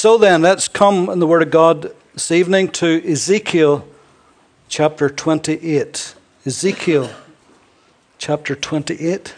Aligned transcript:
So 0.00 0.16
then, 0.16 0.40
let's 0.40 0.66
come 0.66 1.10
in 1.10 1.18
the 1.18 1.26
Word 1.26 1.42
of 1.42 1.50
God 1.50 1.94
this 2.14 2.30
evening 2.30 2.68
to 2.68 3.06
Ezekiel 3.06 3.86
chapter 4.66 5.10
28. 5.10 6.14
Ezekiel 6.46 7.10
chapter 8.16 8.56
28. 8.56 9.34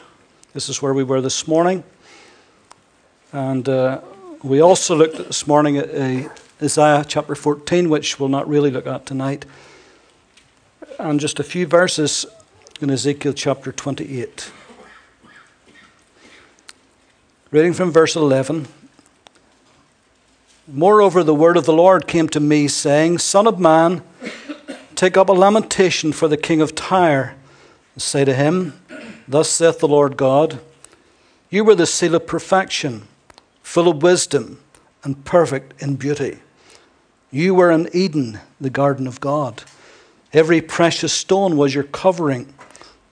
This 0.55 0.69
is 0.69 0.81
where 0.81 0.95
we 0.95 1.03
were 1.03 1.21
this 1.21 1.49
morning. 1.49 1.83
And 3.33 3.69
uh, 3.69 4.03
we 4.45 4.61
also 4.61 4.95
looked 4.95 5.19
at 5.19 5.27
this 5.27 5.49
morning 5.49 5.79
at 5.79 5.91
uh, 5.93 6.29
Isaiah 6.63 7.05
chapter 7.09 7.35
14, 7.35 7.91
which 7.91 8.21
we'll 8.21 8.29
not 8.29 8.49
really 8.49 8.71
look 8.71 8.87
at 8.87 9.05
tonight. 9.05 9.45
And 10.97 11.19
just 11.19 11.41
a 11.41 11.43
few 11.43 11.67
verses 11.67 12.25
in 12.81 12.89
Ezekiel 12.89 13.33
chapter 13.33 13.73
28. 13.73 14.53
Reading 17.51 17.73
from 17.73 17.91
verse 17.91 18.15
11. 18.15 18.69
Moreover, 20.69 21.25
the 21.25 21.35
word 21.35 21.57
of 21.57 21.67
the 21.67 21.73
Lord 21.73 22.07
came 22.07 22.29
to 22.29 22.39
me, 22.39 22.69
saying, 22.69 23.19
Son 23.19 23.49
of 23.49 23.59
man, 23.59 24.03
take 24.95 25.17
up 25.17 25.29
a 25.29 25.33
lamentation 25.33 26.13
for 26.13 26.29
the 26.29 26.37
king 26.37 26.61
of 26.61 26.77
Tyre, 26.77 27.35
and 27.95 28.03
say 28.03 28.25
to 28.25 28.33
him, 28.33 28.81
Thus 29.27 29.51
saith 29.51 29.81
the 29.81 29.89
Lord 29.89 30.17
God, 30.17 30.61
You 31.51 31.65
were 31.65 31.75
the 31.75 31.87
seal 31.87 32.15
of 32.15 32.29
perfection, 32.29 33.09
full 33.65 33.89
of 33.89 34.05
wisdom, 34.05 34.61
and 35.03 35.25
perfect 35.25 35.83
in 35.83 35.97
beauty. 35.97 36.39
You 37.33 37.57
were 37.57 37.73
in 37.73 37.89
Eden, 37.93 38.39
the 38.61 38.71
garden 38.71 39.09
of 39.09 39.19
God. 39.19 39.65
Every 40.33 40.61
precious 40.61 41.13
stone 41.13 41.57
was 41.57 41.75
your 41.75 41.85
covering 41.85 42.55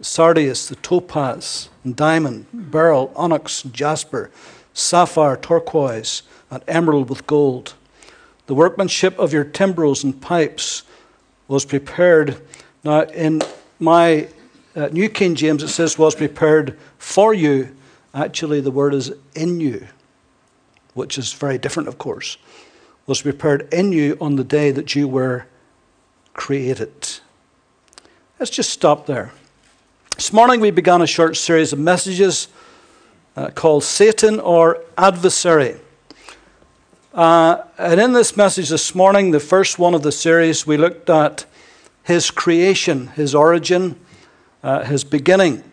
sardius, 0.01 0.69
the 0.69 0.77
topaz, 0.77 1.69
and 1.83 1.97
diamond, 1.97 2.47
beryl, 2.53 3.13
onyx, 3.17 3.65
jasper, 3.65 4.31
sapphire, 4.73 5.37
turquoise 5.37 6.23
and 6.51 6.63
emerald 6.67 7.09
with 7.09 7.27
gold. 7.27 7.75
The 8.47 8.55
workmanship 8.55 9.19
of 9.19 9.33
your 9.33 9.45
timbrels 9.45 10.03
and 10.03 10.21
pipes 10.21 10.83
was 11.49 11.65
prepared. 11.65 12.41
Now, 12.83 13.03
in 13.03 13.43
my 13.79 14.29
uh, 14.75 14.89
New 14.89 15.09
King 15.09 15.35
James, 15.35 15.63
it 15.63 15.69
says 15.69 15.99
was 15.99 16.15
prepared 16.15 16.77
for 16.99 17.33
you. 17.33 17.77
Actually, 18.15 18.61
the 18.61 18.71
word 18.71 18.95
is 18.95 19.13
in 19.35 19.61
you, 19.61 19.87
which 20.95 21.19
is 21.19 21.33
very 21.33 21.59
different, 21.59 21.89
of 21.89 21.99
course. 21.99 22.39
Was 23.07 23.23
prepared 23.23 23.73
in 23.73 23.93
you 23.93 24.17
on 24.21 24.37
the 24.37 24.45
day 24.45 24.71
that 24.71 24.95
you 24.95 25.09
were 25.09 25.47
created. 26.33 26.93
Let's 28.39 28.51
just 28.51 28.71
stop 28.71 29.07
there. 29.07 29.33
This 30.17 30.33
morning 30.33 30.61
we 30.61 30.71
began 30.71 31.03
a 31.03 31.07
short 31.07 31.37
series 31.37 31.73
of 31.73 31.79
messages 31.79 32.49
uh, 33.37 33.51
called 33.51 33.85
Satan 33.85 34.39
or 34.39 34.83
Adversary. 34.97 35.81
Uh, 37.13 37.65
and 37.77 38.01
in 38.01 38.13
this 38.13 38.37
message 38.37 38.69
this 38.69 38.95
morning, 38.95 39.33
the 39.33 39.41
first 39.41 39.81
one 39.81 39.95
of 39.95 40.03
the 40.03 40.13
series, 40.13 40.65
we 40.65 40.77
looked 40.77 41.11
at 41.11 41.45
his 42.05 42.31
creation, 42.31 43.09
his 43.09 43.35
origin, 43.35 43.99
uh, 44.63 44.85
his 44.85 45.03
beginning. 45.03 45.65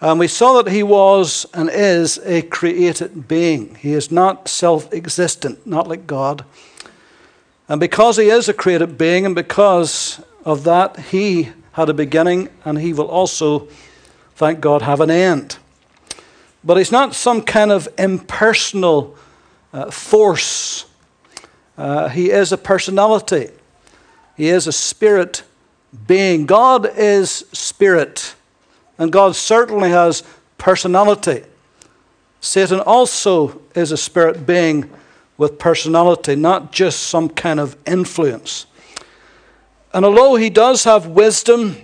And 0.00 0.18
we 0.18 0.26
saw 0.26 0.60
that 0.60 0.72
he 0.72 0.82
was 0.82 1.46
and 1.54 1.70
is 1.72 2.18
a 2.24 2.42
created 2.42 3.28
being. 3.28 3.76
He 3.76 3.92
is 3.92 4.10
not 4.10 4.48
self 4.48 4.92
existent, 4.92 5.64
not 5.68 5.86
like 5.86 6.08
God. 6.08 6.44
And 7.68 7.78
because 7.78 8.16
he 8.16 8.28
is 8.28 8.48
a 8.48 8.52
created 8.52 8.98
being, 8.98 9.24
and 9.24 9.36
because 9.36 10.20
of 10.44 10.64
that, 10.64 10.98
he 10.98 11.50
had 11.72 11.88
a 11.88 11.94
beginning, 11.94 12.48
and 12.64 12.80
he 12.80 12.92
will 12.92 13.06
also, 13.06 13.68
thank 14.34 14.60
God, 14.60 14.82
have 14.82 15.00
an 15.00 15.10
end. 15.10 15.58
But 16.64 16.76
he's 16.76 16.90
not 16.90 17.14
some 17.14 17.40
kind 17.40 17.70
of 17.70 17.88
impersonal 17.96 19.16
uh, 19.72 19.90
force. 19.90 20.86
Uh, 21.76 22.08
he 22.08 22.30
is 22.30 22.52
a 22.52 22.58
personality, 22.58 23.48
he 24.36 24.48
is 24.48 24.66
a 24.66 24.72
spirit 24.72 25.42
being. 26.06 26.46
God 26.46 26.96
is 26.96 27.44
spirit, 27.52 28.34
and 28.98 29.10
God 29.10 29.34
certainly 29.34 29.90
has 29.90 30.22
personality. 30.58 31.42
Satan 32.40 32.80
also 32.80 33.60
is 33.74 33.92
a 33.92 33.96
spirit 33.96 34.46
being 34.46 34.90
with 35.36 35.58
personality, 35.58 36.36
not 36.36 36.72
just 36.72 37.04
some 37.04 37.28
kind 37.28 37.58
of 37.58 37.76
influence. 37.86 38.66
And 39.92 40.04
although 40.04 40.36
he 40.36 40.50
does 40.50 40.84
have 40.84 41.06
wisdom 41.06 41.76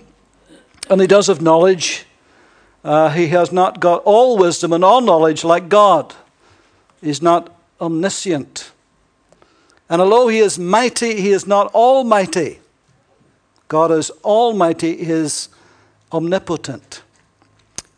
and 0.89 1.01
he 1.01 1.07
does 1.07 1.27
have 1.27 1.41
knowledge, 1.41 2.05
uh, 2.83 3.09
he 3.09 3.27
has 3.27 3.51
not 3.51 3.79
got 3.79 4.01
all 4.03 4.37
wisdom 4.37 4.71
and 4.73 4.83
all 4.83 5.01
knowledge 5.01 5.43
like 5.43 5.69
God. 5.69 6.13
He's 7.01 7.21
not 7.21 7.51
omniscient. 7.79 8.71
And 9.89 10.01
although 10.01 10.27
he 10.27 10.39
is 10.39 10.59
mighty, 10.59 11.21
he 11.21 11.31
is 11.31 11.47
not 11.47 11.73
almighty. 11.73 12.59
God 13.67 13.91
is 13.91 14.09
almighty, 14.23 14.97
he 15.03 15.11
is 15.11 15.49
omnipotent. 16.11 17.03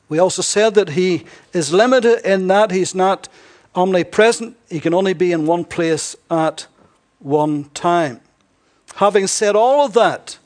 We 0.08 0.18
also 0.18 0.42
said 0.42 0.74
that 0.76 0.90
he 0.90 1.26
is 1.54 1.72
limited 1.72 2.28
in 2.30 2.48
that 2.48 2.72
he's 2.72 2.96
not 2.96 3.30
omnipresent, 3.76 4.58
he 4.70 4.80
can 4.80 4.94
only 4.94 5.14
be 5.14 5.32
in 5.32 5.46
one 5.46 5.64
place 5.64 6.16
at 6.32 6.66
one 7.20 7.66
time. 7.76 8.22
Having 8.96 9.28
said 9.28 9.56
all 9.56 9.86
of 9.86 9.94
that, 9.94 10.40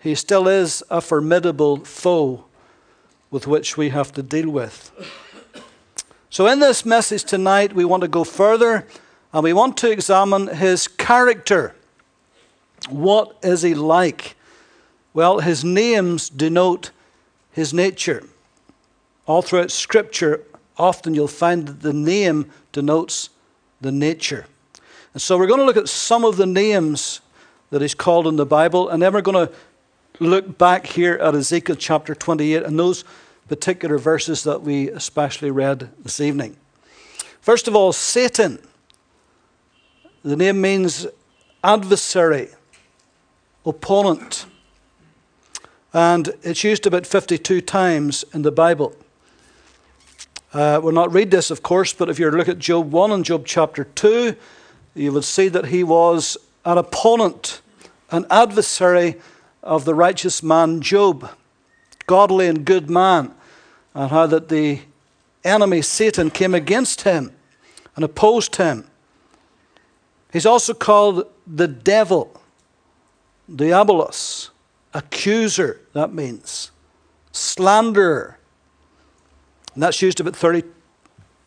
he 0.00 0.14
still 0.14 0.48
is 0.48 0.82
a 0.90 1.00
formidable 1.00 1.84
foe 1.84 2.44
with 3.30 3.46
which 3.46 3.76
we 3.76 3.90
have 3.90 4.12
to 4.12 4.22
deal 4.22 4.50
with. 4.50 4.90
So, 6.36 6.46
in 6.48 6.58
this 6.58 6.84
message 6.84 7.24
tonight, 7.24 7.72
we 7.72 7.86
want 7.86 8.02
to 8.02 8.08
go 8.08 8.22
further 8.22 8.86
and 9.32 9.42
we 9.42 9.54
want 9.54 9.78
to 9.78 9.90
examine 9.90 10.48
his 10.48 10.86
character. 10.86 11.74
What 12.90 13.38
is 13.42 13.62
he 13.62 13.74
like? 13.74 14.36
Well, 15.14 15.38
his 15.38 15.64
names 15.64 16.28
denote 16.28 16.90
his 17.52 17.72
nature. 17.72 18.22
All 19.24 19.40
throughout 19.40 19.70
Scripture, 19.70 20.42
often 20.76 21.14
you'll 21.14 21.26
find 21.26 21.68
that 21.68 21.80
the 21.80 21.94
name 21.94 22.50
denotes 22.70 23.30
the 23.80 23.90
nature. 23.90 24.44
And 25.14 25.22
so 25.22 25.38
we're 25.38 25.46
going 25.46 25.60
to 25.60 25.64
look 25.64 25.78
at 25.78 25.88
some 25.88 26.22
of 26.22 26.36
the 26.36 26.44
names 26.44 27.22
that 27.70 27.80
he's 27.80 27.94
called 27.94 28.26
in 28.26 28.36
the 28.36 28.44
Bible, 28.44 28.90
and 28.90 29.00
then 29.00 29.14
we're 29.14 29.22
going 29.22 29.48
to 29.48 29.54
look 30.20 30.58
back 30.58 30.84
here 30.84 31.14
at 31.14 31.34
Ezekiel 31.34 31.76
chapter 31.76 32.14
28 32.14 32.62
and 32.62 32.78
those 32.78 33.04
particular 33.48 33.98
verses 33.98 34.42
that 34.44 34.62
we 34.62 34.90
especially 34.90 35.50
read 35.50 35.90
this 36.02 36.20
evening. 36.20 36.56
First 37.40 37.68
of 37.68 37.76
all, 37.76 37.92
Satan. 37.92 38.58
The 40.24 40.34
name 40.34 40.60
means 40.60 41.06
adversary, 41.62 42.48
opponent. 43.64 44.46
And 45.94 46.30
it's 46.42 46.64
used 46.64 46.86
about 46.88 47.06
52 47.06 47.60
times 47.60 48.24
in 48.34 48.42
the 48.42 48.50
Bible. 48.50 48.96
Uh, 50.52 50.80
we'll 50.82 50.92
not 50.92 51.12
read 51.12 51.30
this, 51.30 51.52
of 51.52 51.62
course, 51.62 51.92
but 51.92 52.08
if 52.08 52.18
you 52.18 52.28
look 52.30 52.48
at 52.48 52.58
Job 52.58 52.90
1 52.90 53.12
and 53.12 53.24
Job 53.24 53.46
chapter 53.46 53.84
2, 53.84 54.34
you 54.96 55.12
will 55.12 55.22
see 55.22 55.46
that 55.48 55.66
he 55.66 55.84
was 55.84 56.36
an 56.64 56.78
opponent, 56.78 57.60
an 58.10 58.26
adversary 58.28 59.20
of 59.62 59.84
the 59.84 59.94
righteous 59.94 60.42
man 60.42 60.80
Job, 60.80 61.30
godly 62.06 62.48
and 62.48 62.64
good 62.64 62.90
man 62.90 63.35
and 63.96 64.10
how 64.10 64.26
that 64.26 64.50
the 64.50 64.78
enemy 65.42 65.80
Satan 65.80 66.30
came 66.30 66.54
against 66.54 67.02
him 67.02 67.32
and 67.96 68.04
opposed 68.04 68.56
him. 68.56 68.86
He's 70.30 70.44
also 70.44 70.74
called 70.74 71.26
the 71.46 71.66
devil, 71.66 72.38
diabolos, 73.50 74.50
accuser, 74.92 75.80
that 75.94 76.12
means, 76.12 76.72
slanderer. 77.32 78.38
And 79.72 79.82
that's 79.82 80.02
used 80.02 80.20
about 80.20 80.36
30, 80.36 80.62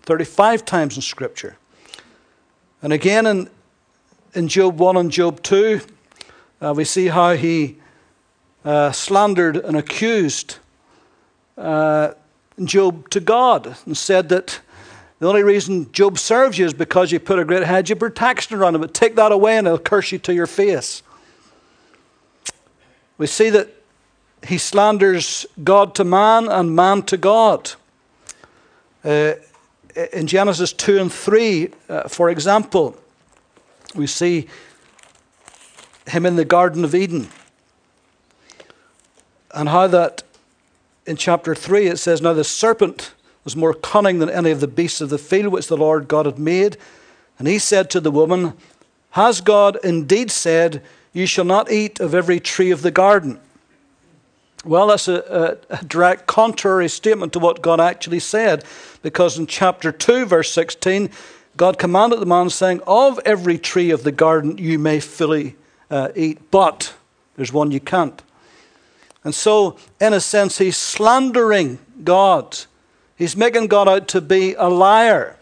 35 0.02 0.66
times 0.66 0.96
in 0.96 1.04
Scripture. 1.04 1.56
And 2.82 2.92
again 2.92 3.28
in, 3.28 3.48
in 4.34 4.48
Job 4.48 4.80
1 4.80 4.98
and 4.98 5.12
Job 5.12 5.44
2, 5.44 5.82
uh, 6.62 6.74
we 6.76 6.84
see 6.84 7.08
how 7.08 7.34
he 7.36 7.78
uh, 8.66 8.92
slandered 8.92 9.58
and 9.58 9.78
accused 9.78 10.58
uh, 11.56 12.14
Job 12.68 13.10
to 13.10 13.20
God 13.20 13.76
and 13.86 13.98
said 13.98 14.30
that 14.30 14.60
the 15.20 15.28
only 15.28 15.44
reason 15.44 15.92
Job 15.92 16.18
serves 16.18 16.58
you 16.58 16.66
is 16.66 16.74
because 16.74 17.12
you 17.12 17.20
put 17.20 17.40
a 17.40 17.46
great 17.46 17.64
hedge 17.64 17.92
of 17.92 18.00
protection 18.00 18.58
around 18.58 18.76
him. 18.76 18.82
But 18.82 18.94
take 18.94 19.16
that 19.16 19.32
away 19.32 19.58
and 19.58 19.68
he'll 19.68 19.78
curse 19.78 20.12
you 20.12 20.20
to 20.20 20.34
your 20.34 20.48
face. 20.48 21.04
We 23.18 23.28
see 23.28 23.50
that 23.50 23.70
he 24.48 24.58
slanders 24.58 25.46
God 25.64 25.94
to 25.96 26.06
man 26.06 26.48
and 26.48 26.76
man 26.76 27.04
to 27.04 27.18
God. 27.18 27.74
Uh, 29.04 29.34
in 30.14 30.28
Genesis 30.28 30.72
2 30.72 31.00
and 31.00 31.12
3, 31.12 31.70
uh, 31.90 32.08
for 32.08 32.30
example, 32.30 32.98
we 33.94 34.08
see 34.08 34.48
him 36.08 36.26
in 36.26 36.38
the 36.38 36.46
Garden 36.46 36.84
of 36.86 36.96
Eden 36.96 37.28
and 39.54 39.70
how 39.70 39.88
that 39.88 40.24
in 41.10 41.18
chapter 41.18 41.56
3, 41.56 41.88
it 41.88 41.98
says, 41.98 42.22
Now 42.22 42.34
the 42.34 42.44
serpent 42.44 43.14
was 43.44 43.56
more 43.56 43.74
cunning 43.74 44.20
than 44.20 44.30
any 44.30 44.52
of 44.52 44.60
the 44.60 44.68
beasts 44.68 45.02
of 45.02 45.10
the 45.10 45.18
field 45.18 45.52
which 45.52 45.68
the 45.68 45.76
Lord 45.76 46.08
God 46.08 46.28
had 46.28 46.38
made. 46.38 46.78
And 47.40 47.48
he 47.48 47.58
said 47.58 47.90
to 47.90 48.00
the 48.00 48.12
woman, 48.12 48.54
Has 49.12 49.42
God 49.42 49.78
indeed 49.84 50.30
said, 50.30 50.84
You 51.12 51.26
shall 51.26 51.46
not 51.46 51.72
eat 51.72 52.00
of 52.00 52.14
every 52.14 52.40
tree 52.40 52.70
of 52.70 52.84
the 52.84 52.92
garden? 52.92 53.40
Well, 54.64 54.88
that's 54.88 55.08
a, 55.08 55.58
a, 55.70 55.84
direct 55.86 56.28
contrary 56.28 56.90
statement 56.90 57.34
to 57.34 57.40
what 57.40 57.62
God 57.62 57.80
actually 57.80 58.20
said, 58.20 58.66
because 59.02 59.40
in 59.40 59.48
chapter 59.48 59.92
2, 59.92 60.26
verse 60.26 60.52
16, 60.52 61.10
God 61.56 61.80
commanded 61.80 62.20
the 62.20 62.26
man, 62.26 62.50
saying, 62.50 62.82
Of 62.86 63.20
every 63.26 63.58
tree 63.58 63.90
of 63.90 64.04
the 64.04 64.12
garden 64.12 64.58
you 64.58 64.78
may 64.78 65.00
fully 65.00 65.56
uh, 65.90 66.10
eat, 66.16 66.52
but 66.52 66.94
there's 67.36 67.54
one 67.54 67.72
you 67.72 67.80
can't. 67.80 68.22
And 69.24 69.36
so, 69.36 69.78
in 70.00 70.14
a 70.14 70.20
sense, 70.20 70.58
he's 70.58 70.78
slandering 70.78 71.80
God. 72.04 72.58
He's 73.16 73.36
making 73.36 73.68
God 73.68 73.88
out 73.90 74.08
to 74.10 74.22
be 74.22 74.54
a 74.54 74.70
liar. 74.70 75.36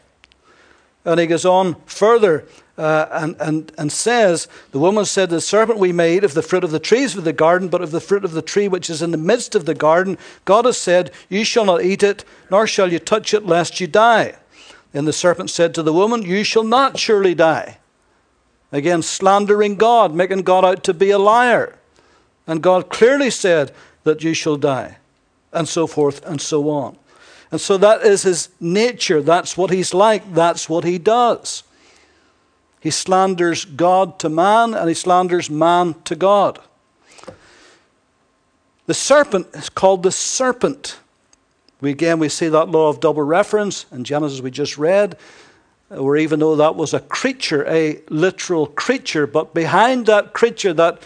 And 1.05 1.19
he 1.19 1.27
goes 1.27 1.45
on 1.45 1.75
further 1.85 2.47
uh, 2.77 3.07
and, 3.11 3.35
and, 3.39 3.71
and 3.77 3.91
says, 3.91 4.47
The 4.71 4.79
woman 4.79 5.05
said, 5.05 5.29
The 5.29 5.41
serpent 5.41 5.79
we 5.79 5.91
made 5.91 6.23
of 6.23 6.33
the 6.33 6.41
fruit 6.41 6.63
of 6.63 6.71
the 6.71 6.79
trees 6.79 7.15
of 7.15 7.23
the 7.23 7.33
garden, 7.33 7.69
but 7.69 7.81
of 7.81 7.91
the 7.91 8.01
fruit 8.01 8.25
of 8.25 8.33
the 8.33 8.41
tree 8.41 8.67
which 8.67 8.89
is 8.89 9.01
in 9.01 9.11
the 9.11 9.17
midst 9.17 9.55
of 9.55 9.65
the 9.65 9.75
garden, 9.75 10.17
God 10.45 10.65
has 10.65 10.77
said, 10.77 11.11
You 11.29 11.43
shall 11.43 11.65
not 11.65 11.83
eat 11.83 12.03
it, 12.03 12.25
nor 12.51 12.67
shall 12.67 12.91
you 12.91 12.99
touch 12.99 13.33
it, 13.33 13.45
lest 13.45 13.79
you 13.79 13.87
die. 13.87 14.35
Then 14.91 15.05
the 15.05 15.13
serpent 15.13 15.49
said 15.49 15.73
to 15.75 15.83
the 15.83 15.93
woman, 15.93 16.23
You 16.23 16.43
shall 16.43 16.63
not 16.63 16.97
surely 16.97 17.35
die. 17.35 17.77
Again, 18.71 19.01
slandering 19.01 19.75
God, 19.75 20.13
making 20.13 20.41
God 20.41 20.65
out 20.65 20.83
to 20.83 20.93
be 20.93 21.11
a 21.11 21.19
liar. 21.19 21.76
And 22.47 22.63
God 22.63 22.89
clearly 22.89 23.29
said 23.29 23.73
that 24.03 24.23
you 24.23 24.33
shall 24.33 24.55
die, 24.55 24.97
and 25.51 25.67
so 25.67 25.85
forth 25.85 26.25
and 26.25 26.39
so 26.41 26.69
on. 26.69 26.97
And 27.51 27.61
so 27.61 27.77
that 27.77 28.01
is 28.01 28.23
his 28.23 28.49
nature. 28.59 29.21
That's 29.21 29.57
what 29.57 29.69
he's 29.69 29.93
like. 29.93 30.33
That's 30.33 30.69
what 30.69 30.83
he 30.83 30.97
does. 30.97 31.63
He 32.79 32.91
slanders 32.91 33.65
God 33.65 34.19
to 34.19 34.29
man 34.29 34.73
and 34.73 34.87
he 34.87 34.93
slanders 34.93 35.49
man 35.49 35.95
to 36.05 36.15
God. 36.15 36.59
The 38.85 38.93
serpent 38.93 39.47
is 39.53 39.69
called 39.69 40.03
the 40.03 40.11
serpent. 40.11 40.99
We, 41.81 41.91
again, 41.91 42.19
we 42.19 42.29
see 42.29 42.47
that 42.47 42.69
law 42.69 42.89
of 42.89 42.99
double 42.99 43.23
reference 43.23 43.85
in 43.91 44.03
Genesis 44.03 44.41
we 44.41 44.51
just 44.51 44.77
read, 44.77 45.17
where 45.89 46.15
even 46.15 46.39
though 46.39 46.55
that 46.55 46.75
was 46.75 46.93
a 46.93 47.01
creature, 47.01 47.65
a 47.67 48.01
literal 48.09 48.67
creature, 48.67 49.27
but 49.27 49.53
behind 49.53 50.05
that 50.05 50.33
creature, 50.33 50.73
that 50.73 51.01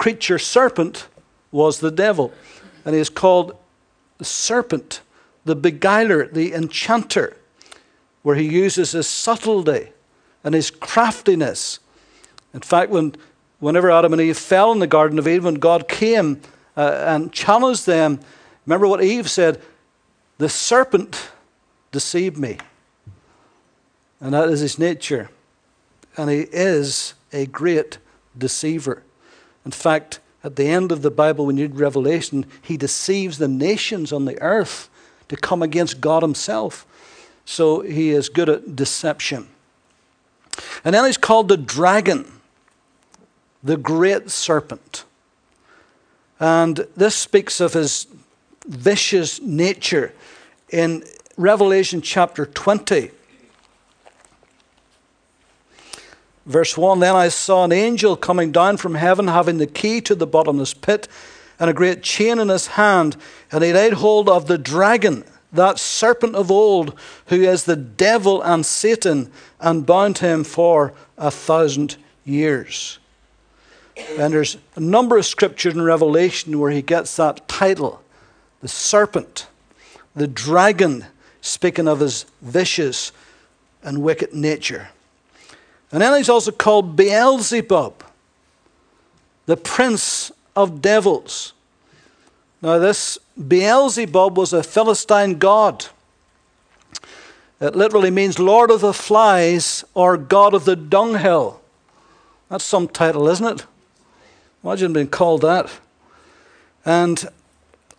creature 0.00 0.38
serpent, 0.38 1.08
was 1.52 1.80
the 1.80 1.90
devil. 1.90 2.32
And 2.86 2.94
he 2.94 3.00
is 3.02 3.10
called 3.10 3.54
the 4.16 4.24
serpent, 4.24 5.02
the 5.44 5.54
beguiler, 5.54 6.26
the 6.26 6.54
enchanter, 6.54 7.36
where 8.22 8.34
he 8.34 8.48
uses 8.48 8.92
his 8.92 9.06
subtlety 9.06 9.90
and 10.42 10.54
his 10.54 10.70
craftiness. 10.70 11.80
In 12.54 12.60
fact, 12.60 12.90
when, 12.90 13.14
whenever 13.58 13.90
Adam 13.90 14.14
and 14.14 14.22
Eve 14.22 14.38
fell 14.38 14.72
in 14.72 14.78
the 14.78 14.86
Garden 14.86 15.18
of 15.18 15.28
Eden, 15.28 15.44
when 15.44 15.54
God 15.56 15.86
came 15.86 16.40
uh, 16.78 17.04
and 17.06 17.30
challenged 17.30 17.84
them, 17.84 18.20
remember 18.64 18.86
what 18.88 19.04
Eve 19.04 19.28
said? 19.28 19.60
The 20.38 20.48
serpent 20.48 21.30
deceived 21.92 22.38
me. 22.38 22.56
And 24.18 24.32
that 24.32 24.48
is 24.48 24.60
his 24.60 24.78
nature. 24.78 25.28
And 26.16 26.30
he 26.30 26.46
is 26.52 27.12
a 27.34 27.44
great 27.44 27.98
deceiver. 28.38 29.02
In 29.64 29.70
fact, 29.70 30.20
at 30.42 30.56
the 30.56 30.66
end 30.66 30.90
of 30.90 31.02
the 31.02 31.10
Bible, 31.10 31.46
when 31.46 31.56
you 31.56 31.66
read 31.66 31.78
Revelation, 31.78 32.46
he 32.62 32.76
deceives 32.76 33.38
the 33.38 33.48
nations 33.48 34.12
on 34.12 34.24
the 34.24 34.40
earth 34.40 34.88
to 35.28 35.36
come 35.36 35.62
against 35.62 36.00
God 36.00 36.22
himself. 36.22 36.86
So 37.44 37.80
he 37.80 38.10
is 38.10 38.28
good 38.28 38.48
at 38.48 38.76
deception. 38.76 39.48
And 40.84 40.94
then 40.94 41.04
he's 41.04 41.18
called 41.18 41.48
the 41.48 41.56
dragon, 41.56 42.30
the 43.62 43.76
great 43.76 44.30
serpent. 44.30 45.04
And 46.38 46.86
this 46.96 47.14
speaks 47.14 47.60
of 47.60 47.74
his 47.74 48.06
vicious 48.66 49.40
nature 49.42 50.14
in 50.70 51.04
Revelation 51.36 52.00
chapter 52.00 52.46
20. 52.46 53.10
Verse 56.46 56.76
1 56.76 57.00
Then 57.00 57.14
I 57.14 57.28
saw 57.28 57.64
an 57.64 57.72
angel 57.72 58.16
coming 58.16 58.52
down 58.52 58.76
from 58.76 58.94
heaven, 58.94 59.28
having 59.28 59.58
the 59.58 59.66
key 59.66 60.00
to 60.02 60.14
the 60.14 60.26
bottomless 60.26 60.74
pit 60.74 61.08
and 61.58 61.68
a 61.68 61.74
great 61.74 62.02
chain 62.02 62.38
in 62.38 62.48
his 62.48 62.68
hand. 62.68 63.16
And 63.52 63.62
he 63.62 63.72
laid 63.72 63.94
hold 63.94 64.28
of 64.28 64.46
the 64.46 64.58
dragon, 64.58 65.24
that 65.52 65.78
serpent 65.78 66.34
of 66.34 66.50
old, 66.50 66.98
who 67.26 67.42
is 67.42 67.64
the 67.64 67.76
devil 67.76 68.40
and 68.42 68.64
Satan, 68.64 69.30
and 69.60 69.86
bound 69.86 70.18
him 70.18 70.44
for 70.44 70.94
a 71.18 71.30
thousand 71.30 71.96
years. 72.24 72.98
And 74.18 74.32
there's 74.32 74.56
a 74.76 74.80
number 74.80 75.18
of 75.18 75.26
scriptures 75.26 75.74
in 75.74 75.82
Revelation 75.82 76.58
where 76.58 76.70
he 76.70 76.82
gets 76.82 77.16
that 77.16 77.46
title 77.48 78.02
the 78.62 78.68
serpent, 78.68 79.46
the 80.14 80.26
dragon, 80.26 81.06
speaking 81.40 81.88
of 81.88 82.00
his 82.00 82.26
vicious 82.42 83.10
and 83.82 84.02
wicked 84.02 84.34
nature. 84.34 84.88
And 85.92 86.00
then 86.00 86.16
he's 86.16 86.28
also 86.28 86.52
called 86.52 86.96
Beelzebub, 86.96 88.04
the 89.46 89.56
prince 89.56 90.30
of 90.54 90.80
devils. 90.80 91.52
Now, 92.62 92.78
this 92.78 93.18
Beelzebub 93.48 94.36
was 94.36 94.52
a 94.52 94.62
Philistine 94.62 95.38
god. 95.38 95.86
It 97.60 97.76
literally 97.76 98.10
means 98.10 98.38
Lord 98.38 98.70
of 98.70 98.80
the 98.80 98.92
Flies 98.92 99.84
or 99.94 100.16
God 100.16 100.54
of 100.54 100.64
the 100.64 100.76
Dunghill. 100.76 101.60
That's 102.48 102.64
some 102.64 102.88
title, 102.88 103.28
isn't 103.28 103.46
it? 103.46 103.66
Imagine 104.64 104.92
being 104.92 105.08
called 105.08 105.42
that. 105.42 105.70
And 106.84 107.28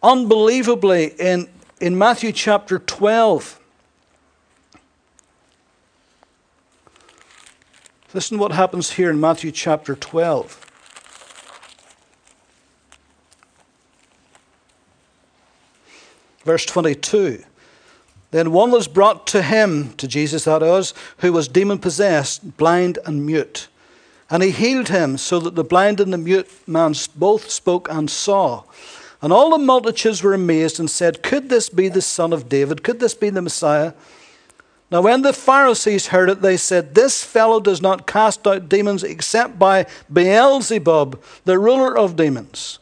unbelievably, 0.01 1.13
in, 1.19 1.47
in 1.79 1.97
Matthew 1.97 2.31
chapter 2.31 2.79
12, 2.79 3.59
listen 8.13 8.37
to 8.37 8.41
what 8.41 8.51
happens 8.51 8.91
here 8.91 9.09
in 9.09 9.19
Matthew 9.19 9.51
chapter 9.51 9.95
12. 9.95 10.67
Verse 16.43 16.65
22. 16.65 17.43
Then 18.31 18.51
one 18.51 18.71
was 18.71 18.87
brought 18.87 19.27
to 19.27 19.41
him, 19.41 19.93
to 19.95 20.07
Jesus 20.07 20.45
that 20.45 20.63
is, 20.63 20.93
who 21.17 21.33
was 21.33 21.47
demon 21.47 21.79
possessed, 21.79 22.57
blind 22.57 22.97
and 23.05 23.25
mute. 23.25 23.67
And 24.29 24.41
he 24.41 24.51
healed 24.51 24.87
him, 24.87 25.17
so 25.17 25.39
that 25.39 25.55
the 25.55 25.63
blind 25.63 25.99
and 25.99 26.13
the 26.13 26.17
mute 26.17 26.49
man 26.65 26.95
both 27.15 27.51
spoke 27.51 27.89
and 27.91 28.09
saw. 28.09 28.63
And 29.21 29.31
all 29.33 29.51
the 29.51 29.57
multitudes 29.57 30.23
were 30.23 30.33
amazed 30.33 30.79
and 30.79 30.89
said, 30.89 31.21
Could 31.21 31.49
this 31.49 31.69
be 31.69 31.89
the 31.89 32.01
son 32.01 32.31
of 32.31 32.49
David? 32.49 32.83
Could 32.83 33.01
this 33.01 33.13
be 33.13 33.29
the 33.29 33.41
Messiah? 33.41 33.93
Now, 34.91 35.01
when 35.01 35.21
the 35.21 35.31
Pharisees 35.31 36.07
heard 36.07 36.29
it, 36.29 36.41
they 36.41 36.57
said, 36.57 36.95
This 36.95 37.23
fellow 37.23 37.61
does 37.61 37.81
not 37.81 38.05
cast 38.05 38.45
out 38.45 38.67
demons 38.67 39.03
except 39.03 39.57
by 39.57 39.85
Beelzebub, 40.11 41.21
the 41.45 41.57
ruler 41.57 41.97
of 41.97 42.17
demons. 42.17 42.79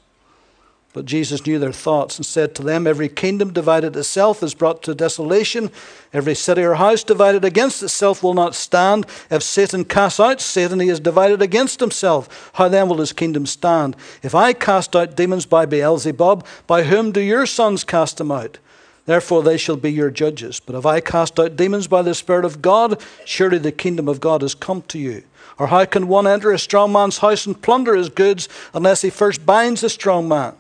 But 0.92 1.06
Jesus 1.06 1.46
knew 1.46 1.60
their 1.60 1.72
thoughts 1.72 2.18
and 2.18 2.26
said 2.26 2.56
to 2.56 2.64
them, 2.64 2.88
Every 2.88 3.10
kingdom 3.10 3.54
divided 3.54 3.96
itself 3.96 4.42
is 4.42 4.56
brought 4.56 4.82
to 4.84 4.96
desolation. 4.96 5.70
Every 6.12 6.34
city 6.34 6.64
or 6.64 6.74
house 6.74 7.04
divided 7.04 7.46
against 7.46 7.84
itself 7.84 8.24
will 8.24 8.34
not 8.34 8.56
stand. 8.56 9.06
If 9.30 9.44
Satan 9.44 9.86
casts 9.86 10.20
out 10.20 10.42
Satan, 10.42 10.80
he 10.80 10.90
is 10.90 11.00
divided 11.00 11.44
against 11.44 11.80
himself. 11.80 12.50
How 12.56 12.70
then 12.70 12.90
will 12.90 12.98
his 12.98 13.14
kingdom 13.14 13.46
stand? 13.46 13.96
If 14.24 14.34
I 14.34 14.54
cast 14.54 14.96
out 14.96 15.16
demons 15.16 15.46
by 15.46 15.68
Beelzebub, 15.68 16.44
by 16.66 16.84
whom 16.84 17.12
do 17.12 17.22
your 17.22 17.46
sons 17.46 17.84
cast 17.84 18.18
them 18.18 18.32
out? 18.32 18.58
Therefore 19.06 19.44
they 19.44 19.58
shall 19.58 19.78
be 19.78 19.92
your 19.92 20.12
judges. 20.12 20.60
But 20.60 20.76
if 20.76 20.86
I 20.86 21.00
cast 21.00 21.40
out 21.40 21.56
demons 21.56 21.88
by 21.88 22.02
the 22.02 22.14
Spirit 22.14 22.46
of 22.46 22.62
God, 22.62 23.02
surely 23.26 23.58
the 23.58 23.72
kingdom 23.72 24.08
of 24.08 24.20
God 24.20 24.42
has 24.42 24.56
come 24.56 24.82
to 24.84 25.00
you. 25.00 25.24
Or 25.58 25.68
how 25.68 25.86
can 25.86 26.08
one 26.08 26.28
enter 26.28 26.52
a 26.52 26.60
strong 26.60 26.92
man's 26.92 27.18
house 27.18 27.46
and 27.46 27.62
plunder 27.62 27.96
his 27.96 28.10
goods 28.10 28.48
unless 28.74 29.02
he 29.02 29.10
first 29.10 29.46
binds 29.46 29.82
the 29.82 29.90
strong 29.90 30.28
man? 30.28 30.56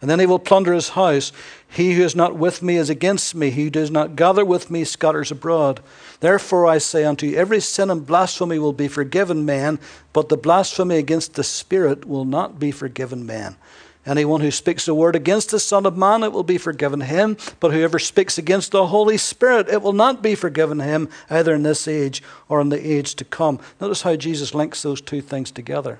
and 0.00 0.10
then 0.10 0.20
he 0.20 0.26
will 0.26 0.38
plunder 0.38 0.72
his 0.72 0.90
house. 0.90 1.32
He 1.68 1.94
who 1.94 2.02
is 2.02 2.14
not 2.14 2.36
with 2.36 2.62
me 2.62 2.76
is 2.76 2.90
against 2.90 3.34
me. 3.34 3.50
He 3.50 3.64
who 3.64 3.70
does 3.70 3.90
not 3.90 4.16
gather 4.16 4.44
with 4.44 4.70
me 4.70 4.84
scatters 4.84 5.30
abroad. 5.30 5.80
Therefore 6.20 6.66
I 6.66 6.78
say 6.78 7.04
unto 7.04 7.26
you, 7.26 7.36
every 7.36 7.60
sin 7.60 7.90
and 7.90 8.06
blasphemy 8.06 8.58
will 8.58 8.72
be 8.72 8.88
forgiven 8.88 9.44
man, 9.44 9.78
but 10.12 10.28
the 10.28 10.36
blasphemy 10.36 10.96
against 10.96 11.34
the 11.34 11.44
Spirit 11.44 12.04
will 12.04 12.24
not 12.24 12.58
be 12.58 12.70
forgiven 12.70 13.26
man. 13.26 13.56
Anyone 14.06 14.40
who 14.40 14.52
speaks 14.52 14.86
a 14.86 14.94
word 14.94 15.16
against 15.16 15.50
the 15.50 15.58
Son 15.58 15.84
of 15.84 15.96
Man, 15.96 16.22
it 16.22 16.32
will 16.32 16.44
be 16.44 16.58
forgiven 16.58 17.00
him. 17.00 17.36
But 17.58 17.72
whoever 17.72 17.98
speaks 17.98 18.38
against 18.38 18.70
the 18.70 18.86
Holy 18.86 19.16
Spirit, 19.16 19.68
it 19.68 19.82
will 19.82 19.92
not 19.92 20.22
be 20.22 20.36
forgiven 20.36 20.78
him, 20.78 21.08
either 21.28 21.52
in 21.54 21.64
this 21.64 21.88
age 21.88 22.22
or 22.48 22.60
in 22.60 22.68
the 22.68 22.90
age 22.90 23.16
to 23.16 23.24
come. 23.24 23.58
Notice 23.80 24.02
how 24.02 24.14
Jesus 24.14 24.54
links 24.54 24.82
those 24.82 25.00
two 25.00 25.20
things 25.20 25.50
together. 25.50 25.98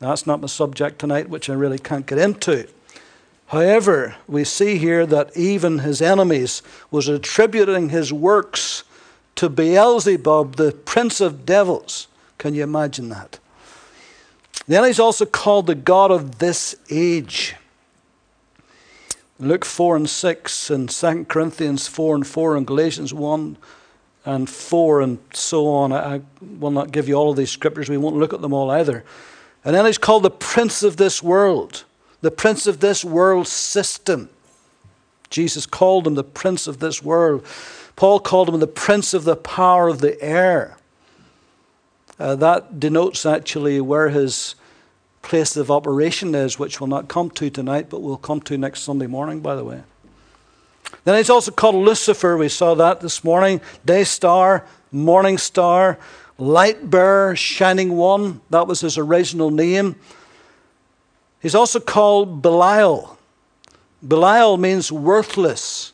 Now, 0.00 0.10
that's 0.10 0.26
not 0.26 0.42
my 0.42 0.46
subject 0.48 0.98
tonight, 0.98 1.30
which 1.30 1.48
I 1.48 1.54
really 1.54 1.78
can't 1.78 2.06
get 2.06 2.18
into. 2.18 2.68
However, 3.46 4.16
we 4.26 4.44
see 4.44 4.76
here 4.76 5.06
that 5.06 5.34
even 5.34 5.78
his 5.78 6.02
enemies 6.02 6.62
was 6.90 7.08
attributing 7.08 7.88
his 7.88 8.12
works 8.12 8.84
to 9.36 9.48
Beelzebub, 9.48 10.56
the 10.56 10.72
prince 10.72 11.22
of 11.22 11.46
devils. 11.46 12.06
Can 12.36 12.54
you 12.54 12.62
imagine 12.62 13.08
that? 13.08 13.38
Then 14.68 14.84
he's 14.84 15.00
also 15.00 15.24
called 15.24 15.66
the 15.66 15.74
God 15.74 16.10
of 16.10 16.38
this 16.38 16.76
age. 16.90 17.56
Luke 19.40 19.64
4 19.64 19.96
and 19.96 20.10
6, 20.10 20.70
and 20.70 20.90
2 20.90 21.24
Corinthians 21.24 21.88
4 21.88 22.16
and 22.16 22.26
4, 22.26 22.56
and 22.56 22.66
Galatians 22.66 23.14
1 23.14 23.56
and 24.26 24.50
4, 24.50 25.00
and 25.00 25.18
so 25.32 25.68
on. 25.68 25.92
I 25.92 26.20
will 26.58 26.70
not 26.70 26.92
give 26.92 27.08
you 27.08 27.14
all 27.14 27.30
of 27.30 27.36
these 27.36 27.50
scriptures. 27.50 27.88
We 27.88 27.96
won't 27.96 28.16
look 28.16 28.34
at 28.34 28.42
them 28.42 28.52
all 28.52 28.70
either. 28.70 29.04
And 29.64 29.74
then 29.74 29.86
he's 29.86 29.96
called 29.96 30.22
the 30.22 30.30
prince 30.30 30.82
of 30.82 30.96
this 30.96 31.22
world, 31.22 31.84
the 32.20 32.30
prince 32.30 32.66
of 32.66 32.80
this 32.80 33.04
world 33.04 33.46
system. 33.46 34.28
Jesus 35.30 35.66
called 35.66 36.06
him 36.06 36.14
the 36.14 36.24
prince 36.24 36.66
of 36.66 36.80
this 36.80 37.02
world. 37.02 37.46
Paul 37.96 38.20
called 38.20 38.48
him 38.48 38.60
the 38.60 38.66
prince 38.66 39.14
of 39.14 39.24
the 39.24 39.36
power 39.36 39.88
of 39.88 40.00
the 40.00 40.20
air. 40.22 40.77
Uh, 42.18 42.34
that 42.34 42.80
denotes 42.80 43.24
actually 43.24 43.80
where 43.80 44.08
his 44.08 44.54
place 45.22 45.56
of 45.56 45.70
operation 45.70 46.34
is, 46.34 46.58
which 46.58 46.80
we'll 46.80 46.88
not 46.88 47.08
come 47.08 47.30
to 47.30 47.50
tonight, 47.50 47.88
but 47.88 48.00
we'll 48.00 48.16
come 48.16 48.40
to 48.40 48.58
next 48.58 48.80
Sunday 48.80 49.06
morning, 49.06 49.40
by 49.40 49.54
the 49.54 49.64
way. 49.64 49.82
Then 51.04 51.16
he's 51.16 51.30
also 51.30 51.50
called 51.52 51.74
Lucifer. 51.74 52.36
We 52.36 52.48
saw 52.48 52.74
that 52.74 53.00
this 53.00 53.22
morning. 53.22 53.60
Day 53.84 54.04
star, 54.04 54.66
morning 54.90 55.38
star, 55.38 55.98
light 56.38 56.90
bearer, 56.90 57.36
shining 57.36 57.96
one. 57.96 58.40
That 58.50 58.66
was 58.66 58.80
his 58.80 58.98
original 58.98 59.50
name. 59.50 59.96
He's 61.40 61.54
also 61.54 61.78
called 61.78 62.42
Belial. 62.42 63.16
Belial 64.06 64.56
means 64.56 64.90
worthless, 64.90 65.92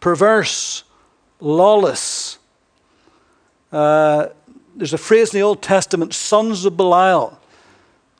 perverse, 0.00 0.84
lawless. 1.40 2.38
Uh, 3.70 4.28
there's 4.78 4.92
a 4.92 4.98
phrase 4.98 5.34
in 5.34 5.38
the 5.38 5.44
Old 5.44 5.60
Testament 5.60 6.14
sons 6.14 6.64
of 6.64 6.76
Belial, 6.76 7.38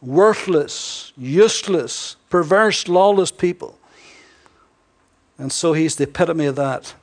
worthless, 0.02 1.12
useless, 1.16 2.16
perverse, 2.28 2.88
lawless 2.88 3.30
people. 3.30 3.78
And 5.38 5.52
so 5.52 5.72
he's 5.72 5.96
the 5.96 6.04
epitome 6.04 6.46
of 6.46 6.56
that. 6.56 6.94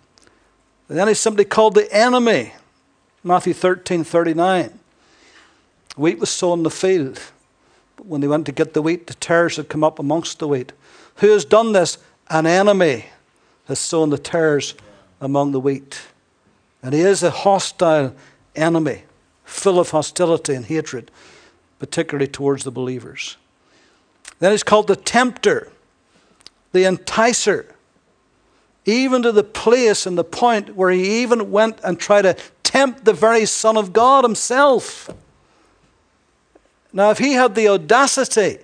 And 0.90 0.98
then 0.98 1.08
he's 1.08 1.20
simply 1.20 1.46
called 1.46 1.74
the 1.74 1.92
enemy. 1.92 2.54
Matthew 3.24 3.54
13 3.54 4.04
39. 4.04 4.78
Wheat 5.96 6.20
was 6.20 6.30
sown 6.30 6.60
in 6.60 6.64
the 6.64 6.70
field. 6.70 7.20
But 7.96 8.06
when 8.06 8.22
they 8.22 8.28
went 8.28 8.46
to 8.48 8.52
get 8.52 8.74
the 8.74 8.82
wheat, 8.82 9.08
the 9.08 9.14
tares 9.16 9.56
had 9.56 9.70
come 9.70 9.84
up 9.84 9.98
amongst 9.98 10.40
the 10.40 10.48
wheat. 10.48 10.74
Who 11.16 11.32
has 11.32 11.46
done 11.46 11.72
this? 11.72 11.98
An 12.30 12.46
enemy 12.46 13.06
has 13.68 13.80
sown 13.80 14.10
the 14.10 14.18
tares 14.18 14.76
among 15.22 15.54
the 15.54 15.60
wheat. 15.60 16.02
And 16.84 16.94
he 16.94 17.00
is 17.00 17.24
a 17.24 17.32
hostile 17.32 18.14
enemy, 18.56 19.04
full 19.46 19.80
of 19.80 19.92
hostility 19.92 20.54
and 20.54 20.66
hatred, 20.66 21.12
particularly 21.80 22.28
towards 22.28 22.64
the 22.64 22.72
believers. 22.72 23.38
Then 24.40 24.52
he's 24.52 24.64
called 24.64 24.88
the 24.88 24.96
tempter, 24.96 25.72
the 26.72 26.84
enticer, 26.84 27.68
even 28.86 29.24
to 29.24 29.32
the 29.32 29.44
place 29.44 30.06
and 30.06 30.18
the 30.18 30.24
point 30.24 30.76
where 30.76 30.92
he 30.92 31.22
even 31.22 31.52
went 31.52 31.80
and 31.84 32.00
tried 32.00 32.24
to 32.24 32.36
tempt 32.64 33.06
the 33.06 33.14
very 33.14 33.46
Son 33.46 33.78
of 33.78 33.94
God 33.94 34.24
himself. 34.24 35.10
Now, 36.92 37.12
if 37.12 37.18
he 37.18 37.34
had 37.34 37.56
the 37.56 37.68
audacity 37.68 38.60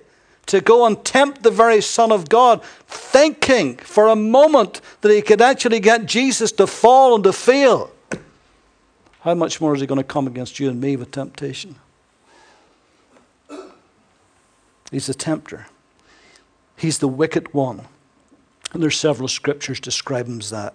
to 0.46 0.60
go 0.60 0.86
and 0.86 1.02
tempt 1.04 1.42
the 1.42 1.50
very 1.50 1.80
Son 1.80 2.12
of 2.12 2.28
God, 2.28 2.62
thinking 2.86 3.76
for 3.76 4.08
a 4.08 4.16
moment 4.16 4.80
that 5.00 5.12
he 5.12 5.22
could 5.22 5.40
actually 5.40 5.80
get 5.80 6.06
Jesus 6.06 6.52
to 6.52 6.66
fall 6.66 7.14
and 7.14 7.24
to 7.24 7.32
fail. 7.32 7.90
How 9.22 9.34
much 9.34 9.60
more 9.60 9.74
is 9.74 9.80
he 9.80 9.86
going 9.86 10.00
to 10.00 10.04
come 10.04 10.26
against 10.26 10.58
you 10.58 10.68
and 10.68 10.80
me 10.80 10.96
with 10.96 11.12
temptation? 11.12 11.76
He's 14.90 15.06
the 15.06 15.14
tempter. 15.14 15.66
He's 16.76 16.98
the 16.98 17.08
wicked 17.08 17.54
one. 17.54 17.82
And 18.72 18.82
there's 18.82 18.98
several 18.98 19.28
scriptures 19.28 19.78
describe 19.78 20.26
him 20.26 20.40
as 20.40 20.50
that. 20.50 20.74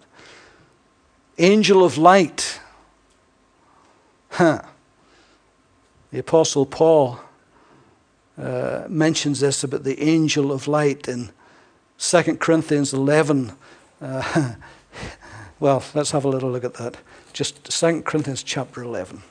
Angel 1.37 1.83
of 1.83 1.97
light. 1.97 2.59
Huh. 4.31 4.61
The 6.11 6.19
Apostle 6.19 6.65
Paul 6.65 7.19
uh, 8.37 8.85
mentions 8.87 9.41
this 9.41 9.63
about 9.63 9.83
the 9.83 10.01
angel 10.01 10.53
of 10.53 10.67
light 10.67 11.07
in 11.09 11.31
2 11.97 12.37
Corinthians 12.37 12.93
11. 12.93 13.51
Uh, 14.01 14.53
well, 15.59 15.83
let's 15.93 16.11
have 16.11 16.23
a 16.23 16.29
little 16.29 16.49
look 16.49 16.63
at 16.63 16.75
that. 16.75 16.95
Just 17.37 17.65
2 17.65 18.01
Corinthians 18.01 18.41
chapter 18.41 18.81
11. 18.81 19.21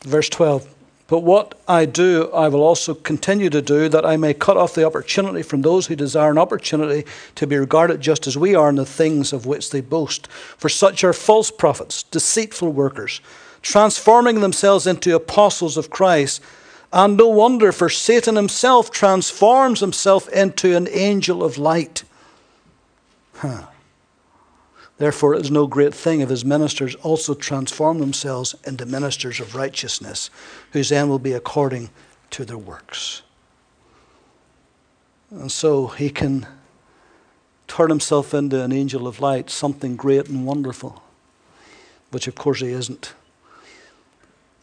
Verse 0.00 0.30
12. 0.30 0.75
But 1.08 1.20
what 1.20 1.54
I 1.68 1.84
do, 1.84 2.30
I 2.32 2.48
will 2.48 2.62
also 2.62 2.92
continue 2.94 3.48
to 3.50 3.62
do, 3.62 3.88
that 3.88 4.04
I 4.04 4.16
may 4.16 4.34
cut 4.34 4.56
off 4.56 4.74
the 4.74 4.84
opportunity 4.84 5.42
from 5.42 5.62
those 5.62 5.86
who 5.86 5.94
desire 5.94 6.32
an 6.32 6.38
opportunity 6.38 7.08
to 7.36 7.46
be 7.46 7.56
regarded 7.56 8.00
just 8.00 8.26
as 8.26 8.36
we 8.36 8.56
are 8.56 8.68
in 8.68 8.74
the 8.74 8.84
things 8.84 9.32
of 9.32 9.46
which 9.46 9.70
they 9.70 9.80
boast. 9.80 10.26
For 10.26 10.68
such 10.68 11.04
are 11.04 11.12
false 11.12 11.52
prophets, 11.52 12.02
deceitful 12.02 12.72
workers, 12.72 13.20
transforming 13.62 14.40
themselves 14.40 14.86
into 14.86 15.14
apostles 15.14 15.76
of 15.76 15.90
Christ. 15.90 16.42
And 16.92 17.16
no 17.16 17.28
wonder, 17.28 17.70
for 17.70 17.88
Satan 17.88 18.34
himself 18.34 18.90
transforms 18.90 19.78
himself 19.78 20.28
into 20.30 20.76
an 20.76 20.88
angel 20.90 21.44
of 21.44 21.56
light. 21.56 22.02
Huh. 23.34 23.66
Therefore, 24.98 25.34
it 25.34 25.42
is 25.42 25.50
no 25.50 25.66
great 25.66 25.94
thing 25.94 26.20
if 26.20 26.30
his 26.30 26.44
ministers 26.44 26.94
also 26.96 27.34
transform 27.34 27.98
themselves 27.98 28.54
into 28.64 28.86
ministers 28.86 29.40
of 29.40 29.54
righteousness, 29.54 30.30
whose 30.72 30.90
end 30.90 31.10
will 31.10 31.18
be 31.18 31.34
according 31.34 31.90
to 32.30 32.44
their 32.44 32.56
works. 32.56 33.22
And 35.30 35.52
so 35.52 35.88
he 35.88 36.08
can 36.08 36.46
turn 37.66 37.90
himself 37.90 38.32
into 38.32 38.62
an 38.62 38.72
angel 38.72 39.06
of 39.06 39.20
light, 39.20 39.50
something 39.50 39.96
great 39.96 40.28
and 40.28 40.46
wonderful, 40.46 41.02
which 42.10 42.26
of 42.26 42.34
course 42.34 42.60
he 42.60 42.68
isn't. 42.68 43.12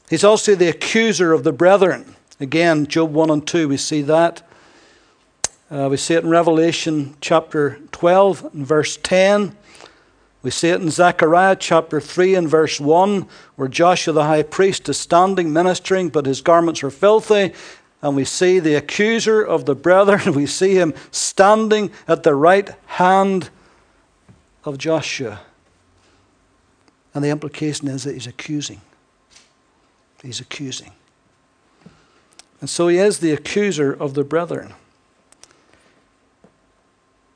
He's 0.10 0.24
also 0.24 0.56
the 0.56 0.70
accuser 0.70 1.34
of 1.34 1.44
the 1.44 1.52
brethren. 1.52 2.16
Again, 2.40 2.88
Job 2.88 3.13
1 3.13 3.30
and 3.30 3.48
2, 3.48 3.68
we 3.68 3.78
see 3.78 4.02
that. 4.04 4.42
Uh, 5.70 5.88
we 5.90 5.98
see 5.98 6.13
it 6.13 6.24
in 6.24 6.30
Revelation 6.30 7.16
chapter 7.22 7.80
12 7.92 8.54
and 8.54 8.66
verse 8.66 8.98
10. 8.98 9.56
We 10.43 10.51
see 10.51 10.69
it 10.69 10.81
in 10.81 10.89
Zechariah 10.89 11.55
chapter 11.55 12.01
3 12.01 12.35
and 12.35 12.50
verse 12.50 12.79
1, 12.79 13.27
where 13.55 13.69
Joshua 13.69 14.13
the 14.13 14.25
high 14.25 14.43
priest 14.43 14.89
is 14.89 14.97
standing 14.97 15.53
ministering, 15.53 16.09
but 16.09 16.25
his 16.25 16.41
garments 16.41 16.83
are 16.83 16.91
filthy. 16.91 17.53
And 18.01 18.17
we 18.17 18.25
see 18.25 18.59
the 18.59 18.75
accuser 18.75 19.41
of 19.41 19.65
the 19.65 19.73
brethren, 19.73 20.33
we 20.35 20.45
see 20.45 20.75
him 20.75 20.93
standing 21.12 21.91
at 22.09 22.23
the 22.23 22.35
right 22.35 22.69
hand 22.88 23.50
of 24.65 24.77
Joshua. 24.77 25.39
And 27.13 27.23
the 27.23 27.29
implication 27.29 27.88
is 27.88 28.03
that 28.03 28.13
he's 28.13 28.27
accusing. 28.27 28.81
He's 30.21 30.41
accusing. 30.41 30.91
And 32.59 32.69
so 32.69 32.89
he 32.89 32.97
is 32.97 33.19
the 33.19 33.31
accuser 33.31 33.93
of 33.93 34.13
the 34.13 34.25
brethren. 34.25 34.73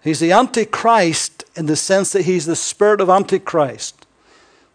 He's 0.03 0.19
the 0.19 0.31
Antichrist 0.33 1.36
in 1.57 1.65
the 1.65 1.75
sense 1.75 2.11
that 2.11 2.23
he's 2.23 2.45
the 2.45 2.55
spirit 2.55 3.01
of 3.01 3.09
Antichrist. 3.09 4.05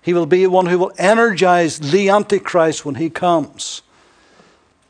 He 0.02 0.12
will 0.12 0.26
be 0.26 0.46
one 0.46 0.66
who 0.66 0.78
will 0.78 0.92
energize 0.98 1.78
the 1.78 2.08
Antichrist 2.08 2.84
when 2.84 2.96
he 2.96 3.08
comes. 3.08 3.82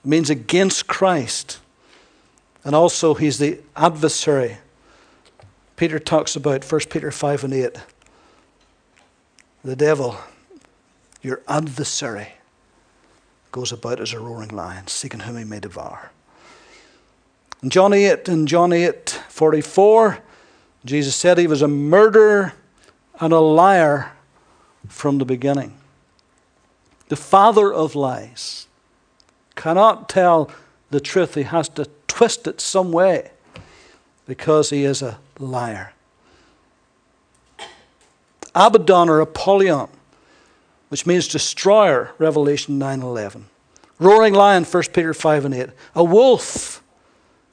It 0.03 0.09
means 0.09 0.31
against 0.31 0.87
Christ. 0.87 1.59
And 2.65 2.75
also, 2.75 3.15
he's 3.15 3.39
the 3.39 3.61
adversary. 3.77 4.59
Peter 5.77 5.99
talks 5.99 6.35
about 6.35 6.65
1 6.65 6.81
Peter 6.89 7.11
5 7.11 7.45
and 7.45 7.53
8. 7.53 7.77
The 9.65 9.77
devil, 9.77 10.17
your 11.21 11.43
adversary, 11.47 12.29
goes 13.51 13.71
about 13.71 14.01
as 14.01 14.13
a 14.13 14.19
roaring 14.19 14.49
lion, 14.49 14.87
seeking 14.87 15.21
whom 15.21 15.37
he 15.37 15.45
may 15.45 15.61
devour. 15.61 16.11
In 17.63 17.71
John 17.71 17.93
8 17.93 18.29
and 18.29 18.49
John 18.49 18.73
8 18.73 19.11
44, 19.29 20.19
Jesus 20.85 21.15
said 21.15 21.39
he 21.39 21.47
was 21.47 21.63
a 21.63 21.69
murderer 21.69 22.55
and 23.21 23.33
a 23.33 23.39
liar 23.39 24.13
from 24.89 25.19
the 25.19 25.25
beginning. 25.25 25.77
The 27.09 27.17
father 27.17 27.73
of 27.73 27.95
lies 27.95 28.67
cannot 29.55 30.09
tell 30.09 30.51
the 30.91 31.01
truth, 31.01 31.35
he 31.35 31.45
has 31.45 31.69
to 31.71 31.89
twist 32.07 32.47
it 32.47 32.61
some 32.61 32.93
way 32.93 33.31
because 34.27 34.71
he 34.71 34.85
is 34.85 35.03
a 35.03 35.19
liar. 35.39 35.93
Abaddon 38.55 39.09
or 39.09 39.21
Apollyon, 39.21 39.89
which 40.89 41.07
means 41.07 41.27
destroyer, 41.27 42.13
Revelation 42.19 42.79
9:11. 42.79 43.45
Roaring 43.99 44.35
lion, 44.35 44.65
1 44.65 44.93
Peter 44.93 45.15
5 45.15 45.45
and 45.47 45.55
8. 45.55 45.71
A 45.95 46.05
wolf, 46.05 46.83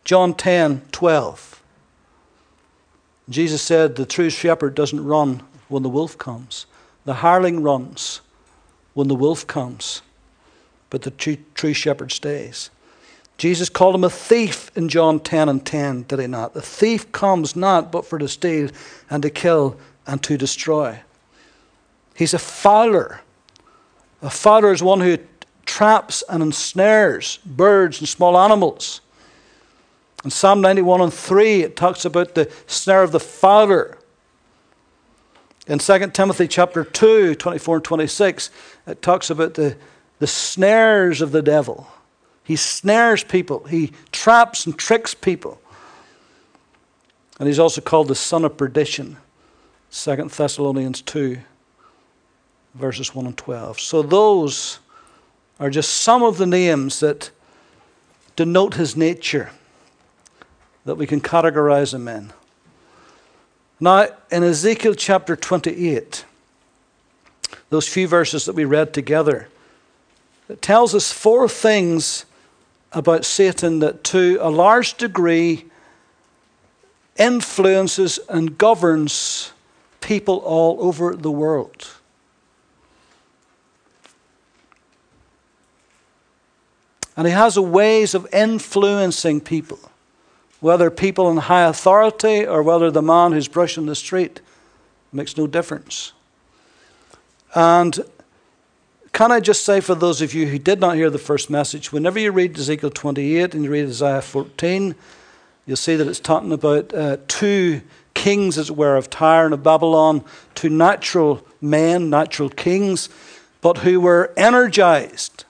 John 0.04 0.34
10, 0.34 0.82
12. 0.92 1.49
Jesus 3.30 3.62
said 3.62 3.96
the 3.96 4.06
true 4.06 4.30
shepherd 4.30 4.76
doesn't 4.76 5.04
run 5.04 5.44
when 5.68 5.84
the 5.84 5.90
wolf 5.90 6.18
comes. 6.18 6.66
The 7.06 7.16
hireling 7.16 7.62
runs 7.62 8.22
when 8.94 9.08
the 9.08 9.16
wolf 9.16 9.46
comes, 9.46 10.02
but 10.90 11.04
the 11.04 11.12
true, 11.12 11.38
true 11.54 11.74
shepherd 11.74 12.12
stays. 12.12 12.70
Jesus 13.38 13.70
called 13.70 13.96
him 13.96 14.04
a 14.04 14.10
thief 14.10 14.70
in 14.76 14.90
John 14.90 15.20
10 15.20 15.48
and 15.48 15.66
10, 15.66 16.04
did 16.04 16.20
he 16.20 16.28
not? 16.28 16.54
The 16.54 16.62
thief 16.62 17.12
comes 17.12 17.56
not 17.56 17.92
but 17.92 18.06
for 18.06 18.20
to 18.20 18.28
steal 18.28 18.70
and 19.10 19.24
to 19.24 19.30
kill 19.30 19.78
and 20.06 20.22
to 20.24 20.38
destroy. 20.38 21.00
He's 22.16 22.34
a 22.34 22.40
fowler. 22.40 23.22
A 24.22 24.30
fowler 24.30 24.74
is 24.74 24.84
one 24.84 25.00
who 25.00 25.20
traps 25.66 26.22
and 26.28 26.44
ensnares 26.44 27.38
birds 27.46 28.00
and 28.00 28.10
small 28.10 28.38
animals. 28.38 29.00
In 30.24 30.32
Psalm 30.32 30.60
91 30.62 31.02
and 31.02 31.14
3, 31.14 31.64
it 31.64 31.76
talks 31.76 32.04
about 32.04 32.36
the 32.36 32.52
snare 32.68 33.04
of 33.04 33.12
the 33.12 33.20
fowler. 33.20 33.98
In 35.68 35.80
2 35.80 36.08
Timothy 36.12 36.48
chapter 36.48 36.84
2, 36.84 37.36
24 37.36 37.76
and 37.78 37.86
26, 37.86 38.50
it 38.88 39.02
talks 39.02 39.30
about 39.30 39.54
the, 39.54 39.78
the 40.20 40.28
snares 40.28 41.22
of 41.22 41.32
the 41.32 41.42
devil. 41.42 41.88
He 42.44 42.56
snares 42.56 43.24
people, 43.24 43.64
he 43.66 43.94
traps 44.12 44.66
and 44.66 44.78
tricks 44.78 45.14
people. 45.14 45.62
And 47.40 47.48
he's 47.48 47.60
also 47.60 47.80
called 47.80 48.10
the 48.10 48.16
son 48.16 48.44
of 48.44 48.58
perdition. 48.58 49.16
2 49.92 50.16
Thessalonians 50.28 51.02
2, 51.02 51.38
verses 52.74 53.16
1 53.16 53.26
and 53.26 53.38
12. 53.38 53.80
So 53.80 54.02
those 54.02 54.80
are 55.60 55.70
just 55.70 55.94
some 55.94 56.24
of 56.24 56.38
the 56.38 56.46
names 56.46 57.00
that 57.00 57.30
denote 58.36 58.74
his 58.74 58.98
nature 58.98 59.52
that 60.90 60.96
we 60.96 61.06
can 61.06 61.22
categorize 61.22 61.92
them 61.92 62.08
in. 62.08 62.34
Now, 63.80 64.08
in 64.32 64.44
Ezekiel 64.44 64.96
chapter 64.96 65.36
28, 65.36 66.26
those 67.70 67.88
few 67.88 68.08
verses 68.08 68.46
that 68.46 68.56
we 68.56 68.66
read 68.66 68.92
together, 68.92 69.50
it 70.50 70.64
tells 70.64 70.96
us 70.96 71.12
four 71.12 71.48
things 71.48 72.26
about 72.92 73.24
Satan 73.24 73.78
that 73.80 74.04
to 74.06 74.40
a 74.42 74.50
large 74.50 74.96
degree 74.96 75.66
influences 77.18 78.20
and 78.28 78.58
governs 78.58 79.52
people 80.02 80.38
all 80.38 80.78
over 80.80 81.16
the 81.16 81.30
world. 81.30 81.88
And 87.16 87.28
he 87.28 87.34
has 87.34 87.60
ways 87.60 88.16
of 88.16 88.26
influencing 88.34 89.42
people, 89.42 89.89
whether 90.60 90.90
people 90.90 91.30
in 91.30 91.38
high 91.38 91.64
authority 91.64 92.46
or 92.46 92.62
whether 92.62 92.92
the 92.92 93.02
man 93.02 93.32
who's 93.32 93.48
brushing 93.48 93.86
the 93.86 93.96
street 93.96 94.42
makes 95.12 95.38
no 95.38 95.48
difference. 95.48 96.14
And 97.56 98.00
can 99.12 99.32
I 99.32 99.40
just 99.40 99.66
say 99.66 99.80
for 99.80 99.96
those 99.96 100.22
of 100.22 100.34
you 100.34 100.48
who 100.48 100.60
did 100.60 100.80
not 100.80 100.96
hear 100.96 101.10
the 101.10 101.18
first 101.18 101.50
message, 101.50 101.92
whenever 101.92 102.20
you 102.20 102.32
read 102.32 102.58
Ezekiel 102.58 102.92
28 102.92 103.54
and 103.56 103.64
you 103.64 103.72
read 103.72 103.88
Isaiah 103.88 104.22
14, 104.22 104.96
you'll 105.66 105.78
see 105.78 105.96
that 105.96 106.08
it's 106.08 106.20
talking 106.20 106.52
about 106.52 106.94
uh, 106.94 107.18
two 107.28 107.82
kings, 108.14 108.58
as 108.58 108.70
it 108.70 108.76
were, 108.76 108.96
of 108.98 109.10
Tyre 109.10 109.46
and 109.46 109.54
of 109.54 109.64
Babylon, 109.64 110.24
two 110.56 110.70
natural 110.70 111.46
men, 111.62 112.10
natural 112.10 112.50
kings, 112.50 113.10
but 113.62 113.80
who 113.80 114.00
were 114.00 114.32
energized, 114.38 115.46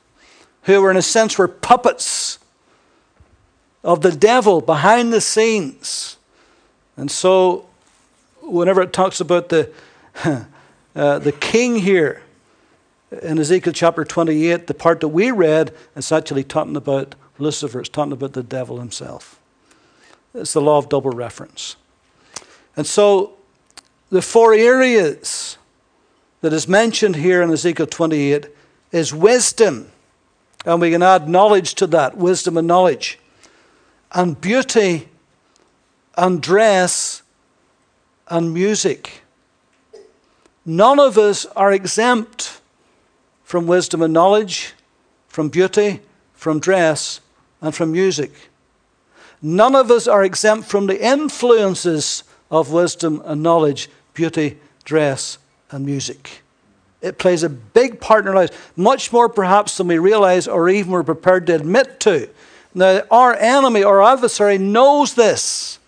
who 0.63 0.81
were, 0.81 0.91
in 0.91 0.97
a 0.97 1.01
sense, 1.01 1.37
were 1.37 1.47
puppets 1.47 2.38
of 3.83 4.01
the 4.01 4.11
devil 4.11 4.61
behind 4.61 5.13
the 5.13 5.21
scenes. 5.21 6.17
And 6.97 7.09
so, 7.09 7.65
whenever 8.41 8.81
it 8.81 8.93
talks 8.93 9.21
about 9.21 9.49
the, 9.49 9.71
uh, 10.95 11.19
the 11.19 11.31
king 11.31 11.77
here, 11.77 12.23
in 13.23 13.39
Ezekiel 13.39 13.73
chapter 13.73 14.03
28, 14.03 14.67
the 14.67 14.73
part 14.73 14.99
that 14.99 15.07
we 15.07 15.31
read, 15.31 15.73
it's 15.95 16.11
actually 16.11 16.43
talking 16.43 16.75
about 16.75 17.15
Lucifer, 17.39 17.79
it's 17.79 17.89
talking 17.89 18.11
about 18.11 18.33
the 18.33 18.43
devil 18.43 18.79
himself. 18.79 19.39
It's 20.33 20.53
the 20.53 20.61
law 20.61 20.77
of 20.77 20.89
double 20.89 21.11
reference. 21.11 21.75
And 22.75 22.85
so, 22.85 23.33
the 24.09 24.21
four 24.21 24.53
areas 24.53 25.57
that 26.41 26.53
is 26.53 26.67
mentioned 26.67 27.15
here 27.17 27.41
in 27.41 27.51
Ezekiel 27.51 27.87
28 27.87 28.47
is 28.91 29.13
wisdom, 29.13 29.91
and 30.65 30.81
we 30.81 30.91
can 30.91 31.03
add 31.03 31.27
knowledge 31.27 31.75
to 31.75 31.87
that 31.87 32.17
wisdom 32.17 32.57
and 32.57 32.67
knowledge, 32.67 33.19
and 34.11 34.39
beauty, 34.39 35.07
and 36.17 36.41
dress, 36.41 37.21
and 38.27 38.53
music. 38.53 39.21
None 40.65 40.99
of 40.99 41.17
us 41.17 41.45
are 41.55 41.71
exempt 41.71 42.61
from 43.43 43.65
wisdom 43.65 44.01
and 44.01 44.13
knowledge, 44.13 44.73
from 45.27 45.49
beauty, 45.49 46.01
from 46.33 46.59
dress, 46.59 47.21
and 47.61 47.73
from 47.73 47.91
music. 47.91 48.31
None 49.41 49.75
of 49.75 49.89
us 49.89 50.07
are 50.07 50.23
exempt 50.23 50.67
from 50.67 50.87
the 50.87 51.03
influences 51.03 52.23
of 52.51 52.71
wisdom 52.71 53.21
and 53.25 53.41
knowledge, 53.41 53.89
beauty, 54.13 54.57
dress, 54.83 55.37
and 55.71 55.85
music. 55.85 56.41
It 57.01 57.17
plays 57.17 57.43
a 57.43 57.49
big 57.49 58.01
part 58.01 58.25
in 58.25 58.29
our 58.29 58.35
lives, 58.35 58.51
much 58.75 59.13
more 59.13 59.29
perhaps 59.29 59.77
than 59.77 59.87
we 59.87 59.97
realize 59.97 60.47
or 60.47 60.69
even 60.69 60.91
we're 60.91 61.03
prepared 61.03 61.47
to 61.47 61.55
admit 61.55 61.99
to. 62.01 62.29
Now, 62.73 63.01
our 63.09 63.35
enemy, 63.35 63.83
our 63.83 64.01
adversary, 64.01 64.57
knows 64.57 65.15
this. 65.15 65.79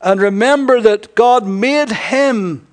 And 0.00 0.20
remember 0.20 0.80
that 0.82 1.14
God 1.14 1.46
made 1.46 1.90
him 1.90 2.66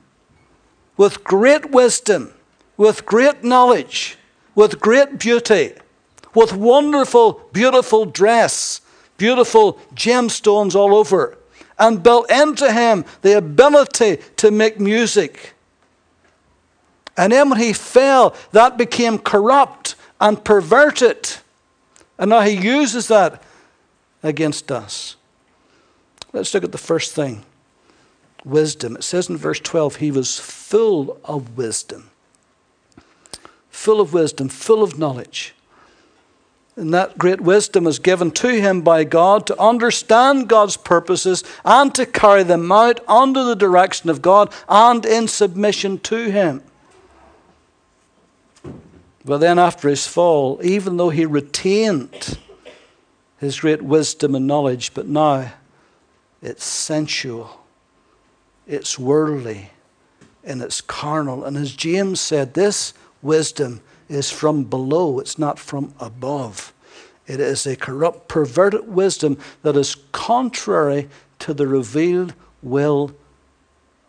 with 0.98 1.24
great 1.24 1.72
wisdom 1.72 2.34
with 2.82 3.06
great 3.06 3.44
knowledge, 3.44 4.18
with 4.56 4.80
great 4.80 5.20
beauty, 5.20 5.72
with 6.34 6.52
wonderful, 6.52 7.40
beautiful 7.54 8.06
dress, 8.06 8.82
beautiful 9.18 9.74
gemstones 9.94 10.74
all 10.74 10.96
over, 10.96 11.38
and 11.78 12.02
built 12.02 12.32
into 12.32 12.74
him 12.74 13.06
the 13.22 13.38
ability 13.38 14.18
to 14.38 14.50
make 14.50 14.80
music. 14.80 15.54
And 17.16 17.32
then 17.32 17.52
when 17.52 17.60
he 17.60 17.72
fell, 17.72 18.36
that 18.52 18.80
became 18.80 19.20
corrupt 19.20 19.94
and 20.20 20.44
perverted. 20.44 21.30
And 22.22 22.30
now 22.30 22.40
he 22.40 22.54
uses 22.54 23.10
that 23.10 23.44
against 24.24 24.72
us. 24.72 25.18
Let's 26.32 26.54
look 26.54 26.64
at 26.64 26.72
the 26.72 26.78
first 26.78 27.14
thing 27.14 27.44
wisdom. 28.46 28.96
It 28.96 29.04
says 29.04 29.28
in 29.30 29.36
verse 29.36 29.60
12, 29.60 29.98
he 29.98 30.12
was 30.12 30.40
full 30.40 31.20
of 31.26 31.58
wisdom 31.58 32.12
full 33.82 34.00
of 34.00 34.14
wisdom, 34.14 34.48
full 34.48 34.84
of 34.84 35.00
knowledge. 35.00 35.56
And 36.76 36.94
that 36.94 37.18
great 37.18 37.42
wisdom 37.42 37.88
is 37.88 37.98
given 37.98 38.32
to 38.32 38.50
him 38.50 38.82
by 38.82 39.04
God 39.04 39.48
to 39.48 39.60
understand 39.60 40.48
God's 40.48 40.78
purposes 40.78 41.44
and 41.66 41.94
to 41.96 42.06
carry 42.06 42.44
them 42.44 42.72
out 42.72 43.00
under 43.08 43.44
the 43.44 43.56
direction 43.56 44.10
of 44.10 44.22
God 44.22 44.54
and 44.70 45.06
in 45.06 45.28
submission 45.28 45.98
to 46.00 46.30
him. 46.30 46.62
But 49.24 49.38
then, 49.38 49.60
after 49.60 49.88
his 49.88 50.08
fall, 50.08 50.60
even 50.64 50.98
though 50.98 51.10
he 51.10 51.26
retained 51.26 52.40
his 53.40 53.60
great 53.60 53.82
wisdom 53.82 54.36
and 54.36 54.48
knowledge, 54.48 54.94
but 54.94 55.08
now 55.08 55.54
it's 56.42 56.66
sensual, 56.66 57.62
it's 58.68 58.98
worldly, 58.98 59.72
and 60.44 60.62
it's 60.62 60.82
carnal. 60.82 61.44
And 61.44 61.56
as 61.56 61.74
James 61.74 62.20
said, 62.20 62.54
this 62.56 62.94
wisdom 63.22 63.82
is 64.10 64.32
from 64.32 64.64
below, 64.64 65.20
it's 65.20 65.38
not 65.38 65.60
from 65.60 65.94
above. 66.00 66.74
It 67.28 67.40
is 67.40 67.68
a 67.68 67.76
corrupt, 67.76 68.28
perverted 68.28 68.88
wisdom 68.88 69.38
that 69.62 69.78
is 69.78 69.96
contrary 70.12 71.10
to 71.40 71.54
the 71.54 71.68
revealed 71.68 72.34
will 72.62 73.12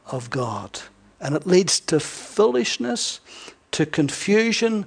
of 0.07 0.31
God. 0.31 0.81
And 1.20 1.37
it 1.37 1.46
leads 1.46 1.79
to 1.81 2.01
foolishness, 2.01 3.20
to 3.72 3.87
confusion, 3.87 4.87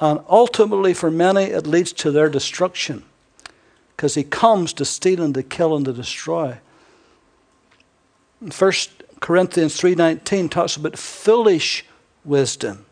and 0.00 0.20
ultimately, 0.28 0.94
for 0.94 1.10
many, 1.10 1.44
it 1.44 1.66
leads 1.66 1.92
to 1.92 2.10
their 2.10 2.28
destruction. 2.28 3.04
Because 3.96 4.14
he 4.14 4.24
comes 4.24 4.72
to 4.74 4.84
steal 4.84 5.22
and 5.22 5.34
to 5.34 5.42
kill 5.42 5.76
and 5.76 5.84
to 5.84 5.92
destroy. 5.92 6.58
1 8.40 8.72
Corinthians 9.20 9.80
3.19 9.80 10.50
talks 10.50 10.76
about 10.76 10.98
foolish 10.98 11.84
wisdom. 12.24 12.84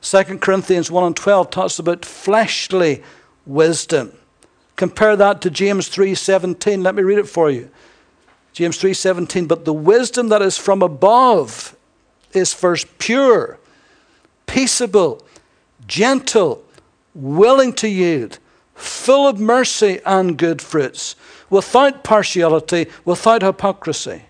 2 0.00 0.38
Corinthians 0.38 0.90
1 0.90 1.04
and 1.04 1.16
12 1.16 1.50
talks 1.50 1.78
about 1.78 2.04
fleshly 2.04 3.02
wisdom. 3.44 4.12
Compare 4.76 5.16
that 5.16 5.40
to 5.42 5.50
James 5.50 5.88
3:17. 5.88 6.82
Let 6.82 6.94
me 6.94 7.02
read 7.02 7.18
it 7.18 7.28
for 7.28 7.50
you. 7.50 7.70
James 8.52 8.78
3:17, 8.78 9.46
but 9.46 9.64
the 9.64 9.72
wisdom 9.72 10.28
that 10.28 10.42
is 10.42 10.58
from 10.58 10.82
above 10.82 11.76
is 12.32 12.52
first 12.52 12.98
pure, 12.98 13.58
peaceable, 14.46 15.24
gentle, 15.86 16.64
willing 17.14 17.72
to 17.74 17.88
yield, 17.88 18.38
full 18.74 19.28
of 19.28 19.38
mercy 19.38 20.00
and 20.04 20.36
good 20.36 20.62
fruits, 20.62 21.16
without 21.50 22.02
partiality, 22.02 22.86
without 23.04 23.42
hypocrisy. 23.42 24.22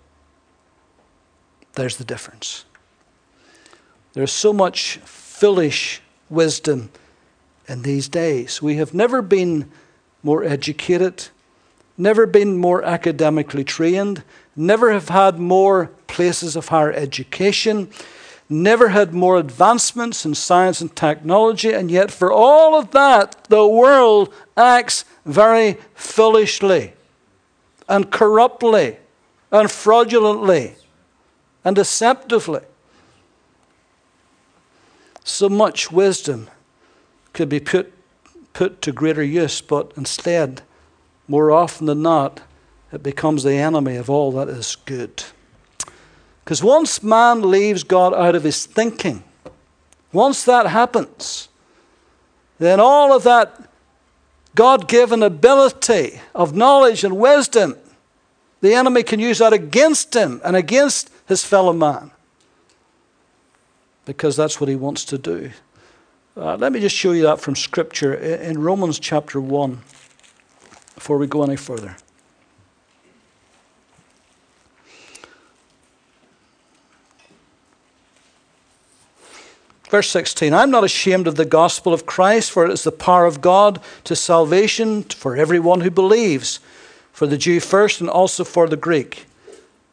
There's 1.74 1.96
the 1.96 2.04
difference. 2.04 2.64
There's 4.12 4.32
so 4.32 4.52
much 4.52 4.98
foolish 4.98 6.02
wisdom 6.28 6.90
in 7.66 7.82
these 7.82 8.08
days. 8.08 8.60
We 8.60 8.76
have 8.76 8.92
never 8.92 9.22
been 9.22 9.70
more 10.22 10.44
educated, 10.44 11.28
never 11.96 12.26
been 12.26 12.56
more 12.56 12.82
academically 12.82 13.64
trained, 13.64 14.22
never 14.54 14.92
have 14.92 15.08
had 15.08 15.38
more 15.38 15.90
places 16.06 16.56
of 16.56 16.68
higher 16.68 16.92
education, 16.92 17.90
never 18.52 18.88
had 18.88 19.14
more 19.14 19.38
advancements 19.38 20.24
in 20.24 20.34
science 20.34 20.80
and 20.80 20.94
technology, 20.94 21.72
and 21.72 21.90
yet 21.90 22.10
for 22.10 22.32
all 22.32 22.78
of 22.78 22.90
that, 22.92 23.44
the 23.48 23.66
world 23.66 24.32
acts 24.56 25.04
very 25.24 25.78
foolishly 25.94 26.92
and 27.88 28.10
corruptly 28.10 28.98
and 29.50 29.70
fraudulently 29.70 30.74
and 31.64 31.76
deceptively. 31.76 32.62
So 35.24 35.48
much 35.48 35.92
wisdom 35.92 36.50
could 37.32 37.48
be 37.48 37.60
put, 37.60 37.92
put 38.52 38.82
to 38.82 38.92
greater 38.92 39.22
use, 39.22 39.60
but 39.60 39.92
instead, 39.96 40.62
more 41.28 41.50
often 41.52 41.86
than 41.86 42.02
not, 42.02 42.40
it 42.92 43.02
becomes 43.02 43.42
the 43.42 43.54
enemy 43.54 43.96
of 43.96 44.10
all 44.10 44.32
that 44.32 44.48
is 44.48 44.76
good. 44.84 45.24
Because 46.44 46.62
once 46.62 47.02
man 47.02 47.50
leaves 47.50 47.84
God 47.84 48.14
out 48.14 48.34
of 48.34 48.42
his 48.42 48.66
thinking, 48.66 49.22
once 50.12 50.44
that 50.44 50.66
happens, 50.66 51.48
then 52.58 52.80
all 52.80 53.14
of 53.14 53.22
that 53.24 53.68
God 54.54 54.88
given 54.88 55.22
ability 55.22 56.20
of 56.34 56.54
knowledge 56.54 57.04
and 57.04 57.16
wisdom, 57.16 57.76
the 58.60 58.74
enemy 58.74 59.02
can 59.02 59.18
use 59.18 59.38
that 59.38 59.52
against 59.52 60.14
him 60.14 60.40
and 60.44 60.56
against 60.56 61.10
his 61.26 61.44
fellow 61.44 61.72
man. 61.72 62.10
Because 64.04 64.36
that's 64.36 64.60
what 64.60 64.68
he 64.68 64.76
wants 64.76 65.04
to 65.06 65.18
do. 65.18 65.50
Uh, 66.36 66.56
let 66.56 66.72
me 66.72 66.80
just 66.80 66.96
show 66.96 67.12
you 67.12 67.22
that 67.22 67.40
from 67.40 67.54
Scripture 67.54 68.14
in 68.14 68.58
Romans 68.58 68.98
chapter 68.98 69.40
1 69.40 69.80
before 70.94 71.18
we 71.18 71.26
go 71.26 71.42
any 71.42 71.56
further. 71.56 71.96
Verse 79.92 80.08
16 80.08 80.54
I'm 80.54 80.70
not 80.70 80.84
ashamed 80.84 81.26
of 81.26 81.34
the 81.34 81.44
gospel 81.44 81.92
of 81.92 82.06
Christ, 82.06 82.50
for 82.50 82.64
it 82.64 82.72
is 82.72 82.82
the 82.82 82.90
power 82.90 83.26
of 83.26 83.42
God 83.42 83.78
to 84.04 84.16
salvation 84.16 85.02
for 85.02 85.36
everyone 85.36 85.82
who 85.82 85.90
believes, 85.90 86.60
for 87.12 87.26
the 87.26 87.36
Jew 87.36 87.60
first 87.60 88.00
and 88.00 88.08
also 88.08 88.42
for 88.42 88.66
the 88.66 88.78
Greek. 88.78 89.26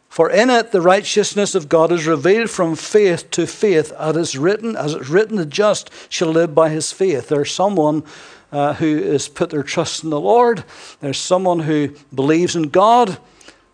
For 0.08 0.30
in 0.30 0.50
it 0.50 0.72
the 0.72 0.80
righteousness 0.80 1.54
of 1.54 1.68
God 1.68 1.92
is 1.92 2.08
revealed 2.08 2.50
from 2.50 2.78
faith 2.78 3.30
to 3.32 3.46
faith, 3.46 3.92
as 4.00 4.16
is 4.16 4.38
written, 4.38 4.78
as 4.78 4.94
it's 4.94 5.10
written, 5.10 5.36
the 5.36 5.46
just 5.46 5.92
shall 6.08 6.30
live 6.30 6.56
by 6.56 6.70
his 6.70 6.94
faith. 6.94 7.28
There's 7.28 7.52
someone 7.52 8.04
uh, 8.54 8.76
who 8.76 9.04
has 9.04 9.28
put 9.28 9.50
their 9.50 9.64
trust 9.64 10.06
in 10.06 10.12
the 10.12 10.22
Lord. 10.22 10.64
There's 11.02 11.20
someone 11.20 11.60
who 11.60 11.90
believes 12.16 12.56
in 12.56 12.70
God. 12.70 13.18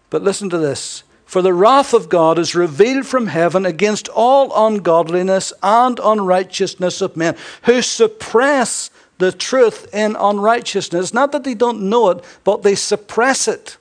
But 0.10 0.24
listen 0.24 0.50
to 0.50 0.58
this. 0.58 1.04
For 1.36 1.42
the 1.42 1.54
wrath 1.54 1.94
of 1.94 2.08
God 2.08 2.40
is 2.40 2.56
revealed 2.56 3.06
from 3.06 3.28
heaven 3.28 3.66
against 3.66 4.08
all 4.08 4.54
ungodliness 4.56 5.52
and 5.62 6.00
unrighteousness 6.02 7.02
of 7.02 7.18
men 7.18 7.36
who 7.64 7.82
suppress 7.82 8.90
the 9.18 9.34
truth 9.34 9.94
in 9.94 10.16
unrighteousness. 10.16 11.14
Not 11.14 11.34
that 11.34 11.44
they 11.44 11.54
don't 11.54 11.90
know 11.90 12.12
it, 12.12 12.24
but 12.46 12.64
they 12.64 12.74
suppress 12.74 13.50
it. 13.50 13.76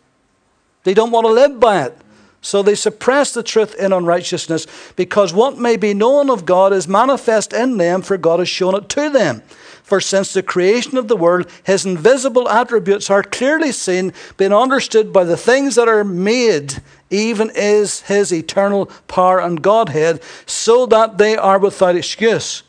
They 0.83 0.95
don't 0.95 1.13
want 1.13 1.29
to 1.29 1.33
live 1.33 1.61
by 1.61 1.85
it. 1.85 1.97
So 2.41 2.61
they 2.61 2.75
suppress 2.75 3.33
the 3.33 3.45
truth 3.45 3.77
in 3.77 3.93
unrighteousness 3.93 4.67
because 4.97 5.33
what 5.33 5.57
may 5.57 5.77
be 5.77 5.95
known 5.95 6.31
of 6.31 6.45
God 6.45 6.73
is 6.73 6.89
manifest 6.89 7.53
in 7.53 7.77
them, 7.77 8.03
for 8.03 8.17
God 8.17 8.41
has 8.41 8.49
shown 8.49 8.75
it 8.75 8.89
to 8.89 9.11
them. 9.11 9.43
For 9.85 10.01
since 10.01 10.33
the 10.33 10.43
creation 10.43 10.97
of 10.97 11.09
the 11.09 11.17
world, 11.17 11.49
his 11.63 11.87
invisible 11.87 12.49
attributes 12.49 13.11
are 13.11 13.23
clearly 13.23 13.71
seen, 13.71 14.13
being 14.39 14.53
understood 14.53 15.13
by 15.13 15.25
the 15.25 15.37
things 15.37 15.75
that 15.77 15.89
are 15.89 16.03
made, 16.03 16.83
even 17.15 17.51
is 17.55 18.03
his 18.03 18.33
eternal 18.33 18.87
power 19.09 19.41
and 19.41 19.63
Godhead, 19.63 20.23
so 20.47 20.87
that 20.87 21.19
they 21.19 21.37
are 21.37 21.59
without 21.59 21.97
excuse. 21.97 22.63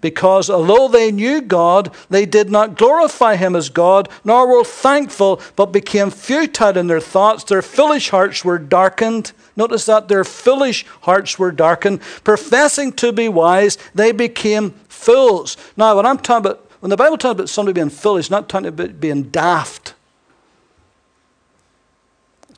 Because 0.00 0.50
although 0.50 0.88
they 0.88 1.12
knew 1.12 1.40
God, 1.40 1.94
they 2.10 2.26
did 2.26 2.50
not 2.50 2.76
glorify 2.76 3.36
him 3.36 3.54
as 3.54 3.68
God, 3.68 4.08
nor 4.24 4.48
were 4.48 4.64
thankful, 4.64 5.40
but 5.54 5.66
became 5.66 6.10
futile 6.10 6.76
in 6.76 6.88
their 6.88 7.00
thoughts. 7.00 7.44
Their 7.44 7.62
foolish 7.62 8.10
hearts 8.10 8.44
were 8.44 8.58
darkened. 8.58 9.30
Notice 9.54 9.86
that 9.86 10.08
their 10.08 10.24
foolish 10.24 10.84
hearts 11.02 11.38
were 11.38 11.52
darkened. 11.52 12.00
Professing 12.24 12.92
to 12.94 13.12
be 13.12 13.28
wise, 13.28 13.78
they 13.94 14.10
became 14.10 14.72
fools. 14.88 15.56
Now, 15.76 15.94
when 15.94 16.04
I'm 16.04 16.18
talking 16.18 16.50
about, 16.50 16.68
when 16.80 16.90
the 16.90 16.96
Bible 16.96 17.16
talks 17.16 17.32
about 17.34 17.48
somebody 17.48 17.74
being 17.74 17.88
foolish, 17.88 18.28
not 18.28 18.48
talking 18.48 18.66
about 18.66 18.98
being 18.98 19.24
daft. 19.24 19.94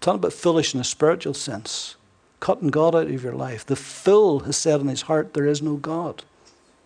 Talking 0.04 0.18
about 0.18 0.34
foolish 0.34 0.74
in 0.74 0.80
a 0.80 0.84
spiritual 0.84 1.32
sense, 1.32 1.96
cutting 2.38 2.68
God 2.68 2.94
out 2.94 3.06
of 3.06 3.22
your 3.22 3.32
life. 3.32 3.64
The 3.64 3.74
fool 3.74 4.40
has 4.40 4.54
said 4.54 4.82
in 4.82 4.88
his 4.88 5.00
heart, 5.00 5.32
There 5.32 5.46
is 5.46 5.62
no 5.62 5.76
God. 5.76 6.24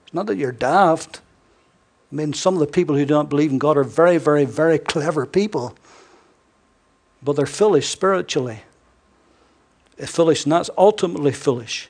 It's 0.04 0.14
not 0.14 0.26
that 0.26 0.36
you're 0.36 0.52
daft. 0.52 1.20
I 2.12 2.14
mean, 2.14 2.32
some 2.32 2.54
of 2.54 2.60
the 2.60 2.68
people 2.68 2.94
who 2.94 3.04
don't 3.04 3.28
believe 3.28 3.50
in 3.50 3.58
God 3.58 3.76
are 3.76 3.82
very, 3.82 4.18
very, 4.18 4.44
very 4.44 4.78
clever 4.78 5.26
people, 5.26 5.76
but 7.20 7.32
they're 7.34 7.44
foolish 7.44 7.88
spiritually. 7.88 8.60
It's 9.96 10.12
Foolish, 10.12 10.44
and 10.44 10.52
that's 10.52 10.70
ultimately 10.78 11.32
foolish. 11.32 11.88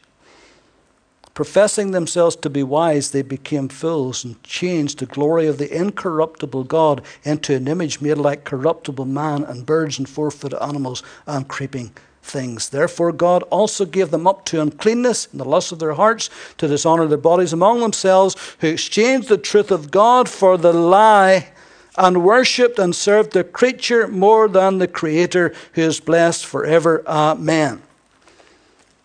Professing 1.39 1.93
themselves 1.93 2.35
to 2.35 2.51
be 2.51 2.65
wise, 2.65 3.13
they 3.13 3.23
became 3.23 3.69
fools 3.69 4.25
and 4.25 4.43
changed 4.43 4.99
the 4.99 5.07
glory 5.07 5.47
of 5.47 5.57
the 5.57 5.73
incorruptible 5.73 6.65
God 6.65 7.01
into 7.23 7.55
an 7.55 7.69
image 7.69 8.01
made 8.01 8.19
like 8.19 8.43
corruptible 8.43 9.05
man 9.05 9.45
and 9.45 9.65
birds 9.65 10.01
and 10.01 10.09
four 10.09 10.33
footed 10.33 10.61
animals 10.61 11.05
and 11.29 11.47
creeping 11.47 11.93
things. 12.25 12.71
Therefore, 12.71 13.13
God 13.13 13.45
also 13.51 13.85
gave 13.85 14.11
them 14.11 14.27
up 14.27 14.47
to 14.47 14.61
uncleanness 14.61 15.29
and 15.31 15.39
the 15.39 15.45
lust 15.45 15.71
of 15.71 15.79
their 15.79 15.93
hearts 15.93 16.29
to 16.57 16.67
dishonor 16.67 17.07
their 17.07 17.17
bodies 17.17 17.53
among 17.53 17.79
themselves, 17.79 18.35
who 18.59 18.67
exchanged 18.67 19.29
the 19.29 19.39
truth 19.39 19.71
of 19.71 19.93
God 19.93 20.29
for 20.29 20.59
the 20.59 20.73
lie 20.73 21.53
and 21.97 22.25
worshipped 22.25 22.81
and 22.81 22.97
served 22.97 23.31
the 23.33 23.45
creature 23.45 24.09
more 24.09 24.49
than 24.49 24.79
the 24.79 24.89
Creator, 24.89 25.55
who 25.75 25.83
is 25.83 26.01
blessed 26.01 26.45
forever. 26.45 27.05
Amen. 27.07 27.81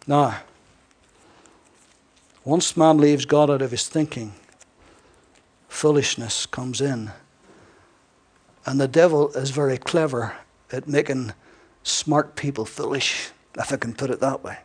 Now, 0.07 0.39
once 2.45 2.75
man 2.75 2.97
leaves 2.97 3.25
God 3.25 3.49
out 3.49 3.61
of 3.61 3.71
his 3.71 3.87
thinking, 3.87 4.33
foolishness 5.67 6.45
comes 6.45 6.81
in. 6.81 7.11
And 8.65 8.79
the 8.79 8.87
devil 8.87 9.31
is 9.33 9.49
very 9.49 9.77
clever 9.77 10.35
at 10.71 10.87
making 10.87 11.33
smart 11.83 12.35
people 12.35 12.65
foolish, 12.65 13.29
if 13.57 13.71
I 13.71 13.77
can 13.77 13.93
put 13.93 14.09
it 14.09 14.19
that 14.19 14.43
way. 14.43 14.59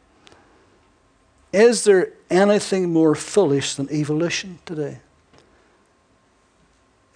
Is 1.53 1.85
there 1.85 2.12
anything 2.31 2.93
more 2.93 3.14
foolish 3.14 3.75
than 3.75 3.91
evolution 3.91 4.59
today? 4.67 5.01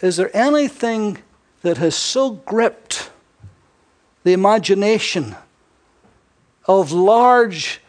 Is 0.00 0.16
there 0.16 0.34
anything 0.36 1.18
that 1.62 1.76
has 1.76 1.94
so 1.94 2.30
gripped 2.30 3.10
the 4.24 4.32
imagination 4.32 5.36
of 6.66 6.92
large 6.92 7.80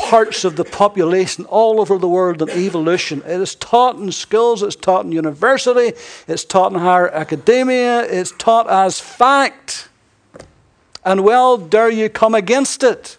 parts 0.00 0.44
of 0.44 0.56
the 0.56 0.64
population 0.64 1.44
all 1.46 1.80
over 1.80 1.98
the 1.98 2.08
world 2.08 2.42
in 2.42 2.50
evolution. 2.50 3.22
It 3.22 3.40
is 3.40 3.54
taught 3.54 3.96
in 3.96 4.10
schools, 4.12 4.62
it's 4.62 4.76
taught 4.76 5.04
in 5.04 5.12
university, 5.12 5.96
it's 6.26 6.44
taught 6.44 6.72
in 6.72 6.78
higher 6.78 7.08
academia, 7.08 8.02
it's 8.02 8.32
taught 8.32 8.68
as 8.68 9.00
fact. 9.00 9.88
And 11.04 11.24
well, 11.24 11.56
dare 11.56 11.90
you 11.90 12.08
come 12.08 12.34
against 12.34 12.82
it, 12.82 13.18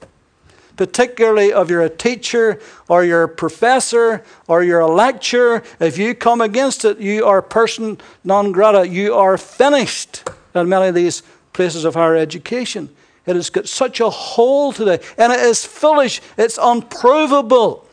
particularly 0.76 1.48
if 1.48 1.70
you're 1.70 1.82
a 1.82 1.90
teacher 1.90 2.60
or 2.88 3.04
you're 3.04 3.24
a 3.24 3.30
professor 3.30 4.24
or 4.48 4.64
you're 4.64 4.80
a 4.80 4.92
lecturer. 4.92 5.64
If 5.80 5.98
you 5.98 6.14
come 6.14 6.42
against 6.42 6.86
it, 6.86 7.00
you 7.00 7.26
are 7.26 7.42
person 7.42 8.00
non 8.24 8.52
grata. 8.52 8.88
You 8.88 9.16
are 9.16 9.38
finished 9.38 10.24
in 10.54 10.70
many 10.70 10.88
of 10.88 10.96
these 10.96 11.24
places 11.54 11.86
of 11.86 11.96
higher 11.96 12.16
education. 12.16 12.90
It 13.32 13.40
has 13.40 13.50
got 13.50 13.68
such 13.68 14.00
a 14.00 14.10
hole 14.10 14.72
today, 14.72 15.00
and 15.18 15.34
it 15.34 15.40
is 15.40 15.66
foolish. 15.66 16.22
It's 16.38 16.60
unprovable. 16.62 17.88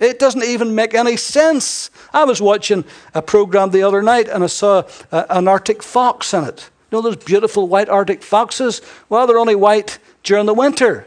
It 0.00 0.18
doesn't 0.18 0.44
even 0.44 0.74
make 0.74 0.94
any 0.94 1.16
sense. 1.16 1.90
I 2.12 2.24
was 2.24 2.40
watching 2.40 2.84
a 3.14 3.20
program 3.20 3.70
the 3.70 3.82
other 3.82 4.02
night 4.02 4.28
and 4.28 4.42
I 4.42 4.46
saw 4.46 4.84
a, 5.12 5.26
an 5.28 5.46
Arctic 5.46 5.82
fox 5.82 6.32
in 6.32 6.44
it. 6.44 6.70
You 6.90 6.96
know 6.96 7.02
those 7.02 7.16
beautiful 7.16 7.68
white 7.68 7.90
Arctic 7.90 8.22
foxes? 8.22 8.80
Well, 9.10 9.26
they're 9.26 9.38
only 9.38 9.54
white 9.54 9.98
during 10.22 10.46
the 10.46 10.54
winter. 10.54 11.06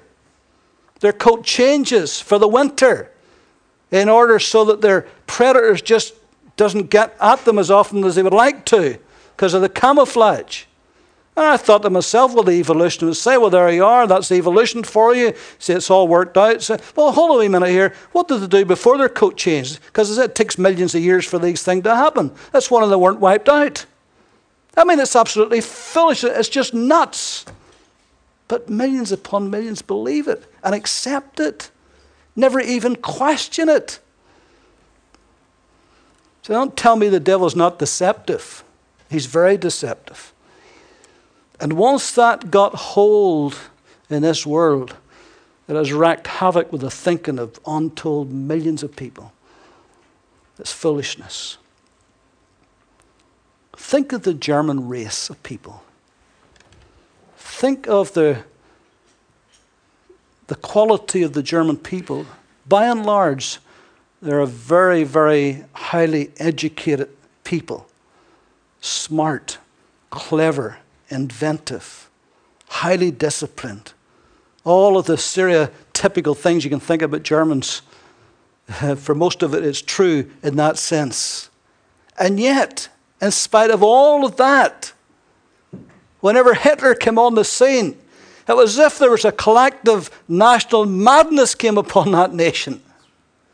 Their 1.00 1.12
coat 1.12 1.44
changes 1.44 2.22
for 2.22 2.38
the 2.38 2.48
winter. 2.48 3.10
in 3.92 4.10
order 4.10 4.39
so 4.39 4.66
that 4.66 4.82
their 4.82 5.02
predators 5.28 5.82
just 5.82 6.13
doesn't 6.56 6.89
get 6.89 7.16
at 7.20 7.46
them 7.46 7.60
as 7.60 7.72
often 7.72 8.04
as 8.04 8.16
they 8.16 8.24
would 8.24 8.34
like 8.34 8.66
to 8.66 8.98
because 9.36 9.54
of 9.54 9.62
the 9.62 9.70
camouflage. 9.70 10.66
And 11.36 11.48
I 11.48 11.58
thought 11.58 11.82
to 11.82 11.89
myself, 11.89 12.34
well, 12.34 12.43
the 12.43 12.52
evolution 12.52 13.08
would 13.08 13.17
say, 13.17 13.38
well, 13.38 13.50
there 13.50 13.72
you 13.72 13.84
are, 13.84 14.06
that's 14.06 14.32
evolution 14.32 14.84
for 14.84 15.15
you. 15.15 15.34
See, 15.58 15.74
it's 15.74 15.89
all 15.89 16.08
worked 16.08 16.38
out. 16.38 16.62
So, 16.62 16.78
well, 16.96 17.12
hold 17.12 17.39
on 17.39 17.46
a 17.46 17.50
minute 17.50 17.69
here. 17.69 17.96
What 18.12 18.28
did 18.28 18.41
they 18.41 18.48
do 18.60 18.65
before 18.65 19.00
their 19.00 19.10
coat 19.10 19.36
changed? 19.36 19.80
Because 19.88 20.15
it 20.15 20.36
takes 20.36 20.60
millions 20.60 20.93
of 20.93 21.02
years 21.02 21.26
for 21.26 21.39
these 21.39 21.63
things 21.63 21.84
to 21.86 21.96
happen. 21.96 22.32
That's 22.52 22.69
one 22.69 22.84
of 22.84 22.89
them 22.91 23.00
weren't 23.00 23.19
wiped 23.19 23.50
out. 23.50 23.86
I 24.78 24.84
mean, 24.84 25.00
it's 25.00 25.15
absolutely 25.15 25.62
foolish. 25.62 26.24
It's 26.24 26.50
just 26.50 26.74
nuts. 26.74 27.46
But 28.48 28.69
millions 28.69 29.12
upon 29.12 29.50
millions 29.50 29.82
believe 29.82 30.28
it 30.28 30.46
and 30.63 30.76
accept 30.76 31.39
it, 31.39 31.72
never 32.36 32.60
even 32.60 32.96
question 32.96 33.69
it. 33.69 34.00
So 36.43 36.54
don't 36.54 36.76
tell 36.76 36.96
me 36.96 37.08
the 37.08 37.19
devil's 37.19 37.56
not 37.56 37.80
deceptive. 37.80 38.63
He's 39.10 39.26
very 39.26 39.58
deceptive. 39.58 40.33
And 41.63 41.71
once 41.71 42.12
that 42.12 42.52
got 42.52 42.76
hold 42.76 43.58
in 44.10 44.21
this 44.21 44.45
world, 44.45 44.97
it 45.69 45.78
has 45.78 45.93
wreaked 45.93 46.28
havoc 46.28 46.73
with 46.73 46.82
the 46.82 46.91
thinking 46.91 47.39
of 47.39 47.58
untold 47.65 48.34
millions 48.34 48.84
of 48.84 48.97
people. 48.97 49.32
It's 50.60 50.73
foolishness. 50.73 51.58
Think 53.78 54.12
of 54.12 54.23
the 54.23 54.34
German 54.34 54.89
race 54.89 55.30
of 55.30 55.41
people. 55.41 55.86
Think 57.38 57.88
of 57.88 58.13
the, 58.13 58.43
the 60.47 60.56
quality 60.56 61.23
of 61.23 61.32
the 61.32 61.43
German 61.43 61.78
people. 61.78 62.26
By 62.67 62.88
and 62.88 63.06
large, 63.06 63.60
they're 64.21 64.41
a 64.41 64.45
very, 64.45 65.06
very 65.06 65.63
highly 65.71 66.34
educated 66.39 67.08
people. 67.45 67.88
Smart, 68.82 69.60
clever, 70.10 70.80
inventive, 71.13 72.10
highly 72.67 73.12
disciplined. 73.12 73.93
All 74.63 74.97
of 74.97 75.06
the 75.06 75.15
stereotypical 75.15 76.36
things 76.36 76.63
you 76.63 76.69
can 76.69 76.80
think 76.80 77.02
about 77.02 77.23
Germans, 77.23 77.82
for 78.97 79.15
most 79.15 79.43
of 79.43 79.54
it, 79.54 79.63
it's 79.63 79.82
true 79.82 80.30
in 80.41 80.56
that 80.58 80.78
sense. 80.78 81.49
And 82.17 82.39
yet, 82.39 82.89
in 83.21 83.32
spite 83.32 83.71
of 83.71 83.84
all 83.84 84.26
of 84.26 84.38
that, 84.38 84.93
whenever 86.19 86.54
Hitler 86.54 86.95
came 86.95 87.17
on 87.17 87.36
the 87.36 87.43
scene, 87.43 87.97
it 88.47 88.56
was 88.56 88.78
as 88.78 88.93
if 88.93 88.99
there 88.99 89.12
was 89.12 89.26
a 89.26 89.32
collective 89.32 90.10
national 90.28 90.86
madness 90.86 91.56
came 91.56 91.78
upon 91.78 92.12
that 92.12 92.34
nation. 92.34 92.82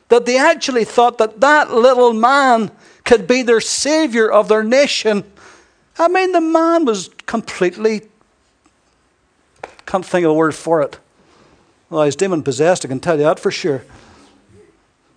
That 0.08 0.26
they 0.26 0.38
actually 0.38 0.86
thought 0.86 1.20
that 1.20 1.40
that 1.42 1.72
little 1.72 2.14
man 2.14 2.72
could 3.04 3.28
be 3.28 3.44
their 3.44 3.62
savior 3.62 4.30
of 4.32 4.48
their 4.48 4.64
nation 4.64 5.24
I 6.00 6.08
mean, 6.08 6.32
the 6.32 6.42
man 6.42 6.86
was 6.86 7.10
completely, 7.26 8.04
can't 9.86 10.06
think 10.06 10.24
of 10.24 10.32
a 10.32 10.34
word 10.34 10.56
for 10.56 10.82
it. 10.82 10.98
Well, 11.90 12.04
he's 12.04 12.16
demon 12.16 12.42
possessed, 12.42 12.86
I 12.86 12.88
can 12.88 13.00
tell 13.00 13.18
you 13.18 13.24
that 13.24 13.40
for 13.40 13.52
sure. 13.52 13.84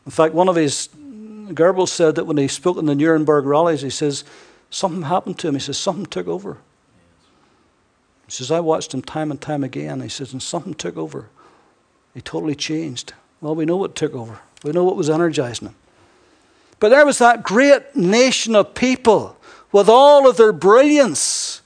In 0.04 0.10
fact, 0.10 0.34
one 0.34 0.48
of 0.48 0.56
his, 0.56 0.88
Goebbels 0.88 1.88
said 1.88 2.16
that 2.16 2.24
when 2.24 2.36
he 2.36 2.48
spoke 2.48 2.78
in 2.78 2.86
the 2.86 2.94
Nuremberg 2.94 3.44
rallies, 3.44 3.82
he 3.82 3.90
says, 3.90 4.24
something 4.70 5.02
happened 5.02 5.38
to 5.38 5.48
him. 5.48 5.54
He 5.54 5.60
says, 5.60 5.78
something 5.78 6.06
took 6.06 6.26
over. 6.26 6.58
He 8.26 8.32
says, 8.32 8.50
I 8.50 8.60
watched 8.60 8.92
him 8.92 9.02
time 9.02 9.30
and 9.30 9.40
time 9.40 9.62
again. 9.62 10.00
He 10.00 10.08
says, 10.08 10.32
and 10.32 10.42
something 10.42 10.74
took 10.74 10.96
over. 10.96 11.28
He 12.14 12.20
totally 12.20 12.54
changed. 12.54 13.12
Well, 13.40 13.54
we 13.54 13.64
know 13.64 13.76
what 13.76 13.94
took 13.94 14.14
over. 14.14 14.40
We 14.64 14.72
know 14.72 14.84
what 14.84 14.96
was 14.96 15.10
energizing 15.10 15.68
him. 15.68 15.74
But 16.80 16.88
there 16.88 17.06
was 17.06 17.18
that 17.18 17.44
great 17.44 17.94
nation 17.94 18.56
of 18.56 18.74
people 18.74 19.36
with 19.72 19.88
all 19.88 20.28
of 20.28 20.36
their 20.36 20.52
brilliance. 20.52 21.62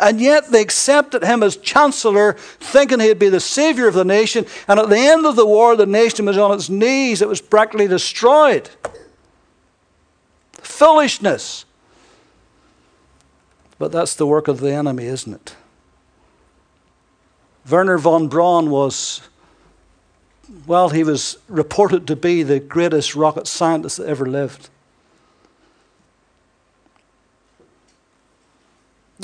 And 0.00 0.20
yet 0.20 0.52
they 0.52 0.60
accepted 0.60 1.24
him 1.24 1.42
as 1.42 1.56
chancellor, 1.56 2.34
thinking 2.34 3.00
he'd 3.00 3.18
be 3.18 3.30
the 3.30 3.40
savior 3.40 3.88
of 3.88 3.94
the 3.94 4.04
nation. 4.04 4.46
And 4.68 4.78
at 4.78 4.88
the 4.88 4.98
end 4.98 5.26
of 5.26 5.34
the 5.34 5.46
war, 5.46 5.74
the 5.74 5.86
nation 5.86 6.26
was 6.26 6.38
on 6.38 6.52
its 6.52 6.68
knees. 6.68 7.20
It 7.20 7.28
was 7.28 7.40
practically 7.40 7.88
destroyed. 7.88 8.70
Foolishness. 10.52 11.64
But 13.78 13.90
that's 13.90 14.14
the 14.14 14.26
work 14.26 14.46
of 14.46 14.60
the 14.60 14.72
enemy, 14.72 15.06
isn't 15.06 15.32
it? 15.32 15.56
Wernher 17.68 17.98
von 17.98 18.28
Braun 18.28 18.70
was, 18.70 19.20
well, 20.66 20.90
he 20.90 21.02
was 21.04 21.38
reported 21.48 22.06
to 22.06 22.16
be 22.16 22.42
the 22.42 22.60
greatest 22.60 23.14
rocket 23.16 23.46
scientist 23.46 23.98
that 23.98 24.06
ever 24.06 24.26
lived. 24.26 24.70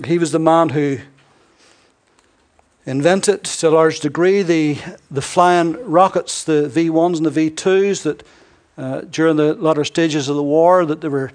He 0.02 0.18
was 0.18 0.33
the 0.33 0.40
man 0.40 0.70
who 0.70 0.98
invented 2.85 3.44
to 3.44 3.68
a 3.68 3.70
large 3.70 4.00
degree 4.00 4.42
the, 4.42 4.76
the 5.09 5.22
flying 5.22 5.72
rockets, 5.88 6.42
the 6.42 6.68
V1s 6.68 7.18
and 7.18 7.26
the 7.26 7.50
V2s 7.50 8.02
that 8.02 8.26
uh, 8.76 9.02
during 9.02 9.37
the 9.37 9.54
latter 9.54 9.85
stages 9.85 10.28
of 10.28 10.35
the 10.35 10.42
war 10.42 10.85
that 10.85 11.00
they 11.00 11.07
were 11.07 11.30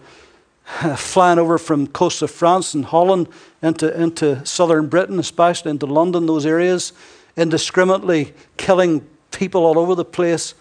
flying 0.98 1.40
over 1.40 1.58
from 1.58 1.88
coast 1.88 2.22
of 2.22 2.32
France 2.32 2.74
and 2.74 2.84
Holland 2.84 3.30
into, 3.62 3.98
into 3.98 4.46
southern 4.46 4.88
Britain, 4.88 5.20
especially 5.20 5.72
into 5.72 5.86
London, 5.86 6.26
those 6.26 6.46
areas, 6.46 6.92
indiscriminately 7.38 8.34
killing 8.58 9.08
people 9.32 9.66
all 9.66 9.80
over 9.80 9.96
the 9.96 10.04
place. 10.04 10.54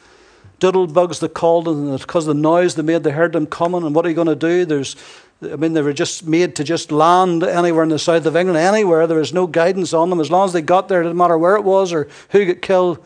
Doodlebugs, 0.61 1.18
they 1.18 1.28
called 1.28 1.64
them, 1.64 1.90
and 1.90 1.98
because 2.00 2.28
of 2.28 2.37
the 2.37 2.40
noise 2.40 2.76
they 2.76 2.82
made, 2.82 3.02
they 3.02 3.11
heard 3.11 3.32
them 3.32 3.46
coming. 3.46 3.82
And 3.82 3.92
what 3.92 4.06
are 4.06 4.08
you 4.08 4.14
going 4.14 4.28
to 4.28 4.37
do? 4.37 4.64
There's 4.64 4.94
I 5.40 5.55
mean, 5.55 5.72
they 5.72 5.83
were 5.83 5.92
just 5.92 6.27
made 6.27 6.57
to 6.57 6.64
just 6.64 6.90
land 6.90 7.44
anywhere 7.44 7.85
in 7.85 7.90
the 7.90 7.98
south 7.98 8.27
of 8.27 8.35
England, 8.35 8.59
anywhere. 8.59 9.07
There 9.07 9.18
was 9.18 9.33
no 9.33 9.46
guidance 9.46 9.92
on 9.92 10.11
them. 10.11 10.20
As 10.20 10.31
long 10.31 10.46
as 10.46 10.53
they 10.53 10.62
got 10.62 10.88
there, 10.88 11.01
it 11.01 11.05
didn't 11.05 11.16
matter 11.16 11.38
where 11.38 11.55
it 11.55 11.62
was 11.62 11.92
or 11.92 12.09
who 12.31 12.44
got 12.44 12.61
killed. 12.61 13.05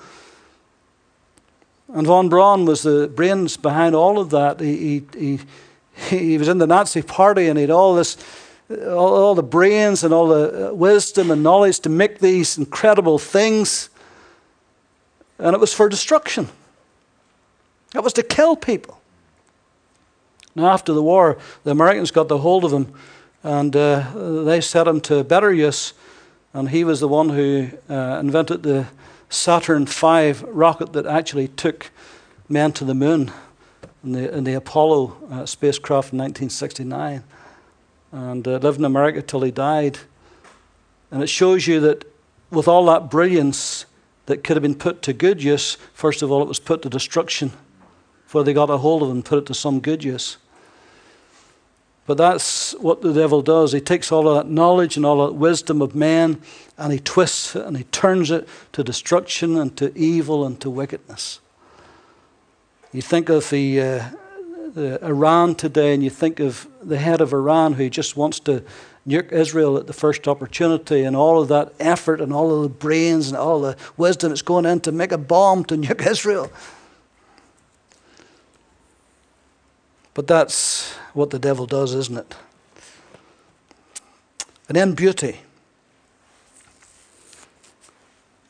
And 1.92 2.06
von 2.06 2.30
Braun 2.30 2.64
was 2.64 2.82
the 2.82 3.12
brains 3.14 3.58
behind 3.58 3.94
all 3.94 4.18
of 4.18 4.30
that. 4.30 4.60
He, 4.60 5.04
he, 5.12 5.40
he, 5.94 6.18
he 6.18 6.38
was 6.38 6.48
in 6.48 6.56
the 6.56 6.66
Nazi 6.66 7.02
party 7.02 7.48
and 7.48 7.58
he 7.58 7.64
had 7.64 7.70
all 7.70 7.94
this, 7.94 8.16
all, 8.70 9.14
all 9.14 9.34
the 9.34 9.42
brains 9.42 10.02
and 10.02 10.14
all 10.14 10.28
the 10.28 10.70
uh, 10.70 10.72
wisdom 10.72 11.30
and 11.30 11.42
knowledge 11.42 11.80
to 11.80 11.90
make 11.90 12.20
these 12.20 12.56
incredible 12.56 13.18
things. 13.18 13.90
And 15.38 15.54
it 15.54 15.60
was 15.60 15.74
for 15.74 15.90
destruction, 15.90 16.48
it 17.94 18.02
was 18.02 18.14
to 18.14 18.22
kill 18.22 18.56
people. 18.56 19.01
Now, 20.54 20.70
after 20.70 20.92
the 20.92 21.02
war, 21.02 21.38
the 21.64 21.70
Americans 21.70 22.10
got 22.10 22.28
the 22.28 22.38
hold 22.38 22.64
of 22.64 22.72
him 22.72 22.92
and 23.42 23.74
uh, 23.74 24.42
they 24.44 24.60
set 24.60 24.86
him 24.86 25.00
to 25.02 25.24
better 25.24 25.52
use. 25.52 25.94
And 26.54 26.68
he 26.68 26.84
was 26.84 27.00
the 27.00 27.08
one 27.08 27.30
who 27.30 27.70
uh, 27.88 28.18
invented 28.20 28.62
the 28.62 28.86
Saturn 29.30 29.86
V 29.86 30.32
rocket 30.46 30.92
that 30.92 31.06
actually 31.06 31.48
took 31.48 31.90
men 32.48 32.72
to 32.72 32.84
the 32.84 32.94
moon 32.94 33.32
in 34.04 34.12
the, 34.12 34.36
in 34.36 34.44
the 34.44 34.54
Apollo 34.54 35.16
uh, 35.30 35.46
spacecraft 35.46 36.12
in 36.12 36.18
1969. 36.18 37.24
And 38.12 38.46
uh, 38.46 38.58
lived 38.58 38.78
in 38.78 38.84
America 38.84 39.22
till 39.22 39.40
he 39.40 39.50
died. 39.50 39.98
And 41.10 41.22
it 41.22 41.28
shows 41.28 41.66
you 41.66 41.80
that 41.80 42.04
with 42.50 42.68
all 42.68 42.84
that 42.86 43.10
brilliance 43.10 43.86
that 44.26 44.44
could 44.44 44.56
have 44.56 44.62
been 44.62 44.74
put 44.74 45.00
to 45.02 45.14
good 45.14 45.42
use, 45.42 45.78
first 45.94 46.20
of 46.20 46.30
all, 46.30 46.42
it 46.42 46.48
was 46.48 46.60
put 46.60 46.82
to 46.82 46.90
destruction 46.90 47.52
before 48.32 48.44
they 48.44 48.54
got 48.54 48.70
a 48.70 48.78
hold 48.78 49.02
of 49.02 49.10
and 49.10 49.22
put 49.22 49.40
it 49.40 49.44
to 49.44 49.52
some 49.52 49.78
good 49.78 50.02
use. 50.02 50.38
But 52.06 52.16
that's 52.16 52.72
what 52.80 53.02
the 53.02 53.12
devil 53.12 53.42
does. 53.42 53.72
He 53.72 53.80
takes 53.82 54.10
all 54.10 54.26
of 54.26 54.34
that 54.36 54.50
knowledge 54.50 54.96
and 54.96 55.04
all 55.04 55.26
that 55.26 55.34
wisdom 55.34 55.82
of 55.82 55.94
man 55.94 56.40
and 56.78 56.94
he 56.94 56.98
twists 56.98 57.54
it 57.54 57.66
and 57.66 57.76
he 57.76 57.84
turns 57.84 58.30
it 58.30 58.48
to 58.72 58.82
destruction 58.82 59.58
and 59.58 59.76
to 59.76 59.94
evil 59.94 60.46
and 60.46 60.58
to 60.62 60.70
wickedness. 60.70 61.40
You 62.90 63.02
think 63.02 63.28
of 63.28 63.50
the, 63.50 63.78
uh, 63.78 64.04
the 64.72 64.98
Iran 65.04 65.54
today 65.54 65.92
and 65.92 66.02
you 66.02 66.08
think 66.08 66.40
of 66.40 66.66
the 66.82 66.96
head 66.96 67.20
of 67.20 67.34
Iran 67.34 67.74
who 67.74 67.90
just 67.90 68.16
wants 68.16 68.40
to 68.40 68.64
nuke 69.06 69.30
Israel 69.30 69.76
at 69.76 69.86
the 69.86 69.92
first 69.92 70.26
opportunity 70.26 71.02
and 71.02 71.14
all 71.14 71.42
of 71.42 71.48
that 71.48 71.74
effort 71.78 72.22
and 72.22 72.32
all 72.32 72.56
of 72.56 72.62
the 72.62 72.70
brains 72.70 73.28
and 73.28 73.36
all 73.36 73.60
the 73.60 73.76
wisdom 73.98 74.30
that's 74.30 74.40
going 74.40 74.64
in 74.64 74.80
to 74.80 74.90
make 74.90 75.12
a 75.12 75.18
bomb 75.18 75.66
to 75.66 75.76
nuke 75.76 76.06
Israel. 76.10 76.50
But 80.14 80.26
that's 80.26 80.92
what 81.14 81.30
the 81.30 81.38
devil 81.38 81.66
does, 81.66 81.94
isn't 81.94 82.18
it? 82.18 82.34
And 84.68 84.76
then 84.76 84.94
beauty. 84.94 85.40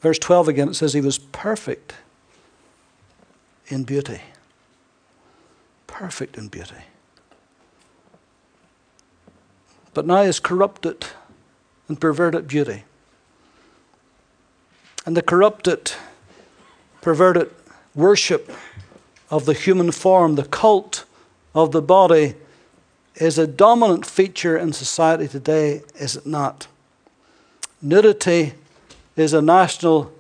Verse 0.01 0.19
12 0.19 0.49
again, 0.49 0.69
it 0.69 0.75
says 0.75 0.93
he 0.93 1.01
was 1.01 1.19
perfect 1.19 1.95
in 3.69 3.85
beauty. 3.85 4.21
Perfect 5.87 6.37
in 6.37 6.49
beauty. 6.49 6.75
But 9.95 10.07
now 10.07 10.23
is 10.23 10.41
corrupted 10.41 11.07
and 11.87 12.01
perverted 12.01 12.49
beauty. 12.49 12.85
And 15.05 15.17
the 15.17 15.23
corrupted, 15.23 15.93
perverted 17.01 17.51
worship 17.95 18.51
of 19.31 19.45
the 19.45 19.53
human 19.53 19.91
form, 19.93 20.35
the 20.35 20.45
cult 20.45 21.05
of 21.55 21.73
the 21.73 21.83
body, 21.83 22.35
is 23.17 23.39
a 23.39 23.47
dominant 23.47 24.07
feature 24.07 24.57
in 24.57 24.73
society 24.73 25.29
today, 25.29 25.83
is 25.97 26.17
it 26.17 26.27
not? 26.27 26.67
Nudity 27.83 28.55
is 29.17 29.35
a 29.35 29.43
national 29.43 30.13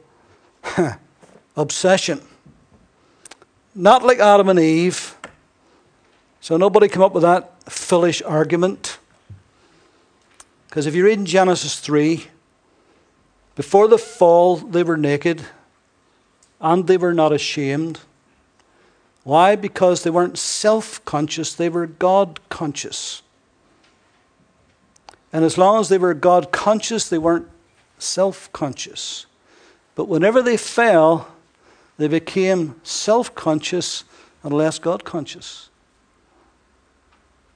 obsession. 1.56 2.20
Not 3.74 4.04
like 4.04 4.18
Adam 4.18 4.48
and 4.48 4.58
Eve. 4.58 5.16
So 6.40 6.56
nobody 6.56 6.88
come 6.88 7.02
up 7.02 7.14
with 7.14 7.22
that 7.22 7.52
foolish 7.70 8.20
argument. 8.22 8.98
Because 10.68 10.86
if 10.86 10.94
you 10.94 11.04
read 11.04 11.18
in 11.18 11.26
Genesis 11.26 11.78
3, 11.80 12.26
before 13.54 13.88
the 13.88 13.98
fall, 13.98 14.56
they 14.56 14.82
were 14.82 14.96
naked 14.96 15.42
and 16.60 16.86
they 16.86 16.96
were 16.96 17.14
not 17.14 17.32
ashamed. 17.32 18.00
Why? 19.24 19.54
Because 19.56 20.02
they 20.02 20.10
weren't 20.10 20.38
self 20.38 21.04
conscious, 21.04 21.54
they 21.54 21.68
were 21.68 21.86
God 21.86 22.40
conscious. 22.48 23.22
And 25.32 25.44
as 25.44 25.56
long 25.56 25.80
as 25.80 25.88
they 25.88 25.98
were 25.98 26.14
God 26.14 26.52
conscious, 26.52 27.08
they 27.08 27.18
weren't 27.18 27.48
self 27.98 28.52
conscious. 28.52 29.26
But 29.94 30.08
whenever 30.08 30.42
they 30.42 30.56
fell, 30.56 31.28
they 31.98 32.08
became 32.08 32.80
self 32.82 33.34
conscious 33.34 34.04
and 34.42 34.52
less 34.52 34.78
God 34.78 35.04
conscious. 35.04 35.70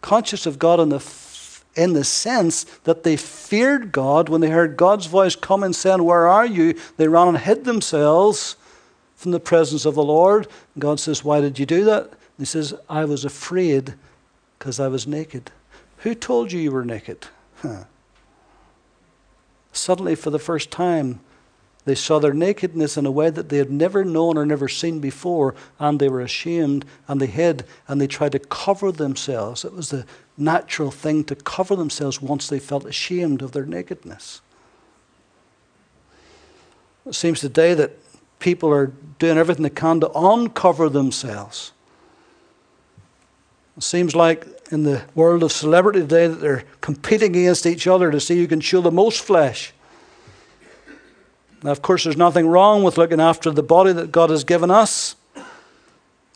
Conscious 0.00 0.46
of 0.46 0.58
God 0.58 0.78
in 0.78 0.90
the, 0.90 1.04
in 1.74 1.94
the 1.94 2.04
sense 2.04 2.62
that 2.84 3.02
they 3.02 3.16
feared 3.16 3.90
God 3.90 4.28
when 4.28 4.40
they 4.40 4.50
heard 4.50 4.76
God's 4.76 5.06
voice 5.06 5.34
come 5.34 5.64
and 5.64 5.74
saying, 5.74 6.04
Where 6.04 6.28
are 6.28 6.46
you? 6.46 6.78
They 6.96 7.08
ran 7.08 7.28
and 7.28 7.38
hid 7.38 7.64
themselves 7.64 8.56
from 9.16 9.32
the 9.32 9.40
presence 9.40 9.84
of 9.84 9.96
the 9.96 10.04
Lord. 10.04 10.46
And 10.74 10.82
God 10.82 11.00
says, 11.00 11.24
Why 11.24 11.40
did 11.40 11.58
you 11.58 11.66
do 11.66 11.84
that? 11.84 12.04
And 12.04 12.38
he 12.38 12.44
says, 12.44 12.74
I 12.88 13.04
was 13.04 13.24
afraid 13.24 13.94
because 14.58 14.78
I 14.78 14.88
was 14.88 15.06
naked. 15.06 15.50
Who 15.98 16.14
told 16.14 16.52
you 16.52 16.60
you 16.60 16.70
were 16.70 16.84
naked? 16.84 17.26
Huh. 17.62 17.84
Suddenly, 19.72 20.14
for 20.14 20.30
the 20.30 20.38
first 20.38 20.70
time, 20.70 21.20
they 21.86 21.94
saw 21.94 22.18
their 22.18 22.34
nakedness 22.34 22.96
in 22.96 23.06
a 23.06 23.10
way 23.10 23.30
that 23.30 23.48
they 23.48 23.58
had 23.58 23.70
never 23.70 24.04
known 24.04 24.36
or 24.36 24.44
never 24.44 24.68
seen 24.68 24.98
before, 24.98 25.54
and 25.78 26.00
they 26.00 26.08
were 26.08 26.20
ashamed 26.20 26.84
and 27.06 27.20
they 27.20 27.26
hid 27.26 27.64
and 27.86 28.00
they 28.00 28.08
tried 28.08 28.32
to 28.32 28.40
cover 28.40 28.90
themselves. 28.90 29.64
It 29.64 29.72
was 29.72 29.90
the 29.90 30.04
natural 30.36 30.90
thing 30.90 31.22
to 31.24 31.36
cover 31.36 31.76
themselves 31.76 32.20
once 32.20 32.48
they 32.48 32.58
felt 32.58 32.84
ashamed 32.84 33.40
of 33.40 33.52
their 33.52 33.64
nakedness. 33.64 34.40
It 37.06 37.14
seems 37.14 37.38
today 37.38 37.72
that 37.74 37.92
people 38.38 38.72
are 38.72 38.92
doing 39.18 39.38
everything 39.38 39.62
they 39.62 39.70
can 39.70 40.00
to 40.00 40.10
uncover 40.14 40.88
themselves. 40.88 41.72
It 43.76 43.82
seems 43.82 44.14
like 44.14 44.46
in 44.70 44.84
the 44.84 45.02
world 45.14 45.42
of 45.42 45.52
celebrity 45.52 46.00
today 46.00 46.26
that 46.26 46.40
they're 46.40 46.64
competing 46.80 47.36
against 47.36 47.66
each 47.66 47.86
other 47.86 48.10
to 48.10 48.20
see 48.20 48.36
who 48.38 48.46
can 48.46 48.60
show 48.60 48.80
the 48.80 48.90
most 48.90 49.22
flesh. 49.22 49.72
Now, 51.62 51.70
of 51.72 51.82
course, 51.82 52.04
there's 52.04 52.16
nothing 52.16 52.46
wrong 52.46 52.82
with 52.82 52.98
looking 52.98 53.20
after 53.20 53.50
the 53.50 53.62
body 53.62 53.92
that 53.92 54.12
God 54.12 54.30
has 54.30 54.44
given 54.44 54.70
us. 54.70 55.16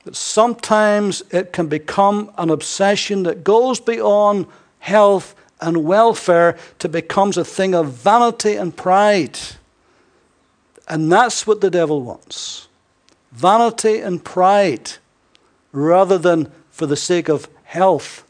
But 0.04 0.16
sometimes 0.16 1.22
it 1.30 1.52
can 1.52 1.66
become 1.66 2.30
an 2.38 2.50
obsession 2.50 3.22
that 3.24 3.44
goes 3.44 3.80
beyond 3.80 4.46
health 4.78 5.34
and 5.60 5.84
welfare 5.84 6.56
to 6.78 6.88
becomes 6.88 7.36
a 7.36 7.44
thing 7.44 7.74
of 7.74 7.92
vanity 7.92 8.56
and 8.56 8.74
pride. 8.74 9.38
And 10.90 11.10
that's 11.10 11.46
what 11.46 11.62
the 11.62 11.70
devil 11.70 12.02
wants. 12.02 12.68
Vanity 13.32 14.00
and 14.00 14.22
pride 14.22 14.92
rather 15.72 16.18
than 16.18 16.52
for 16.70 16.84
the 16.84 16.96
sake 16.96 17.30
of 17.30 17.48
health 17.64 18.24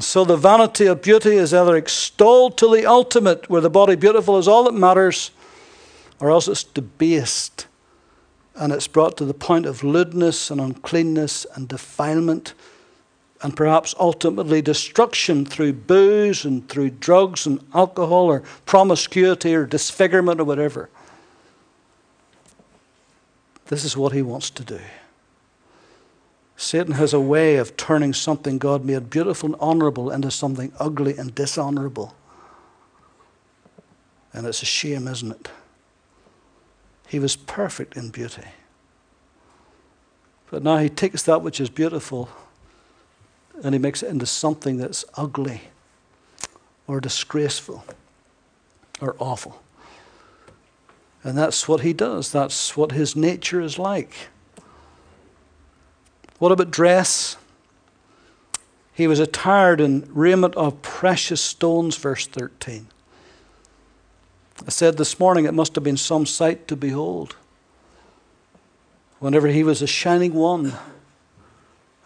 so 0.00 0.24
the 0.24 0.36
vanity 0.36 0.86
of 0.86 1.00
beauty 1.00 1.36
is 1.36 1.54
either 1.54 1.76
extolled 1.76 2.58
to 2.58 2.74
the 2.74 2.84
ultimate, 2.86 3.48
where 3.48 3.60
the 3.60 3.70
body 3.70 3.96
beautiful 3.96 4.36
is 4.36 4.48
all 4.48 4.64
that 4.64 4.74
matters, 4.74 5.30
or 6.20 6.30
else 6.30 6.48
it's 6.48 6.64
debased 6.64 7.66
and 8.54 8.72
it's 8.72 8.88
brought 8.88 9.16
to 9.18 9.24
the 9.24 9.34
point 9.34 9.66
of 9.66 9.84
lewdness 9.84 10.50
and 10.50 10.60
uncleanness 10.60 11.46
and 11.54 11.68
defilement 11.68 12.54
and 13.42 13.56
perhaps 13.56 13.94
ultimately 13.98 14.62
destruction 14.62 15.44
through 15.44 15.72
booze 15.72 16.44
and 16.44 16.68
through 16.68 16.90
drugs 16.90 17.46
and 17.46 17.64
alcohol 17.74 18.26
or 18.26 18.42
promiscuity 18.64 19.54
or 19.54 19.66
disfigurement 19.66 20.40
or 20.40 20.44
whatever. 20.44 20.88
This 23.66 23.84
is 23.84 23.96
what 23.96 24.12
he 24.12 24.22
wants 24.22 24.50
to 24.50 24.64
do. 24.64 24.80
Satan 26.56 26.94
has 26.94 27.12
a 27.12 27.20
way 27.20 27.56
of 27.56 27.76
turning 27.76 28.14
something 28.14 28.56
God 28.56 28.84
made 28.84 29.10
beautiful 29.10 29.50
and 29.50 29.56
honorable 29.60 30.10
into 30.10 30.30
something 30.30 30.72
ugly 30.78 31.16
and 31.16 31.34
dishonorable. 31.34 32.14
And 34.32 34.46
it's 34.46 34.62
a 34.62 34.66
shame, 34.66 35.06
isn't 35.06 35.32
it? 35.32 35.48
He 37.08 37.18
was 37.18 37.36
perfect 37.36 37.96
in 37.96 38.08
beauty. 38.08 38.48
But 40.50 40.62
now 40.62 40.78
he 40.78 40.88
takes 40.88 41.22
that 41.24 41.42
which 41.42 41.60
is 41.60 41.68
beautiful 41.68 42.30
and 43.62 43.74
he 43.74 43.78
makes 43.78 44.02
it 44.02 44.10
into 44.10 44.26
something 44.26 44.76
that's 44.76 45.04
ugly 45.14 45.62
or 46.86 47.00
disgraceful 47.00 47.84
or 49.00 49.16
awful. 49.18 49.62
And 51.22 51.36
that's 51.36 51.66
what 51.66 51.80
he 51.80 51.92
does. 51.92 52.30
That's 52.30 52.76
what 52.76 52.92
his 52.92 53.16
nature 53.16 53.60
is 53.60 53.78
like. 53.78 54.14
What 56.38 56.52
about 56.52 56.70
dress? 56.70 57.36
He 58.92 59.06
was 59.06 59.18
attired 59.18 59.80
in 59.80 60.08
raiment 60.10 60.54
of 60.54 60.82
precious 60.82 61.40
stones, 61.40 61.96
verse 61.96 62.26
13. 62.26 62.86
I 64.66 64.70
said 64.70 64.96
this 64.96 65.18
morning 65.18 65.44
it 65.44 65.52
must 65.52 65.74
have 65.74 65.84
been 65.84 65.96
some 65.96 66.24
sight 66.24 66.66
to 66.68 66.76
behold. 66.76 67.36
Whenever 69.18 69.48
he 69.48 69.62
was 69.62 69.82
a 69.82 69.86
shining 69.86 70.34
one 70.34 70.74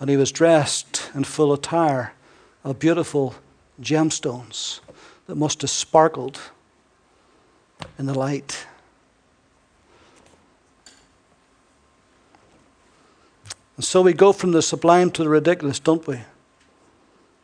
and 0.01 0.09
he 0.09 0.17
was 0.17 0.33
dressed 0.33 1.11
in 1.15 1.23
full 1.25 1.53
attire 1.53 2.15
of 2.65 2.79
beautiful 2.79 3.35
gemstones 3.81 4.81
that 5.27 5.37
must 5.37 5.61
have 5.61 5.71
sparkled 5.71 6.41
in 7.99 8.07
the 8.07 8.19
light. 8.19 8.67
And 13.77 13.85
so 13.85 14.03
we 14.03 14.13
go 14.13 14.33
from 14.33 14.53
the 14.53 14.63
sublime 14.63 15.11
to 15.13 15.23
the 15.23 15.29
ridiculous, 15.29 15.79
don't 15.79 16.07
we? 16.07 16.21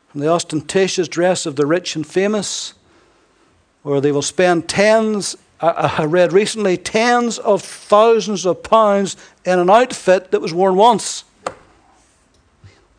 From 0.09 0.21
the 0.21 0.29
ostentatious 0.29 1.09
dress 1.09 1.47
of 1.47 1.57
the 1.57 1.67
rich 1.67 1.95
and 1.95 2.07
famous, 2.07 2.75
where 3.83 4.01
they 4.01 4.13
will 4.13 4.23
spend 4.23 4.69
tens, 4.69 5.37
I 5.61 6.05
read 6.05 6.33
recently, 6.33 6.77
tens 6.77 7.39
of 7.39 7.63
thousands 7.63 8.45
of 8.45 8.63
pounds 8.63 9.17
in 9.45 9.59
an 9.59 9.71
outfit 9.71 10.31
that 10.31 10.41
was 10.41 10.53
worn 10.53 10.77
once. 10.77 11.25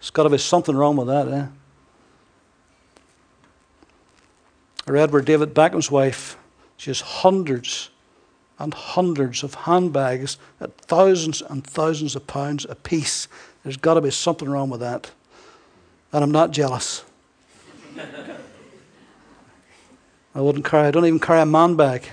There's 0.08 0.14
got 0.14 0.24
to 0.24 0.30
be 0.30 0.38
something 0.38 0.74
wrong 0.74 0.96
with 0.96 1.08
that, 1.08 1.28
eh? 1.28 1.48
I 4.88 4.92
read 4.92 5.12
where 5.12 5.22
David 5.22 5.54
Beckham's 5.54 5.92
wife, 5.92 6.38
she 6.78 6.90
has 6.92 7.02
hundreds 7.02 7.90
and 8.58 8.74
hundreds 8.74 9.44
of 9.44 9.54
handbags 9.54 10.38
at 10.62 10.78
thousands 10.78 11.42
and 11.42 11.62
thousands 11.62 12.16
of 12.16 12.26
pounds 12.26 12.66
a 12.70 12.76
piece. 12.76 13.28
There's 13.64 13.76
got 13.76 13.96
to 13.96 14.02
be 14.02 14.10
something 14.10 14.48
wrong 14.50 14.70
with 14.70 14.80
that. 14.80 15.12
And 16.14 16.24
I'm 16.24 16.32
not 16.32 16.52
jealous. 16.52 17.04
I 20.34 20.40
wouldn't 20.40 20.64
carry, 20.64 20.88
I 20.88 20.92
don't 20.92 21.06
even 21.06 21.20
carry 21.20 21.42
a 21.42 21.46
man 21.46 21.76
bag. 21.76 22.08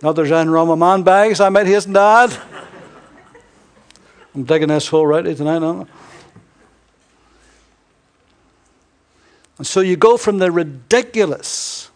Not 0.00 0.12
there's 0.16 0.32
anything 0.32 0.52
wrong 0.52 0.68
with 0.68 0.78
man 0.78 1.02
bags, 1.02 1.38
I 1.38 1.52
hasten 1.52 1.92
to 1.92 2.00
add. 2.00 2.49
I'm 4.34 4.44
digging 4.44 4.68
this 4.68 4.88
hole 4.88 5.06
rightly 5.06 5.34
tonight, 5.34 5.62
aren't 5.62 5.88
I? 5.88 5.92
And 9.58 9.66
so 9.66 9.80
you 9.80 9.96
go 9.96 10.16
from 10.16 10.38
the 10.38 10.50
ridiculous 10.50 11.90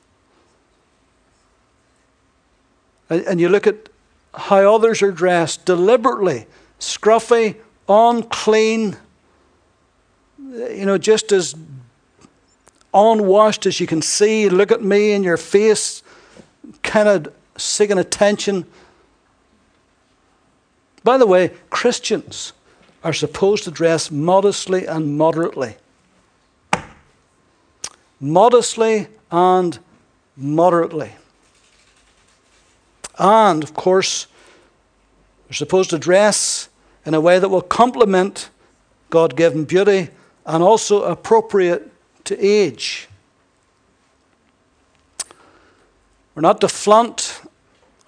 And 3.11 3.41
you 3.41 3.49
look 3.49 3.67
at 3.67 3.89
how 4.33 4.75
others 4.75 5.03
are 5.03 5.13
dressed 5.13 5.65
deliberately, 5.65 6.47
scruffy, 6.81 7.57
unclean, 7.89 8.97
you 10.39 10.87
know, 10.87 10.99
just 10.99 11.31
as 11.31 11.55
unwashed 12.93 13.67
as 13.67 13.79
you 13.79 13.87
can 13.87 14.01
see. 14.01 14.49
Look 14.49 14.73
at 14.73 14.83
me 14.83 15.13
in 15.13 15.23
your 15.23 15.37
face, 15.37 16.03
kind 16.83 17.09
of 17.09 17.33
seeking 17.57 17.99
attention. 17.99 18.65
By 21.05 21.19
the 21.19 21.27
way, 21.27 21.51
Christians 21.69 22.55
are 23.05 23.13
supposed 23.13 23.65
to 23.65 23.71
dress 23.71 24.11
modestly 24.11 24.87
and 24.87 25.19
moderately. 25.19 25.77
Modestly 28.19 29.09
and 29.31 29.79
moderately. 30.37 31.13
And, 33.19 33.63
of 33.63 33.75
course, 33.75 34.27
we're 35.47 35.55
supposed 35.55 35.91
to 35.91 35.99
dress 35.99 36.71
in 37.05 37.13
a 37.13 37.21
way 37.21 37.39
that 37.39 37.51
will 37.51 37.63
complement 37.63 38.49
God 39.11 39.37
given 39.37 39.65
beauty 39.65 40.09
and 40.47 40.63
also 40.63 41.03
appropriate 41.05 41.93
to 42.25 42.39
age. 42.41 43.09
We're 46.35 46.41
not 46.41 46.63
to 46.63 46.69
flaunt 46.69 47.43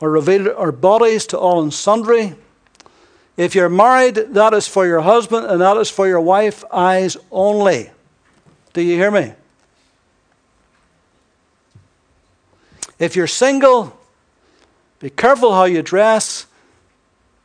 or 0.01 0.11
reveal 0.11 0.51
our 0.57 0.73
bodies 0.73 1.27
to 1.27 1.39
all 1.39 1.63
and 1.63 1.73
sundry. 1.73 2.35
If 3.37 3.55
you're 3.55 3.69
married, 3.69 4.15
that 4.15 4.55
is 4.55 4.67
for 4.67 4.87
your 4.87 5.03
husband 5.03 5.47
and 5.47 5.61
that 5.61 5.77
is 5.77 5.91
for 5.91 6.09
your 6.09 6.21
wife, 6.21 6.65
eyes 6.73 7.17
only. 7.31 7.91
Do 8.73 8.81
you 8.81 8.97
hear 8.97 9.11
me? 9.11 9.33
If 12.99 13.15
you're 13.15 13.27
single, 13.27 13.99
be 15.01 15.11
careful 15.11 15.53
how 15.53 15.65
you 15.65 15.83
dress 15.83 16.47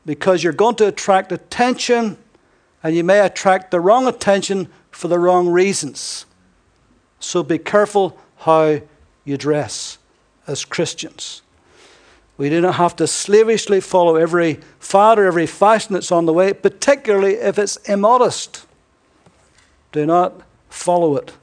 because 0.06 0.44
you're 0.44 0.54
going 0.54 0.76
to 0.76 0.88
attract 0.88 1.32
attention 1.32 2.18
and 2.84 2.96
you 2.96 3.04
may 3.04 3.20
attract 3.20 3.72
the 3.72 3.80
wrong 3.80 4.08
attention 4.08 4.70
for 4.92 5.10
the 5.10 5.20
wrong 5.20 5.50
reasons. 5.50 6.26
So 7.20 7.44
be 7.44 7.58
careful 7.58 8.18
how 8.38 8.82
you 9.26 9.38
dress 9.38 9.98
as 10.48 10.66
Christians. 10.66 11.42
We 12.42 12.50
do 12.50 12.60
not 12.60 12.74
have 12.74 12.96
to 12.96 13.06
slavishly 13.06 13.82
follow 13.82 14.16
every 14.16 14.62
fad 14.80 15.20
or 15.20 15.28
every 15.28 15.46
fashion 15.46 15.94
that's 15.94 16.12
on 16.12 16.26
the 16.26 16.34
way, 16.34 16.54
particularly 16.54 17.36
if 17.36 17.60
it's 17.60 17.78
immodest. 17.88 18.66
Do 19.92 20.08
not 20.08 20.42
follow 20.68 21.18
it. 21.18 21.34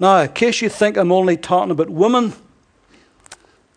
Now, 0.00 0.22
in 0.22 0.32
case 0.32 0.60
you 0.60 0.70
think 0.70 0.96
I'm 0.96 1.12
only 1.12 1.36
talking 1.36 1.70
about 1.70 1.88
women, 1.88 2.32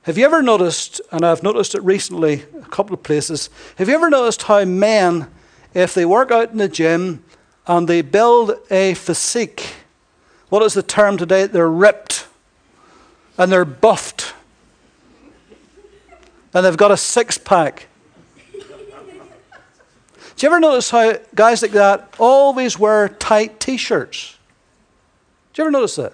have 0.01 0.17
you 0.17 0.25
ever 0.25 0.41
noticed, 0.41 0.99
and 1.11 1.23
I've 1.23 1.43
noticed 1.43 1.75
it 1.75 1.83
recently 1.83 2.43
a 2.59 2.65
couple 2.69 2.95
of 2.95 3.03
places, 3.03 3.51
have 3.75 3.87
you 3.87 3.93
ever 3.93 4.09
noticed 4.09 4.41
how 4.41 4.65
men, 4.65 5.27
if 5.75 5.93
they 5.93 6.05
work 6.05 6.31
out 6.31 6.49
in 6.49 6.57
the 6.57 6.67
gym 6.67 7.23
and 7.67 7.87
they 7.87 8.01
build 8.01 8.53
a 8.71 8.95
physique, 8.95 9.75
what 10.49 10.63
is 10.63 10.73
the 10.73 10.81
term 10.81 11.17
today? 11.17 11.45
They're 11.45 11.69
ripped 11.69 12.25
and 13.37 13.51
they're 13.51 13.63
buffed 13.63 14.33
and 16.54 16.66
they've 16.66 16.78
got 16.78 16.91
a 16.91 16.97
six 16.97 17.38
pack. 17.38 17.88
Do 20.36 20.47
you 20.47 20.54
ever 20.54 20.60
notice 20.60 20.89
how 20.89 21.14
guys 21.36 21.62
like 21.62 21.72
that 21.72 22.16
always 22.18 22.80
wear 22.80 23.10
tight 23.10 23.60
t 23.60 23.78
shirts? 23.78 24.38
Do 25.54 25.62
you 25.62 25.66
ever 25.66 25.72
notice 25.72 25.95
that? 25.97 26.14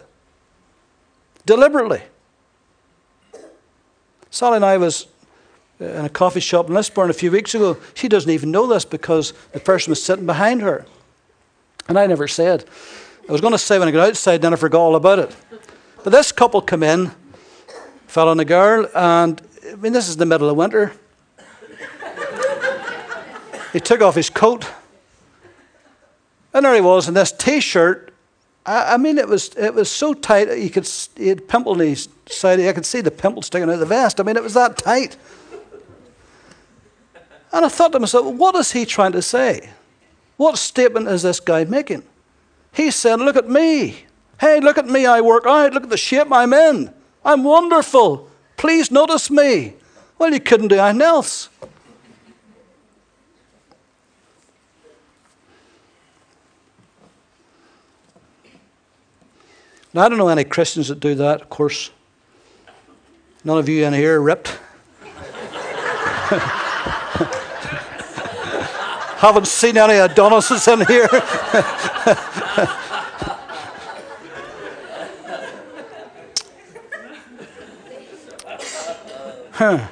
Deliberately. 1.46 2.02
Sally 4.30 4.58
and 4.58 4.66
I 4.66 4.78
was 4.78 5.08
uh, 5.80 5.86
in 5.86 6.06
a 6.06 6.10
coffee 6.10 6.40
shop 6.40 6.68
in 6.68 6.74
Lisburn 6.74 7.10
a 7.10 7.14
few 7.14 7.32
weeks 7.32 7.56
ago. 7.56 7.78
She 7.94 8.08
doesn't 8.08 8.30
even 8.30 8.52
know 8.52 8.68
this 8.68 8.84
because 8.84 9.34
the 9.54 9.60
person 9.60 9.92
was 9.92 10.04
sitting 10.04 10.26
behind 10.26 10.62
her. 10.62 10.86
And 11.88 11.98
I 11.98 12.06
never 12.06 12.28
said. 12.28 12.66
I 13.30 13.32
was 13.32 13.42
going 13.42 13.54
to 13.54 13.58
say 13.58 13.80
when 13.80 13.88
I 13.88 13.92
got 13.92 14.10
outside, 14.10 14.42
then 14.42 14.54
I 14.54 14.58
forgot 14.58 14.80
all 14.80 14.96
about 14.96 15.20
it. 15.20 15.36
But 16.04 16.12
this 16.12 16.32
couple 16.32 16.62
come 16.62 16.84
in, 16.84 17.12
fell 18.08 18.28
on 18.28 18.40
a 18.40 18.46
girl, 18.46 18.88
and 18.94 19.42
I 19.72 19.76
mean, 19.76 19.94
this 19.94 20.10
is 20.10 20.18
the 20.18 20.26
middle 20.26 20.50
of 20.50 20.58
winter. 20.58 20.94
he 23.74 23.80
took 23.80 24.02
off 24.02 24.16
his 24.16 24.30
coat, 24.30 24.70
and 26.54 26.66
there 26.66 26.74
he 26.74 26.82
was 26.82 27.08
in 27.08 27.14
this 27.14 27.32
t 27.32 27.60
shirt 27.60 28.08
I, 28.68 28.96
I, 28.96 28.98
mean, 28.98 29.18
it 29.18 29.28
was 29.28 29.56
it 29.56 29.74
was 29.74 29.90
so 29.90 30.14
tight 30.14 30.46
that 30.46 30.60
you 30.60 30.70
could 30.70 30.88
he 31.16 31.30
had 31.30 31.48
pimple 31.48 31.82
in 31.82 31.88
his 31.88 32.10
side. 32.28 32.60
I 32.60 32.74
could 32.74 32.86
see 32.86 33.02
the 33.02 33.10
pimple 33.10 33.42
sticking 33.42 33.70
out 33.70 33.76
of 33.76 33.80
the 33.80 33.86
vest. 33.86 34.20
I 34.20 34.24
mean, 34.24 34.36
it 34.36 34.44
was 34.44 34.54
that 34.56 34.78
tight. 34.78 35.16
And 37.54 37.64
I 37.66 37.70
thought 37.70 37.94
to 37.94 38.00
myself, 38.00 38.26
what 38.26 38.56
is 38.56 38.74
he 38.74 38.86
trying 38.86 39.14
to 39.14 39.22
say? 39.22 39.70
What 40.36 40.58
statement 40.58 41.08
is 41.08 41.24
this 41.24 41.40
guy 41.40 41.64
making? 41.64 42.04
He 42.74 42.92
said, 42.92 43.20
Look 43.22 43.38
at 43.38 43.50
me. 43.50 44.04
Hey, 44.40 44.60
look 44.60 44.78
at 44.78 44.86
me. 44.86 45.06
I 45.06 45.22
work 45.22 45.46
out. 45.48 45.74
Look 45.74 45.84
at 45.84 45.90
the 45.90 45.98
shape 45.98 46.32
I'm 46.32 46.54
in. 46.54 46.94
I'm 47.24 47.44
wonderful. 47.44 48.30
Please 48.58 48.92
notice 48.92 49.30
me. 49.30 49.76
Well, 50.18 50.34
you 50.34 50.40
couldn't 50.40 50.70
do 50.70 50.80
anything 50.80 51.04
else. 51.04 51.50
Now, 59.94 60.06
I 60.06 60.10
don't 60.10 60.18
know 60.18 60.28
any 60.28 60.44
Christians 60.44 60.90
that 60.90 61.00
do 61.00 61.16
that, 61.16 61.42
of 61.42 61.50
course. 61.50 61.92
None 63.44 63.58
of 63.58 63.70
you 63.70 63.86
in 63.86 63.94
here 63.94 64.20
ripped. 64.20 64.50
Haven't 69.18 69.48
seen 69.48 69.78
any 69.78 69.94
Adonises 69.94 70.68
in 70.68 70.86
here. 70.86 71.08
huh. 79.58 79.88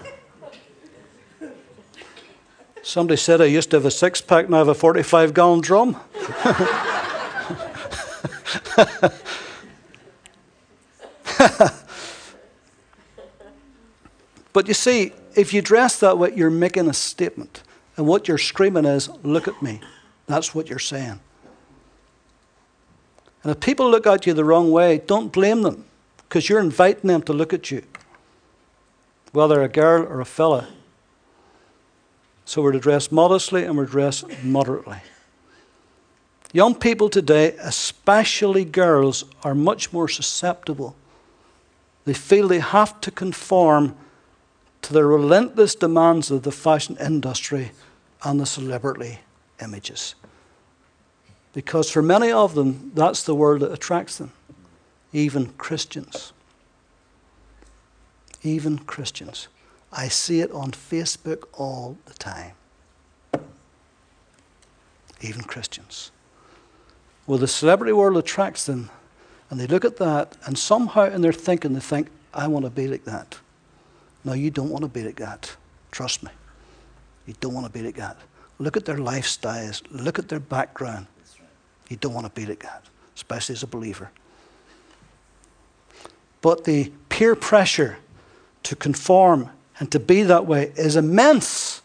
Somebody 2.84 3.18
said 3.18 3.42
I 3.42 3.46
used 3.46 3.72
to 3.72 3.78
have 3.78 3.86
a 3.86 3.92
six 3.92 4.22
pack, 4.22 4.48
now 4.50 4.58
I 4.58 4.60
have 4.60 4.68
a 4.68 4.76
45 4.76 5.34
gallon 5.34 5.62
drum. 5.62 6.00
but 14.54 14.68
you 14.68 14.74
see, 14.74 15.14
if 15.36 15.52
you 15.54 15.62
dress 15.62 16.00
that 16.00 16.18
way, 16.18 16.34
you're 16.36 16.52
making 16.52 16.88
a 16.88 16.94
statement. 16.94 17.64
And 17.98 18.06
what 18.06 18.28
you're 18.28 18.38
screaming 18.38 18.86
is, 18.86 19.10
look 19.24 19.48
at 19.48 19.62
me. 19.62 19.82
That's 20.28 20.54
what 20.54 20.70
you're 20.70 20.80
saying. 20.80 21.20
And 23.44 23.52
if 23.52 23.60
people 23.60 23.90
look 23.90 24.06
at 24.06 24.26
you 24.26 24.34
the 24.34 24.46
wrong 24.46 24.72
way, 24.72 25.00
don't 25.00 25.32
blame 25.32 25.62
them 25.64 25.86
because 26.18 26.50
you're 26.50 26.60
inviting 26.60 27.08
them 27.08 27.22
to 27.24 27.34
look 27.34 27.54
at 27.54 27.72
you, 27.72 27.84
whether 29.36 29.62
a 29.62 29.70
girl 29.70 30.04
or 30.04 30.22
a 30.22 30.26
fella. 30.26 30.68
So 32.46 32.62
we're 32.62 32.72
to 32.72 32.80
dress 32.80 33.12
modestly 33.12 33.64
and 33.64 33.78
we're 33.78 33.86
to 33.86 33.92
dress 33.92 34.24
moderately. 34.44 34.98
Young 36.54 36.76
people 36.76 37.10
today, 37.10 37.56
especially 37.60 38.64
girls, 38.64 39.26
are 39.44 39.56
much 39.56 39.92
more 39.92 40.08
susceptible 40.08 40.96
they 42.06 42.14
feel 42.14 42.48
they 42.48 42.60
have 42.60 43.02
to 43.02 43.12
conform 43.12 43.96
to 44.84 44.94
the 44.94 45.04
relentless 45.04 45.76
demands 45.76 46.30
of 46.32 46.44
the 46.44 46.52
fashion 46.52 46.96
industry 47.00 47.72
and 48.24 48.40
the 48.40 48.46
celebrity 48.46 49.20
images. 49.62 50.16
Because 51.54 51.90
for 51.90 52.02
many 52.02 52.32
of 52.32 52.54
them, 52.54 52.92
that's 52.94 53.24
the 53.24 53.34
world 53.34 53.62
that 53.62 53.72
attracts 53.72 54.20
them, 54.20 54.32
even 55.12 55.48
Christians. 55.54 56.34
Even 58.46 58.78
Christians. 58.78 59.48
I 59.92 60.08
see 60.08 60.40
it 60.40 60.52
on 60.52 60.72
Facebook 60.72 61.46
all 61.54 61.98
the 62.06 62.14
time. 62.14 62.52
Even 65.20 65.42
Christians. 65.42 66.12
Well, 67.26 67.40
the 67.40 67.48
celebrity 67.48 67.92
world 67.92 68.18
attracts 68.18 68.68
them 68.68 68.92
and 69.50 69.60
they 69.60 69.68
look 69.68 69.86
at 69.86 69.98
that, 69.98 70.38
and 70.46 70.58
somehow 70.58 71.06
in 71.06 71.22
their 71.22 71.32
thinking, 71.32 71.74
they 71.74 71.80
think, 71.80 72.10
I 72.34 72.48
want 72.48 72.66
to 72.66 72.72
be 72.72 72.88
like 72.88 73.04
that. 73.06 73.38
No, 74.24 74.34
you 74.34 74.50
don't 74.50 74.70
want 74.70 74.84
to 74.84 74.90
be 74.90 75.04
like 75.04 75.18
that. 75.18 75.56
Trust 75.92 76.24
me. 76.24 76.32
You 77.26 77.36
don't 77.40 77.54
want 77.54 77.66
to 77.66 77.72
be 77.72 77.84
like 77.84 77.96
that. 77.96 78.18
Look 78.58 78.76
at 78.76 78.86
their 78.86 78.98
lifestyles, 78.98 79.84
look 79.92 80.20
at 80.20 80.30
their 80.30 80.40
background. 80.40 81.08
You 81.90 81.98
don't 81.98 82.14
want 82.14 82.26
to 82.26 82.32
be 82.32 82.46
like 82.48 82.64
that, 82.64 82.84
especially 83.16 83.54
as 83.54 83.64
a 83.64 83.68
believer. 83.68 84.12
But 86.42 86.64
the 86.64 86.92
peer 87.10 87.36
pressure 87.36 87.98
to 88.66 88.76
conform 88.76 89.50
and 89.80 89.92
to 89.92 90.00
be 90.00 90.24
that 90.24 90.46
way 90.46 90.72
is 90.76 90.96
immense. 90.96 91.82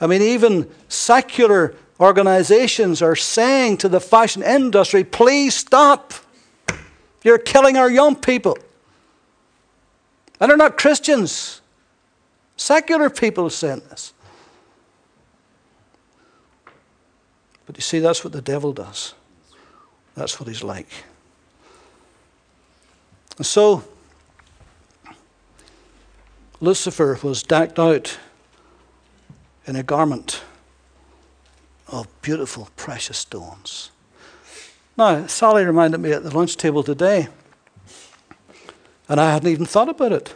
I 0.00 0.06
mean, 0.06 0.22
even 0.22 0.70
secular 0.88 1.74
organizations 2.00 3.02
are 3.02 3.16
saying 3.16 3.78
to 3.78 3.88
the 3.88 4.00
fashion 4.00 4.42
industry, 4.42 5.04
please 5.04 5.54
stop. 5.54 6.14
You're 7.24 7.38
killing 7.38 7.76
our 7.76 7.90
young 7.90 8.14
people. 8.14 8.56
And 10.40 10.50
they're 10.50 10.56
not 10.56 10.78
Christians. 10.78 11.60
Secular 12.56 13.10
people 13.10 13.50
saying 13.50 13.82
this. 13.90 14.12
But 17.66 17.76
you 17.76 17.82
see, 17.82 17.98
that's 17.98 18.24
what 18.24 18.32
the 18.32 18.42
devil 18.42 18.72
does. 18.72 19.14
That's 20.14 20.40
what 20.40 20.48
he's 20.48 20.62
like. 20.62 20.88
And 23.36 23.46
so, 23.46 23.84
Lucifer 26.60 27.18
was 27.22 27.42
decked 27.42 27.78
out 27.78 28.18
in 29.66 29.76
a 29.76 29.82
garment 29.82 30.42
of 31.86 32.08
beautiful, 32.20 32.68
precious 32.74 33.18
stones. 33.18 33.90
Now, 34.96 35.26
Sally 35.28 35.64
reminded 35.64 35.98
me 35.98 36.10
at 36.12 36.24
the 36.24 36.34
lunch 36.34 36.56
table 36.56 36.82
today, 36.82 37.28
and 39.08 39.20
I 39.20 39.32
hadn't 39.32 39.50
even 39.50 39.66
thought 39.66 39.88
about 39.88 40.12
it. 40.12 40.34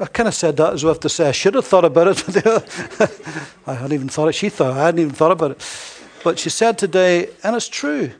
I 0.00 0.06
kind 0.06 0.28
of 0.28 0.34
said 0.34 0.56
that 0.56 0.72
as 0.72 0.82
well 0.82 0.94
to 0.94 1.08
say 1.08 1.28
I 1.28 1.32
should 1.32 1.54
have 1.54 1.66
thought 1.66 1.84
about 1.84 2.08
it. 2.08 2.46
I 3.66 3.74
hadn't 3.74 3.92
even 3.92 4.08
thought 4.08 4.28
it. 4.28 4.34
She 4.34 4.48
thought 4.48 4.72
I 4.72 4.86
hadn't 4.86 5.00
even 5.00 5.12
thought 5.12 5.30
about 5.30 5.52
it. 5.52 5.90
But 6.24 6.38
she 6.38 6.48
said 6.48 6.78
today, 6.78 7.28
and 7.44 7.54
it's 7.54 7.68
true, 7.68 8.12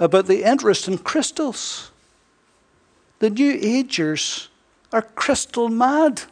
about 0.00 0.26
the 0.26 0.42
interest 0.42 0.88
in 0.88 0.98
crystals. 0.98 1.92
The 3.20 3.30
new 3.30 3.56
agers 3.62 4.48
are 4.96 5.02
crystal 5.02 5.68
mad. 5.68 6.22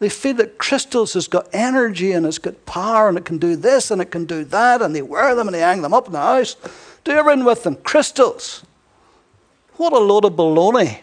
They 0.00 0.10
feel 0.10 0.34
that 0.34 0.58
crystals 0.58 1.14
has 1.14 1.26
got 1.26 1.48
energy 1.50 2.12
and 2.12 2.26
it's 2.26 2.36
got 2.36 2.66
power 2.66 3.08
and 3.08 3.16
it 3.16 3.24
can 3.24 3.38
do 3.38 3.56
this 3.56 3.90
and 3.90 4.02
it 4.02 4.10
can 4.10 4.26
do 4.26 4.44
that, 4.44 4.82
and 4.82 4.94
they 4.94 5.00
wear 5.00 5.34
them 5.34 5.48
and 5.48 5.54
they 5.54 5.60
hang 5.60 5.80
them 5.80 5.94
up 5.94 6.06
in 6.06 6.12
the 6.12 6.20
house. 6.20 6.56
Do 7.04 7.12
you 7.12 7.18
everything 7.18 7.46
with 7.46 7.64
them. 7.64 7.76
Crystals. 7.76 8.64
What 9.78 9.94
a 9.94 9.98
load 9.98 10.26
of 10.26 10.34
baloney. 10.34 11.00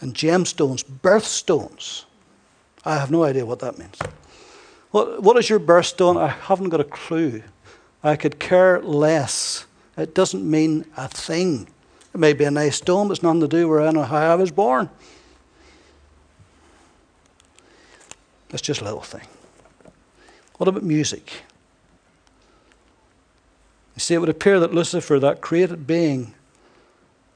And 0.00 0.14
gemstones, 0.14 0.84
birthstones. 0.84 2.04
I 2.82 2.96
have 2.96 3.10
no 3.10 3.24
idea 3.24 3.44
what 3.44 3.58
that 3.58 3.78
means. 3.78 3.98
What, 4.90 5.22
what 5.22 5.36
is 5.36 5.50
your 5.50 5.60
birthstone? 5.60 6.18
I 6.18 6.28
haven't 6.28 6.70
got 6.70 6.80
a 6.80 6.84
clue. 6.84 7.42
I 8.02 8.16
could 8.16 8.38
care 8.38 8.80
less. 8.80 9.66
It 9.96 10.14
doesn't 10.14 10.48
mean 10.48 10.86
a 10.96 11.08
thing. 11.08 11.68
It 12.12 12.18
may 12.18 12.32
be 12.32 12.44
a 12.44 12.50
nice 12.50 12.80
but 12.80 13.10
it's 13.10 13.22
nothing 13.22 13.40
to 13.40 13.48
do 13.48 13.68
with 13.68 13.94
how 13.94 14.16
I 14.16 14.34
was 14.34 14.50
born. 14.50 14.90
That's 18.48 18.62
just 18.62 18.80
a 18.80 18.84
little 18.84 19.00
thing. 19.00 19.26
What 20.58 20.68
about 20.68 20.84
music? 20.84 21.42
You 23.96 24.00
see, 24.00 24.14
it 24.14 24.18
would 24.18 24.28
appear 24.28 24.60
that 24.60 24.72
Lucifer, 24.72 25.18
that 25.20 25.40
created 25.40 25.86
being, 25.86 26.34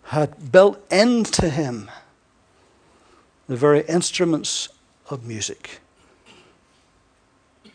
had 0.05 0.51
built 0.53 0.81
into 0.93 1.51
him 1.51 1.91
the 3.49 3.57
very 3.57 3.83
instruments 3.83 4.69
of 5.11 5.25
music. 5.25 5.81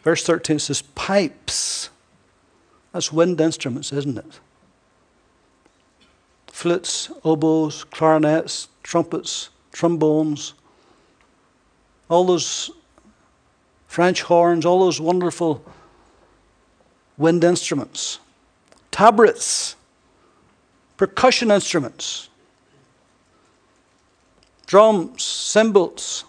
Verse 0.04 0.24
13 0.24 0.60
says, 0.60 0.82
pipes. 0.82 1.90
That's 2.92 3.12
wind 3.12 3.40
instruments, 3.42 3.92
isn't 3.92 4.18
it? 4.18 4.40
Flutes, 6.54 7.10
oboes, 7.26 7.84
clarinets, 7.84 8.68
trumpets, 8.84 9.50
trombones, 9.72 10.54
all 12.10 12.26
those 12.26 12.70
French 13.88 14.22
horns, 14.22 14.64
all 14.64 14.82
those 14.82 15.02
wonderful 15.02 15.66
wind 17.18 17.44
instruments, 17.44 18.20
tabrets, 18.92 19.76
percussion 20.96 21.50
instruments, 21.50 22.30
drums, 24.68 25.24
cymbals, 25.24 26.24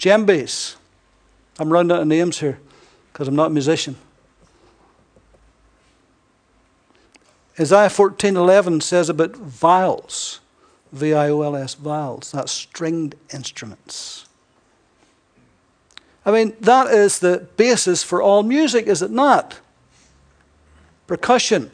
djembes. 0.00 0.74
I'm 1.60 1.72
rounding 1.72 1.94
out 1.94 2.02
of 2.02 2.08
names 2.08 2.40
here 2.40 2.58
because 3.12 3.28
I'm 3.28 3.36
not 3.36 3.46
a 3.46 3.50
musician. 3.50 3.96
Isaiah 7.58 7.88
14:11 7.88 8.82
says 8.82 9.08
about 9.08 9.32
viols, 9.32 10.40
V-I-O-L-S, 10.92 11.74
viols, 11.76 12.30
that's 12.30 12.52
stringed 12.52 13.14
instruments. 13.32 14.26
I 16.24 16.30
mean, 16.30 16.54
that 16.60 16.86
is 16.88 17.18
the 17.18 17.46
basis 17.56 18.02
for 18.02 18.22
all 18.22 18.42
music, 18.42 18.86
is 18.86 19.02
it 19.02 19.10
not? 19.10 19.58
Percussion, 21.06 21.70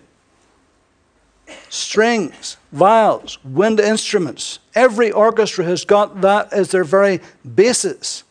strings, 1.69 2.57
viols, 2.75 3.39
wind 3.45 3.79
instruments. 3.79 4.59
Every 4.75 5.13
orchestra 5.13 5.65
has 5.65 5.85
got 5.85 6.23
that 6.23 6.53
as 6.53 6.71
their 6.71 6.85
very 6.85 7.21
basis. 7.55 8.25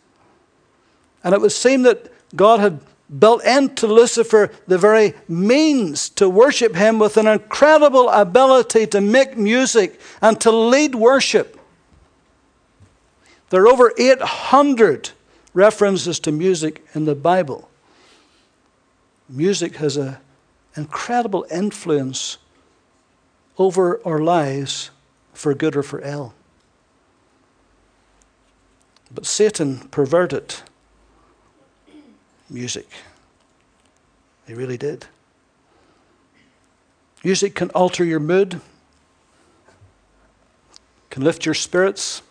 And 1.24 1.34
it 1.34 1.42
would 1.42 1.52
seem 1.52 1.84
that 1.84 2.12
God 2.36 2.60
had 2.60 2.80
built 3.20 3.44
into 3.44 3.88
Lucifer 3.88 4.52
the 4.68 4.78
very 4.78 5.14
means 5.28 6.10
to 6.10 6.30
worship 6.30 6.76
him 6.76 7.00
with 7.00 7.18
an 7.18 7.28
incredible 7.28 8.10
ability 8.10 8.88
to 8.88 9.02
make 9.02 9.38
music 9.38 10.00
and 10.22 10.40
to 10.42 10.52
lead 10.52 10.96
worship. 10.96 11.60
There 13.50 13.64
are 13.64 13.68
over 13.68 13.94
800 13.98 15.12
references 15.54 16.20
to 16.22 16.32
music 16.32 16.86
in 16.94 17.06
the 17.06 17.16
Bible. 17.16 17.70
Music 19.30 19.78
has 19.78 19.96
an 19.96 20.18
incredible 20.76 21.46
influence 21.50 22.38
over 23.58 24.02
our 24.06 24.20
lives 24.20 24.92
for 25.34 25.54
good 25.54 25.76
or 25.76 25.84
for 25.84 26.02
ill. 26.02 26.34
But 29.14 29.26
Satan 29.26 29.88
perverted 29.90 30.56
music. 32.50 32.88
They 34.46 34.54
really 34.54 34.78
did. 34.78 35.06
Music 37.24 37.56
can 37.56 37.70
alter 37.72 38.06
your 38.06 38.20
mood, 38.20 38.62
can 41.10 41.24
lift 41.24 41.46
your 41.46 41.56
spirits, 41.56 42.22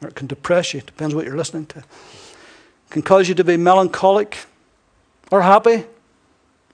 or 0.00 0.08
it 0.08 0.14
can 0.14 0.26
depress 0.26 0.74
you. 0.74 0.80
Depends 0.80 1.14
what 1.14 1.24
you're 1.24 1.36
listening 1.36 1.66
to. 1.66 1.82
Can 2.90 3.02
cause 3.02 3.28
you 3.28 3.34
to 3.34 3.44
be 3.44 3.56
melancholic, 3.56 4.38
or 5.30 5.42
happy, 5.42 5.84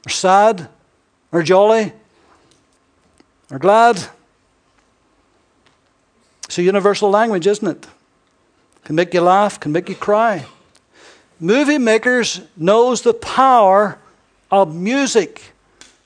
or 0.06 0.10
sad, 0.10 0.68
or 1.32 1.42
jolly, 1.42 1.92
or 3.50 3.58
glad. 3.58 4.08
It's 6.44 6.58
a 6.58 6.62
universal 6.62 7.08
language, 7.08 7.46
isn't 7.46 7.68
it? 7.68 7.86
Can 8.84 8.96
make 8.96 9.14
you 9.14 9.20
laugh, 9.20 9.60
can 9.60 9.70
make 9.70 9.88
you 9.88 9.94
cry 9.94 10.46
movie 11.40 11.78
makers 11.78 12.40
knows 12.56 13.02
the 13.02 13.14
power 13.14 13.98
of 14.50 14.74
music. 14.74 15.52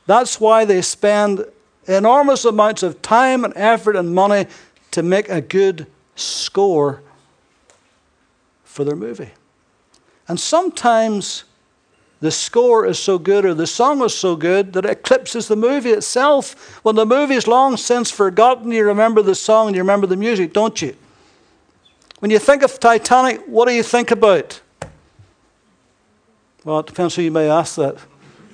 That's 0.07 0.41
why 0.41 0.65
they 0.65 0.83
spend 0.83 1.45
enormous 1.87 2.45
amounts 2.45 2.83
of 2.83 3.03
time 3.03 3.45
and 3.45 3.53
effort 3.57 3.97
and 3.97 4.15
money 4.15 4.47
to 4.93 5.03
make 5.03 5.29
a 5.29 5.41
good 5.41 5.87
score 6.17 7.03
for 8.65 8.85
their 8.85 8.97
movie. 8.97 9.31
And 10.29 10.39
sometimes 10.39 11.45
the 12.21 12.31
score 12.31 12.87
is 12.87 12.99
so 12.99 13.19
good 13.19 13.45
or 13.45 13.53
the 13.53 13.67
song 13.67 14.03
is 14.03 14.15
so 14.15 14.37
good 14.37 14.73
that 14.75 14.85
it 14.85 14.91
eclipses 14.91 15.49
the 15.49 15.57
movie 15.57 15.91
itself. 15.91 16.81
When 16.85 16.95
the 16.95 17.05
movie 17.05 17.35
is 17.35 17.49
long 17.49 17.77
since 17.77 18.11
forgotten, 18.11 18.71
you 18.71 18.85
remember 18.85 19.23
the 19.23 19.35
song 19.35 19.67
and 19.67 19.77
you 19.77 19.83
remember 19.83 20.07
the 20.07 20.17
music, 20.17 20.53
don't 20.53 20.81
you? 20.81 20.95
When 22.21 22.31
you 22.31 22.39
think 22.39 22.63
of 22.63 22.79
Titanic, 22.79 23.41
what 23.47 23.67
do 23.67 23.75
you 23.75 23.83
think 23.83 24.13
about? 24.13 24.61
Well, 26.65 26.81
it 26.81 26.87
depends 26.87 27.17
who 27.17 27.23
you 27.23 27.31
may 27.31 27.51
ask 27.51 27.75
that. 27.77 27.97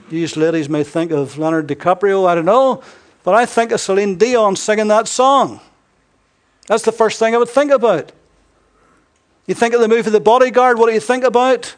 These 0.08 0.36
ladies 0.36 0.68
may 0.68 0.82
think 0.82 1.10
of 1.10 1.36
Leonardo 1.36 1.74
DiCaprio, 1.74 2.26
I 2.26 2.34
don't 2.34 2.46
know, 2.46 2.82
but 3.22 3.34
I 3.34 3.44
think 3.44 3.72
of 3.72 3.80
Celine 3.80 4.16
Dion 4.16 4.56
singing 4.56 4.88
that 4.88 5.06
song. 5.06 5.60
That's 6.66 6.84
the 6.84 6.92
first 6.92 7.18
thing 7.18 7.34
I 7.34 7.38
would 7.38 7.50
think 7.50 7.70
about. 7.70 8.12
You 9.46 9.54
think 9.54 9.74
of 9.74 9.80
the 9.80 9.88
movie 9.88 10.10
The 10.10 10.20
Bodyguard, 10.20 10.78
what 10.78 10.86
do 10.86 10.94
you 10.94 11.00
think 11.00 11.24
about? 11.24 11.76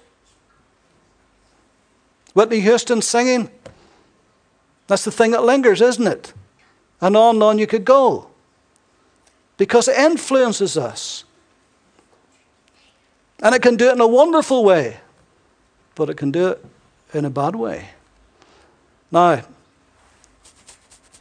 Whitney 2.34 2.60
Houston 2.60 3.02
singing? 3.02 3.50
That's 4.86 5.04
the 5.04 5.10
thing 5.10 5.32
that 5.32 5.42
lingers, 5.42 5.80
isn't 5.80 6.06
it? 6.06 6.32
And 7.00 7.16
on 7.16 7.36
and 7.36 7.42
on 7.42 7.58
you 7.58 7.66
could 7.66 7.84
go. 7.84 8.28
Because 9.56 9.88
it 9.88 9.98
influences 9.98 10.76
us. 10.76 11.24
And 13.42 13.54
it 13.54 13.62
can 13.62 13.76
do 13.76 13.88
it 13.88 13.94
in 13.94 14.00
a 14.00 14.06
wonderful 14.06 14.64
way 14.64 14.98
but 16.00 16.08
it 16.08 16.16
can 16.16 16.30
do 16.30 16.48
it 16.48 16.64
in 17.12 17.26
a 17.26 17.30
bad 17.30 17.54
way. 17.54 17.90
Now, 19.12 19.42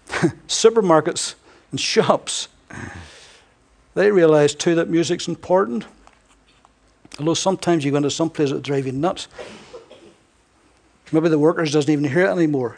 supermarkets 0.48 1.36
and 1.72 1.78
shops, 1.78 2.48
they 3.94 4.10
realize 4.10 4.56
too 4.56 4.76
that 4.76 4.90
music's 4.90 5.28
important. 5.28 5.86
Although 7.20 7.34
sometimes 7.34 7.84
you 7.84 7.92
go 7.92 7.98
into 7.98 8.10
some 8.10 8.30
place 8.30 8.52
that 8.52 8.62
drive 8.62 8.86
you 8.86 8.94
nuts. 8.94 9.28
Maybe 11.12 11.28
the 11.28 11.38
workers 11.38 11.74
doesn't 11.74 11.92
even 11.92 12.06
hear 12.06 12.28
it 12.28 12.30
anymore, 12.30 12.78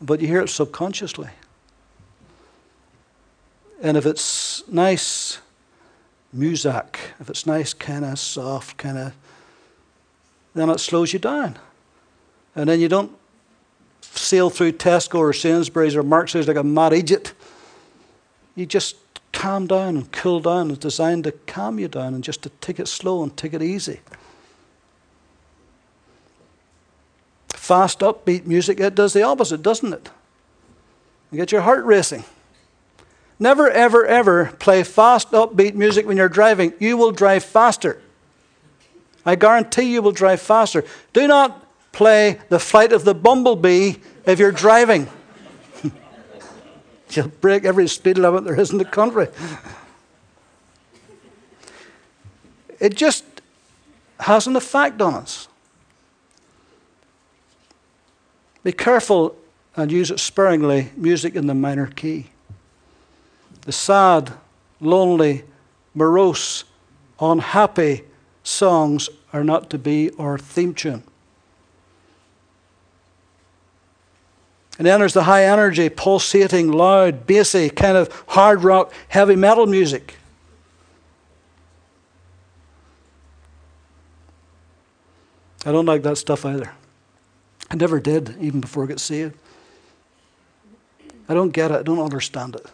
but 0.00 0.20
you 0.20 0.26
hear 0.26 0.40
it 0.40 0.48
subconsciously. 0.48 1.28
And 3.80 3.96
if 3.96 4.04
it's 4.04 4.66
nice 4.66 5.38
music, 6.32 6.98
if 7.20 7.30
it's 7.30 7.46
nice, 7.46 7.72
kind 7.72 8.04
of 8.04 8.18
soft, 8.18 8.78
kind 8.78 8.98
of 8.98 9.12
then 10.56 10.70
it 10.70 10.80
slows 10.80 11.12
you 11.12 11.18
down. 11.18 11.58
And 12.54 12.68
then 12.68 12.80
you 12.80 12.88
don't 12.88 13.12
sail 14.00 14.50
through 14.50 14.72
Tesco 14.72 15.18
or 15.18 15.32
Sainsbury's 15.32 15.94
or 15.94 16.02
Marks 16.02 16.34
like 16.34 16.56
a 16.56 16.64
mad 16.64 16.92
idiot. 16.92 17.34
You 18.54 18.66
just 18.66 18.96
calm 19.32 19.66
down 19.66 19.96
and 19.96 20.12
cool 20.12 20.40
down. 20.40 20.70
It's 20.70 20.78
designed 20.78 21.24
to 21.24 21.32
calm 21.32 21.78
you 21.78 21.88
down 21.88 22.14
and 22.14 22.24
just 22.24 22.42
to 22.42 22.48
take 22.48 22.80
it 22.80 22.88
slow 22.88 23.22
and 23.22 23.36
take 23.36 23.52
it 23.52 23.62
easy. 23.62 24.00
Fast, 27.48 28.00
upbeat 28.00 28.46
music, 28.46 28.80
it 28.80 28.94
does 28.94 29.12
the 29.12 29.22
opposite, 29.22 29.62
doesn't 29.62 29.92
it? 29.92 30.08
You 31.30 31.36
get 31.36 31.52
your 31.52 31.62
heart 31.62 31.84
racing. 31.84 32.24
Never, 33.38 33.68
ever, 33.68 34.06
ever 34.06 34.46
play 34.58 34.82
fast, 34.82 35.32
upbeat 35.32 35.74
music 35.74 36.06
when 36.06 36.16
you're 36.16 36.28
driving. 36.28 36.72
You 36.78 36.96
will 36.96 37.12
drive 37.12 37.44
faster. 37.44 38.00
I 39.26 39.34
guarantee 39.34 39.92
you 39.92 40.00
will 40.02 40.12
drive 40.12 40.40
faster. 40.40 40.84
Do 41.12 41.26
not 41.26 41.66
play 41.90 42.38
the 42.48 42.60
flight 42.60 42.92
of 42.92 43.04
the 43.04 43.14
bumblebee 43.14 43.96
if 44.24 44.38
you're 44.38 44.52
driving. 44.52 45.08
You'll 47.10 47.28
break 47.28 47.64
every 47.64 47.88
speed 47.88 48.18
limit 48.18 48.44
there 48.44 48.58
is 48.58 48.70
in 48.70 48.78
the 48.78 48.84
country. 48.84 49.26
It 52.78 52.94
just 52.94 53.24
has 54.20 54.46
an 54.46 54.54
effect 54.54 55.02
on 55.02 55.14
us. 55.14 55.48
Be 58.62 58.72
careful 58.72 59.36
and 59.74 59.90
use 59.90 60.10
it 60.10 60.20
sparingly, 60.20 60.90
music 60.96 61.34
in 61.34 61.46
the 61.46 61.54
minor 61.54 61.86
key. 61.86 62.26
The 63.62 63.72
sad, 63.72 64.32
lonely, 64.80 65.44
morose, 65.94 66.64
unhappy 67.18 68.02
songs 68.46 69.10
are 69.32 69.44
not 69.44 69.70
to 69.70 69.78
be 69.78 70.10
our 70.18 70.38
theme 70.38 70.72
tune. 70.72 71.02
And 74.78 74.86
then 74.86 75.00
there's 75.00 75.14
the 75.14 75.24
high 75.24 75.44
energy, 75.44 75.88
pulsating, 75.88 76.70
loud, 76.70 77.26
bassy, 77.26 77.70
kind 77.70 77.96
of 77.96 78.12
hard 78.28 78.62
rock, 78.62 78.92
heavy 79.08 79.34
metal 79.34 79.66
music. 79.66 80.16
I 85.64 85.72
don't 85.72 85.86
like 85.86 86.02
that 86.02 86.16
stuff 86.18 86.44
either. 86.44 86.72
I 87.70 87.74
never 87.74 87.98
did, 87.98 88.36
even 88.40 88.60
before 88.60 88.84
I 88.84 88.86
got 88.86 89.00
saved. 89.00 89.36
I 91.28 91.34
don't 91.34 91.50
get 91.50 91.72
it, 91.72 91.78
I 91.78 91.82
don't 91.82 91.98
understand 91.98 92.54
it. 92.54 92.66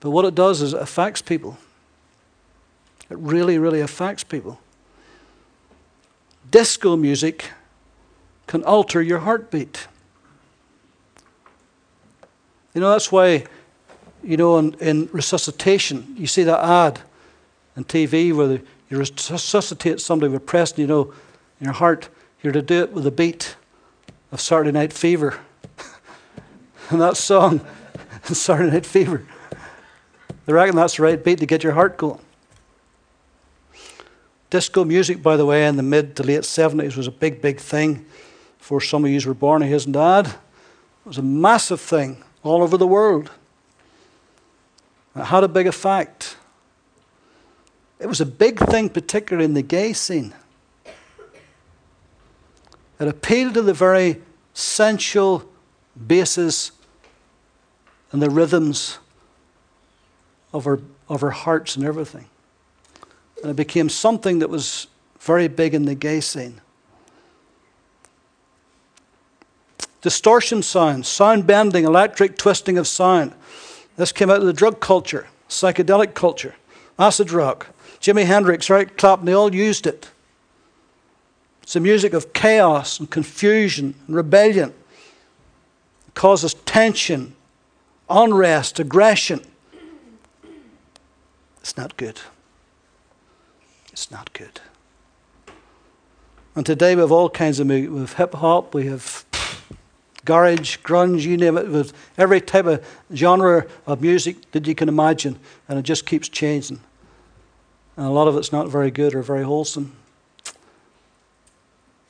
But 0.00 0.10
what 0.10 0.26
it 0.26 0.34
does 0.34 0.60
is 0.60 0.74
it 0.74 0.82
affects 0.82 1.22
people. 1.22 1.56
It 3.10 3.18
really, 3.18 3.58
really 3.58 3.80
affects 3.80 4.24
people. 4.24 4.60
Disco 6.50 6.96
music 6.96 7.50
can 8.46 8.62
alter 8.64 9.02
your 9.02 9.20
heartbeat. 9.20 9.86
You 12.74 12.80
know, 12.80 12.90
that's 12.90 13.10
why, 13.10 13.44
you 14.22 14.36
know, 14.36 14.58
in, 14.58 14.74
in 14.74 15.08
resuscitation, 15.12 16.14
you 16.18 16.26
see 16.26 16.42
that 16.44 16.64
ad 16.64 17.00
on 17.76 17.84
TV 17.84 18.32
where 18.32 18.60
you 18.90 18.98
resuscitate 18.98 20.00
somebody 20.00 20.32
with 20.32 20.46
pressed, 20.46 20.78
you 20.78 20.86
know, 20.86 21.12
in 21.60 21.64
your 21.64 21.74
heart, 21.74 22.08
you're 22.42 22.52
to 22.52 22.62
do 22.62 22.82
it 22.82 22.92
with 22.92 23.04
the 23.04 23.10
beat 23.10 23.56
of 24.32 24.40
Saturday 24.40 24.72
Night 24.72 24.92
Fever. 24.92 25.38
and 26.90 27.00
that 27.00 27.16
song, 27.16 27.60
Saturday 28.22 28.70
Night 28.70 28.86
Fever, 28.86 29.26
they 30.46 30.52
reckon 30.52 30.76
that's 30.76 30.96
the 30.96 31.02
right 31.02 31.22
beat 31.22 31.40
to 31.40 31.46
get 31.46 31.62
your 31.62 31.72
heart 31.72 31.96
going. 31.96 32.20
Disco 34.50 34.84
music, 34.84 35.22
by 35.22 35.36
the 35.36 35.44
way, 35.44 35.66
in 35.66 35.76
the 35.76 35.82
mid 35.82 36.16
to 36.16 36.22
late 36.22 36.40
70s 36.40 36.96
was 36.96 37.06
a 37.06 37.12
big, 37.12 37.42
big 37.42 37.58
thing 37.58 38.06
before 38.58 38.80
some 38.80 39.04
of 39.04 39.10
you 39.10 39.20
were 39.26 39.34
born, 39.34 39.62
his 39.62 39.84
and 39.84 39.94
dad. 39.94 40.26
It 40.26 40.34
was 41.04 41.18
a 41.18 41.22
massive 41.22 41.80
thing 41.80 42.22
all 42.42 42.62
over 42.62 42.76
the 42.76 42.86
world. 42.86 43.30
It 45.14 45.24
had 45.24 45.44
a 45.44 45.48
big 45.48 45.66
effect. 45.66 46.36
It 47.98 48.06
was 48.06 48.20
a 48.20 48.26
big 48.26 48.58
thing, 48.58 48.88
particularly 48.88 49.44
in 49.44 49.54
the 49.54 49.62
gay 49.62 49.92
scene. 49.92 50.34
It 53.00 53.08
appealed 53.08 53.54
to 53.54 53.62
the 53.62 53.74
very 53.74 54.22
sensual 54.54 55.48
bases 56.06 56.72
and 58.12 58.22
the 58.22 58.30
rhythms 58.30 58.98
of 60.52 60.66
our, 60.66 60.80
of 61.08 61.22
our 61.22 61.30
hearts 61.30 61.76
and 61.76 61.84
everything. 61.84 62.26
And 63.42 63.50
it 63.50 63.56
became 63.56 63.88
something 63.88 64.40
that 64.40 64.50
was 64.50 64.88
very 65.20 65.48
big 65.48 65.74
in 65.74 65.84
the 65.84 65.94
gay 65.94 66.20
scene. 66.20 66.60
Distortion 70.00 70.62
sound, 70.62 71.06
sound 71.06 71.46
bending, 71.46 71.84
electric 71.84 72.38
twisting 72.38 72.78
of 72.78 72.86
sound. 72.86 73.32
This 73.96 74.12
came 74.12 74.30
out 74.30 74.38
of 74.40 74.46
the 74.46 74.52
drug 74.52 74.80
culture, 74.80 75.26
psychedelic 75.48 76.14
culture, 76.14 76.54
acid 76.98 77.32
rock. 77.32 77.66
Jimi 78.00 78.24
Hendrix, 78.24 78.70
Eric 78.70 78.96
Clapton, 78.96 79.26
they 79.26 79.32
all 79.32 79.54
used 79.54 79.86
it. 79.86 80.10
It's 81.62 81.72
the 81.72 81.80
music 81.80 82.12
of 82.12 82.32
chaos 82.32 83.00
and 83.00 83.10
confusion 83.10 83.94
and 84.06 84.16
rebellion. 84.16 84.72
It 86.06 86.14
causes 86.14 86.54
tension, 86.54 87.34
unrest, 88.08 88.78
aggression. 88.78 89.40
It's 91.60 91.76
not 91.76 91.96
good. 91.96 92.20
It's 93.98 94.12
not 94.12 94.32
good. 94.32 94.60
And 96.54 96.64
today 96.64 96.94
we 96.94 97.00
have 97.00 97.10
all 97.10 97.28
kinds 97.28 97.58
of 97.58 97.66
music. 97.66 97.90
We 97.90 97.98
have 97.98 98.12
hip 98.12 98.32
hop, 98.32 98.72
we 98.72 98.86
have 98.86 99.24
garage, 100.24 100.78
grunge, 100.84 101.22
you 101.22 101.36
name 101.36 101.58
it, 101.58 101.68
with 101.68 101.92
every 102.16 102.40
type 102.40 102.66
of 102.66 102.86
genre 103.12 103.66
of 103.88 104.00
music 104.00 104.52
that 104.52 104.68
you 104.68 104.76
can 104.76 104.88
imagine, 104.88 105.36
and 105.68 105.80
it 105.80 105.82
just 105.82 106.06
keeps 106.06 106.28
changing. 106.28 106.78
And 107.96 108.06
a 108.06 108.10
lot 108.10 108.28
of 108.28 108.36
it's 108.36 108.52
not 108.52 108.68
very 108.68 108.92
good 108.92 109.16
or 109.16 109.22
very 109.22 109.42
wholesome. 109.42 109.96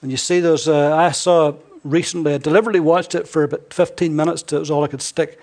And 0.03 0.11
you 0.11 0.19
see 0.19 0.41
those, 0.41 0.69
uh, 0.69 0.95
I 0.95 1.13
saw 1.13 1.55
recently, 1.85 2.35
I 2.35 2.39
deliberately 2.39 2.81
watched 2.81 3.15
it 3.15 3.27
for 3.27 3.45
about 3.45 3.73
15 3.73 4.15
minutes, 4.15 4.43
it 4.43 4.59
was 4.59 4.71
all 4.71 4.85
I 4.85 4.89
could 4.89 5.01
stick. 5.01 5.41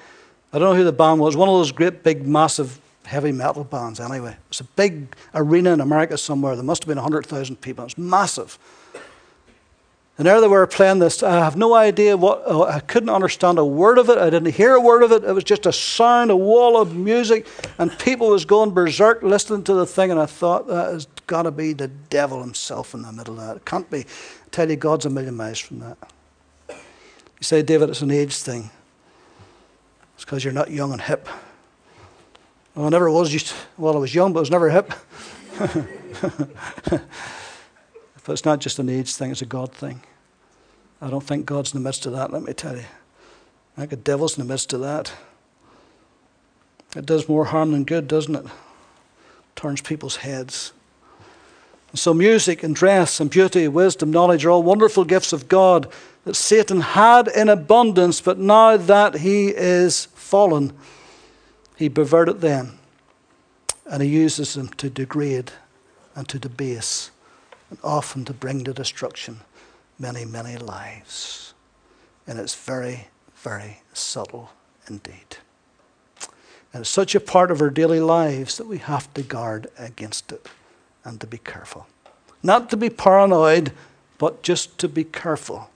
I 0.53 0.59
don't 0.59 0.69
know 0.69 0.75
who 0.75 0.83
the 0.83 0.91
band 0.91 1.19
was, 1.19 1.35
one 1.35 1.49
of 1.49 1.55
those 1.55 1.71
great, 1.71 2.03
big, 2.03 2.27
massive 2.27 2.79
heavy 3.05 3.31
metal 3.31 3.63
bands 3.63 3.99
anyway. 3.99 4.35
It's 4.49 4.59
a 4.59 4.63
big 4.63 5.15
arena 5.33 5.73
in 5.73 5.81
America 5.81 6.17
somewhere. 6.17 6.55
There 6.55 6.63
must 6.63 6.83
have 6.83 6.87
been 6.87 6.97
100,000 6.97 7.61
people. 7.61 7.85
It's 7.85 7.97
massive. 7.97 8.57
And 10.17 10.27
there 10.27 10.39
they 10.39 10.47
were 10.47 10.65
playing 10.65 10.99
this. 10.99 11.21
I 11.23 11.43
have 11.43 11.57
no 11.57 11.73
idea 11.73 12.15
what, 12.15 12.41
oh, 12.45 12.63
I 12.63 12.79
couldn't 12.79 13.09
understand 13.09 13.59
a 13.59 13.65
word 13.65 13.97
of 13.97 14.09
it. 14.09 14.17
I 14.17 14.29
didn't 14.29 14.53
hear 14.53 14.73
a 14.73 14.79
word 14.79 15.03
of 15.03 15.11
it. 15.11 15.25
It 15.25 15.33
was 15.33 15.43
just 15.43 15.65
a 15.65 15.73
sound, 15.73 16.31
a 16.31 16.37
wall 16.37 16.79
of 16.79 16.95
music, 16.95 17.47
and 17.77 17.91
people 17.99 18.29
was 18.29 18.45
going 18.45 18.71
berserk 18.71 19.23
listening 19.23 19.63
to 19.65 19.73
the 19.73 19.85
thing. 19.85 20.11
And 20.11 20.19
I 20.19 20.25
thought, 20.25 20.67
that 20.67 20.93
has 20.93 21.07
got 21.27 21.43
to 21.43 21.51
be 21.51 21.73
the 21.73 21.89
devil 21.89 22.39
himself 22.39 22.93
in 22.93 23.01
the 23.01 23.11
middle 23.11 23.39
of 23.39 23.45
that. 23.45 23.57
It 23.57 23.65
can't 23.65 23.89
be. 23.91 23.99
I 23.99 24.49
tell 24.51 24.69
you, 24.69 24.77
God's 24.77 25.05
a 25.05 25.09
million 25.09 25.35
miles 25.35 25.59
from 25.59 25.79
that. 25.79 25.97
You 26.69 27.41
say, 27.41 27.61
David, 27.61 27.89
it's 27.89 28.01
an 28.01 28.11
age 28.11 28.37
thing. 28.37 28.69
It's 30.15 30.23
because 30.23 30.45
you're 30.45 30.53
not 30.53 30.71
young 30.71 30.93
and 30.93 31.01
hip. 31.01 31.27
Well, 32.75 32.87
I 32.87 32.89
never 32.89 33.09
was 33.09 33.31
used, 33.31 33.53
well, 33.77 33.95
I 33.95 33.99
was 33.99 34.13
young, 34.13 34.33
but 34.33 34.39
I 34.39 34.41
was 34.41 34.51
never 34.51 34.69
hip. 34.69 34.91
But 35.57 37.01
it's 38.27 38.43
not 38.43 38.59
just 38.59 38.79
an 38.79 38.89
age 38.89 39.15
thing, 39.15 39.31
it's 39.31 39.41
a 39.41 39.45
God 39.45 39.71
thing. 39.71 40.01
I 41.01 41.09
don't 41.09 41.23
think 41.23 41.45
God's 41.45 41.73
in 41.73 41.81
the 41.81 41.87
midst 41.87 42.05
of 42.05 42.11
that, 42.11 42.33
let 42.33 42.43
me 42.43 42.51
tell 42.51 42.75
you. 42.75 42.83
I 43.77 43.81
think 43.81 43.91
the 43.91 43.95
devil's 43.95 44.37
in 44.37 44.45
the 44.45 44.51
midst 44.51 44.73
of 44.73 44.81
that. 44.81 45.13
It 46.97 47.05
does 47.05 47.29
more 47.29 47.45
harm 47.45 47.71
than 47.71 47.85
good, 47.85 48.09
doesn't 48.09 48.35
it? 48.35 48.45
Turns 49.55 49.81
people's 49.81 50.17
heads. 50.17 50.73
So, 51.93 52.13
music 52.13 52.61
and 52.61 52.75
dress 52.75 53.21
and 53.21 53.29
beauty, 53.29 53.69
wisdom, 53.69 54.11
knowledge 54.11 54.45
are 54.45 54.51
all 54.51 54.63
wonderful 54.63 55.05
gifts 55.05 55.31
of 55.31 55.47
God 55.47 55.89
that 56.25 56.35
Satan 56.35 56.81
had 56.81 57.29
in 57.29 57.47
abundance, 57.47 58.19
but 58.19 58.37
now 58.37 58.75
that 58.75 59.15
he 59.19 59.47
is 59.47 60.05
fallen, 60.13 60.73
he 61.75 61.89
perverted 61.89 62.41
them 62.41 62.79
and 63.85 64.01
he 64.01 64.09
uses 64.09 64.53
them 64.53 64.69
to 64.69 64.89
degrade 64.89 65.51
and 66.15 66.27
to 66.29 66.39
debase 66.39 67.11
and 67.69 67.79
often 67.83 68.25
to 68.25 68.33
bring 68.33 68.63
to 68.63 68.73
destruction 68.73 69.41
many, 69.99 70.25
many 70.25 70.57
lives. 70.57 71.53
And 72.27 72.39
it's 72.39 72.55
very, 72.55 73.07
very 73.35 73.81
subtle 73.93 74.51
indeed. 74.87 75.37
And 76.73 76.81
it's 76.81 76.89
such 76.89 77.15
a 77.15 77.19
part 77.19 77.51
of 77.51 77.61
our 77.61 77.69
daily 77.69 77.99
lives 77.99 78.57
that 78.57 78.67
we 78.67 78.79
have 78.79 79.13
to 79.13 79.21
guard 79.21 79.67
against 79.77 80.31
it 80.31 80.47
and 81.03 81.21
to 81.21 81.27
be 81.27 81.37
careful. 81.37 81.87
Not 82.43 82.69
to 82.71 82.77
be 82.77 82.89
paranoid, 82.89 83.71
but 84.17 84.43
just 84.43 84.77
to 84.79 84.89
be 84.89 85.03
careful. 85.03 85.69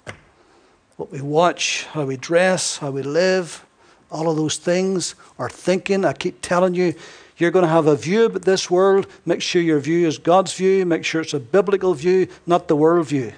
What 0.97 1.11
we 1.11 1.21
watch, 1.21 1.85
how 1.91 2.05
we 2.05 2.17
dress, 2.17 2.77
how 2.77 2.91
we 2.91 3.01
live, 3.01 3.65
all 4.11 4.29
of 4.29 4.37
those 4.37 4.57
things, 4.57 5.15
are 5.37 5.49
thinking. 5.49 6.05
I 6.05 6.13
keep 6.13 6.41
telling 6.41 6.75
you, 6.75 6.93
you're 7.37 7.51
going 7.51 7.63
to 7.63 7.71
have 7.71 7.87
a 7.87 7.95
view 7.95 8.25
about 8.25 8.41
this 8.41 8.69
world. 8.69 9.07
Make 9.25 9.41
sure 9.41 9.61
your 9.61 9.79
view 9.79 10.07
is 10.07 10.17
God's 10.17 10.53
view. 10.53 10.85
Make 10.85 11.05
sure 11.05 11.21
it's 11.21 11.33
a 11.33 11.39
biblical 11.39 11.93
view, 11.93 12.27
not 12.45 12.67
the 12.67 12.75
world 12.75 13.07
view. 13.07 13.33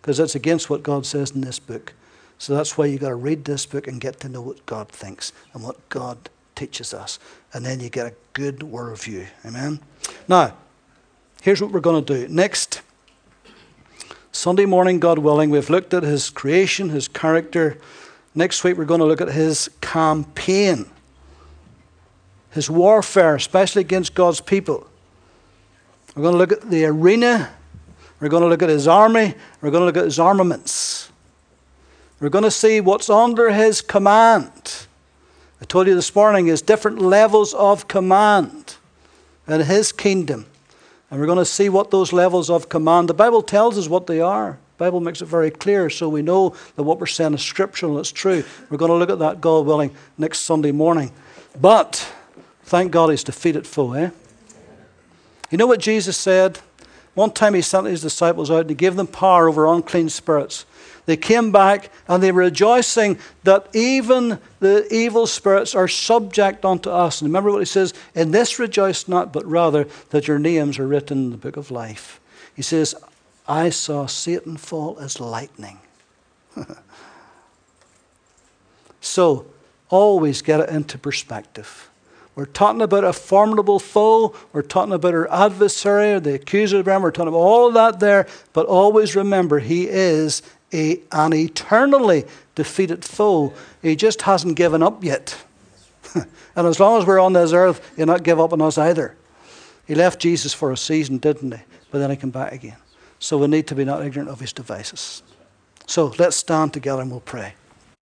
Because 0.00 0.16
that's 0.16 0.34
against 0.34 0.68
what 0.68 0.82
God 0.82 1.06
says 1.06 1.30
in 1.30 1.40
this 1.40 1.58
book. 1.58 1.92
So 2.38 2.54
that's 2.54 2.76
why 2.76 2.86
you've 2.86 3.02
got 3.02 3.10
to 3.10 3.14
read 3.14 3.44
this 3.44 3.66
book 3.66 3.86
and 3.86 4.00
get 4.00 4.18
to 4.20 4.28
know 4.28 4.40
what 4.40 4.64
God 4.66 4.88
thinks 4.88 5.32
and 5.52 5.62
what 5.62 5.88
God 5.88 6.30
teaches 6.56 6.92
us. 6.92 7.18
And 7.52 7.64
then 7.64 7.80
you 7.80 7.90
get 7.90 8.06
a 8.06 8.14
good 8.32 8.60
worldview. 8.60 9.26
Amen? 9.44 9.80
Now, 10.26 10.54
here's 11.42 11.60
what 11.60 11.70
we're 11.70 11.80
going 11.80 12.04
to 12.04 12.26
do. 12.26 12.32
Next 12.32 12.80
Sunday 14.32 14.64
morning, 14.64 15.00
God 15.00 15.18
willing, 15.18 15.50
we've 15.50 15.70
looked 15.70 15.92
at 15.92 16.02
His 16.02 16.30
creation, 16.30 16.88
His 16.88 17.08
character, 17.08 17.78
Next 18.34 18.62
week, 18.62 18.76
we're 18.76 18.84
going 18.84 19.00
to 19.00 19.06
look 19.06 19.20
at 19.20 19.28
his 19.28 19.68
campaign, 19.80 20.86
his 22.50 22.70
warfare, 22.70 23.34
especially 23.34 23.80
against 23.80 24.14
God's 24.14 24.40
people. 24.40 24.86
We're 26.14 26.22
going 26.22 26.34
to 26.34 26.38
look 26.38 26.52
at 26.52 26.70
the 26.70 26.84
arena. 26.84 27.50
We're 28.20 28.28
going 28.28 28.42
to 28.42 28.48
look 28.48 28.62
at 28.62 28.68
his 28.68 28.86
army. 28.86 29.34
We're 29.60 29.70
going 29.70 29.82
to 29.82 29.86
look 29.86 29.96
at 29.96 30.04
his 30.04 30.18
armaments. 30.18 31.10
We're 32.20 32.28
going 32.28 32.44
to 32.44 32.50
see 32.50 32.80
what's 32.80 33.10
under 33.10 33.50
his 33.50 33.80
command. 33.80 34.86
I 35.60 35.64
told 35.64 35.86
you 35.86 35.94
this 35.94 36.14
morning 36.14 36.46
is 36.46 36.62
different 36.62 37.00
levels 37.00 37.52
of 37.54 37.88
command 37.88 38.76
in 39.48 39.60
his 39.62 39.90
kingdom. 39.90 40.46
And 41.10 41.18
we're 41.18 41.26
going 41.26 41.38
to 41.38 41.44
see 41.44 41.68
what 41.68 41.90
those 41.90 42.12
levels 42.12 42.48
of 42.48 42.68
command, 42.68 43.08
the 43.08 43.14
Bible 43.14 43.42
tells 43.42 43.76
us 43.76 43.88
what 43.88 44.06
they 44.06 44.20
are. 44.20 44.58
Bible 44.80 45.00
makes 45.00 45.20
it 45.20 45.26
very 45.26 45.50
clear, 45.50 45.90
so 45.90 46.08
we 46.08 46.22
know 46.22 46.54
that 46.74 46.84
what 46.84 46.98
we're 46.98 47.04
saying 47.04 47.34
is 47.34 47.42
scriptural 47.42 47.92
and 47.92 48.00
it's 48.00 48.10
true. 48.10 48.42
We're 48.70 48.78
going 48.78 48.90
to 48.90 48.96
look 48.96 49.10
at 49.10 49.18
that, 49.18 49.38
God 49.38 49.66
willing, 49.66 49.94
next 50.16 50.38
Sunday 50.38 50.72
morning. 50.72 51.12
But 51.60 52.10
thank 52.62 52.90
God 52.90 53.10
he's 53.10 53.22
defeated 53.22 53.66
foe, 53.66 53.92
eh? 53.92 54.08
You 55.50 55.58
know 55.58 55.66
what 55.66 55.80
Jesus 55.80 56.16
said? 56.16 56.60
One 57.12 57.30
time 57.30 57.52
he 57.52 57.60
sent 57.60 57.88
his 57.88 58.00
disciples 58.00 58.50
out 58.50 58.70
he 58.70 58.74
gave 58.74 58.96
them 58.96 59.06
power 59.06 59.50
over 59.50 59.66
unclean 59.66 60.08
spirits. 60.08 60.64
They 61.04 61.18
came 61.18 61.52
back 61.52 61.90
and 62.08 62.22
they 62.22 62.32
were 62.32 62.44
rejoicing 62.44 63.18
that 63.44 63.68
even 63.74 64.38
the 64.60 64.86
evil 64.90 65.26
spirits 65.26 65.74
are 65.74 65.88
subject 65.88 66.64
unto 66.64 66.88
us. 66.88 67.20
And 67.20 67.28
remember 67.28 67.50
what 67.50 67.58
he 67.58 67.66
says, 67.66 67.92
In 68.14 68.30
this 68.30 68.58
rejoice 68.58 69.08
not, 69.08 69.30
but 69.30 69.44
rather 69.44 69.86
that 70.08 70.26
your 70.26 70.38
names 70.38 70.78
are 70.78 70.88
written 70.88 71.24
in 71.24 71.30
the 71.32 71.36
book 71.36 71.58
of 71.58 71.70
life. 71.70 72.18
He 72.56 72.62
says, 72.62 72.94
I 73.50 73.70
saw 73.70 74.06
Satan 74.06 74.56
fall 74.56 74.96
as 75.00 75.18
lightning. 75.18 75.80
so, 79.00 79.44
always 79.88 80.40
get 80.40 80.60
it 80.60 80.68
into 80.68 80.96
perspective. 80.98 81.90
We're 82.36 82.46
talking 82.46 82.80
about 82.80 83.02
a 83.02 83.12
formidable 83.12 83.80
foe. 83.80 84.36
We're 84.52 84.62
talking 84.62 84.92
about 84.92 85.14
our 85.14 85.28
adversary, 85.32 86.12
or 86.12 86.20
the 86.20 86.34
accuser 86.34 86.78
of 86.78 86.84
them. 86.84 87.02
We're 87.02 87.10
talking 87.10 87.26
about 87.26 87.38
all 87.38 87.72
that 87.72 87.98
there. 87.98 88.28
But 88.52 88.66
always 88.66 89.16
remember, 89.16 89.58
he 89.58 89.88
is 89.88 90.42
a, 90.72 91.00
an 91.10 91.32
eternally 91.32 92.26
defeated 92.54 93.04
foe. 93.04 93.52
He 93.82 93.96
just 93.96 94.22
hasn't 94.22 94.54
given 94.54 94.80
up 94.80 95.02
yet. 95.02 95.36
and 96.14 96.68
as 96.68 96.78
long 96.78 97.00
as 97.00 97.04
we're 97.04 97.18
on 97.18 97.32
this 97.32 97.52
earth, 97.52 97.94
he'll 97.96 98.06
not 98.06 98.22
give 98.22 98.38
up 98.38 98.52
on 98.52 98.62
us 98.62 98.78
either. 98.78 99.16
He 99.88 99.96
left 99.96 100.20
Jesus 100.20 100.54
for 100.54 100.70
a 100.70 100.76
season, 100.76 101.18
didn't 101.18 101.50
he? 101.50 101.62
But 101.90 101.98
then 101.98 102.10
he 102.10 102.16
came 102.16 102.30
back 102.30 102.52
again. 102.52 102.76
So 103.20 103.38
we 103.38 103.46
need 103.46 103.66
to 103.68 103.74
be 103.74 103.84
not 103.84 104.04
ignorant 104.04 104.30
of 104.30 104.40
his 104.40 104.52
devices. 104.52 105.22
So 105.86 106.12
let's 106.18 106.36
stand 106.36 106.72
together 106.72 107.02
and 107.02 107.10
we'll 107.10 107.20
pray. 107.20 107.54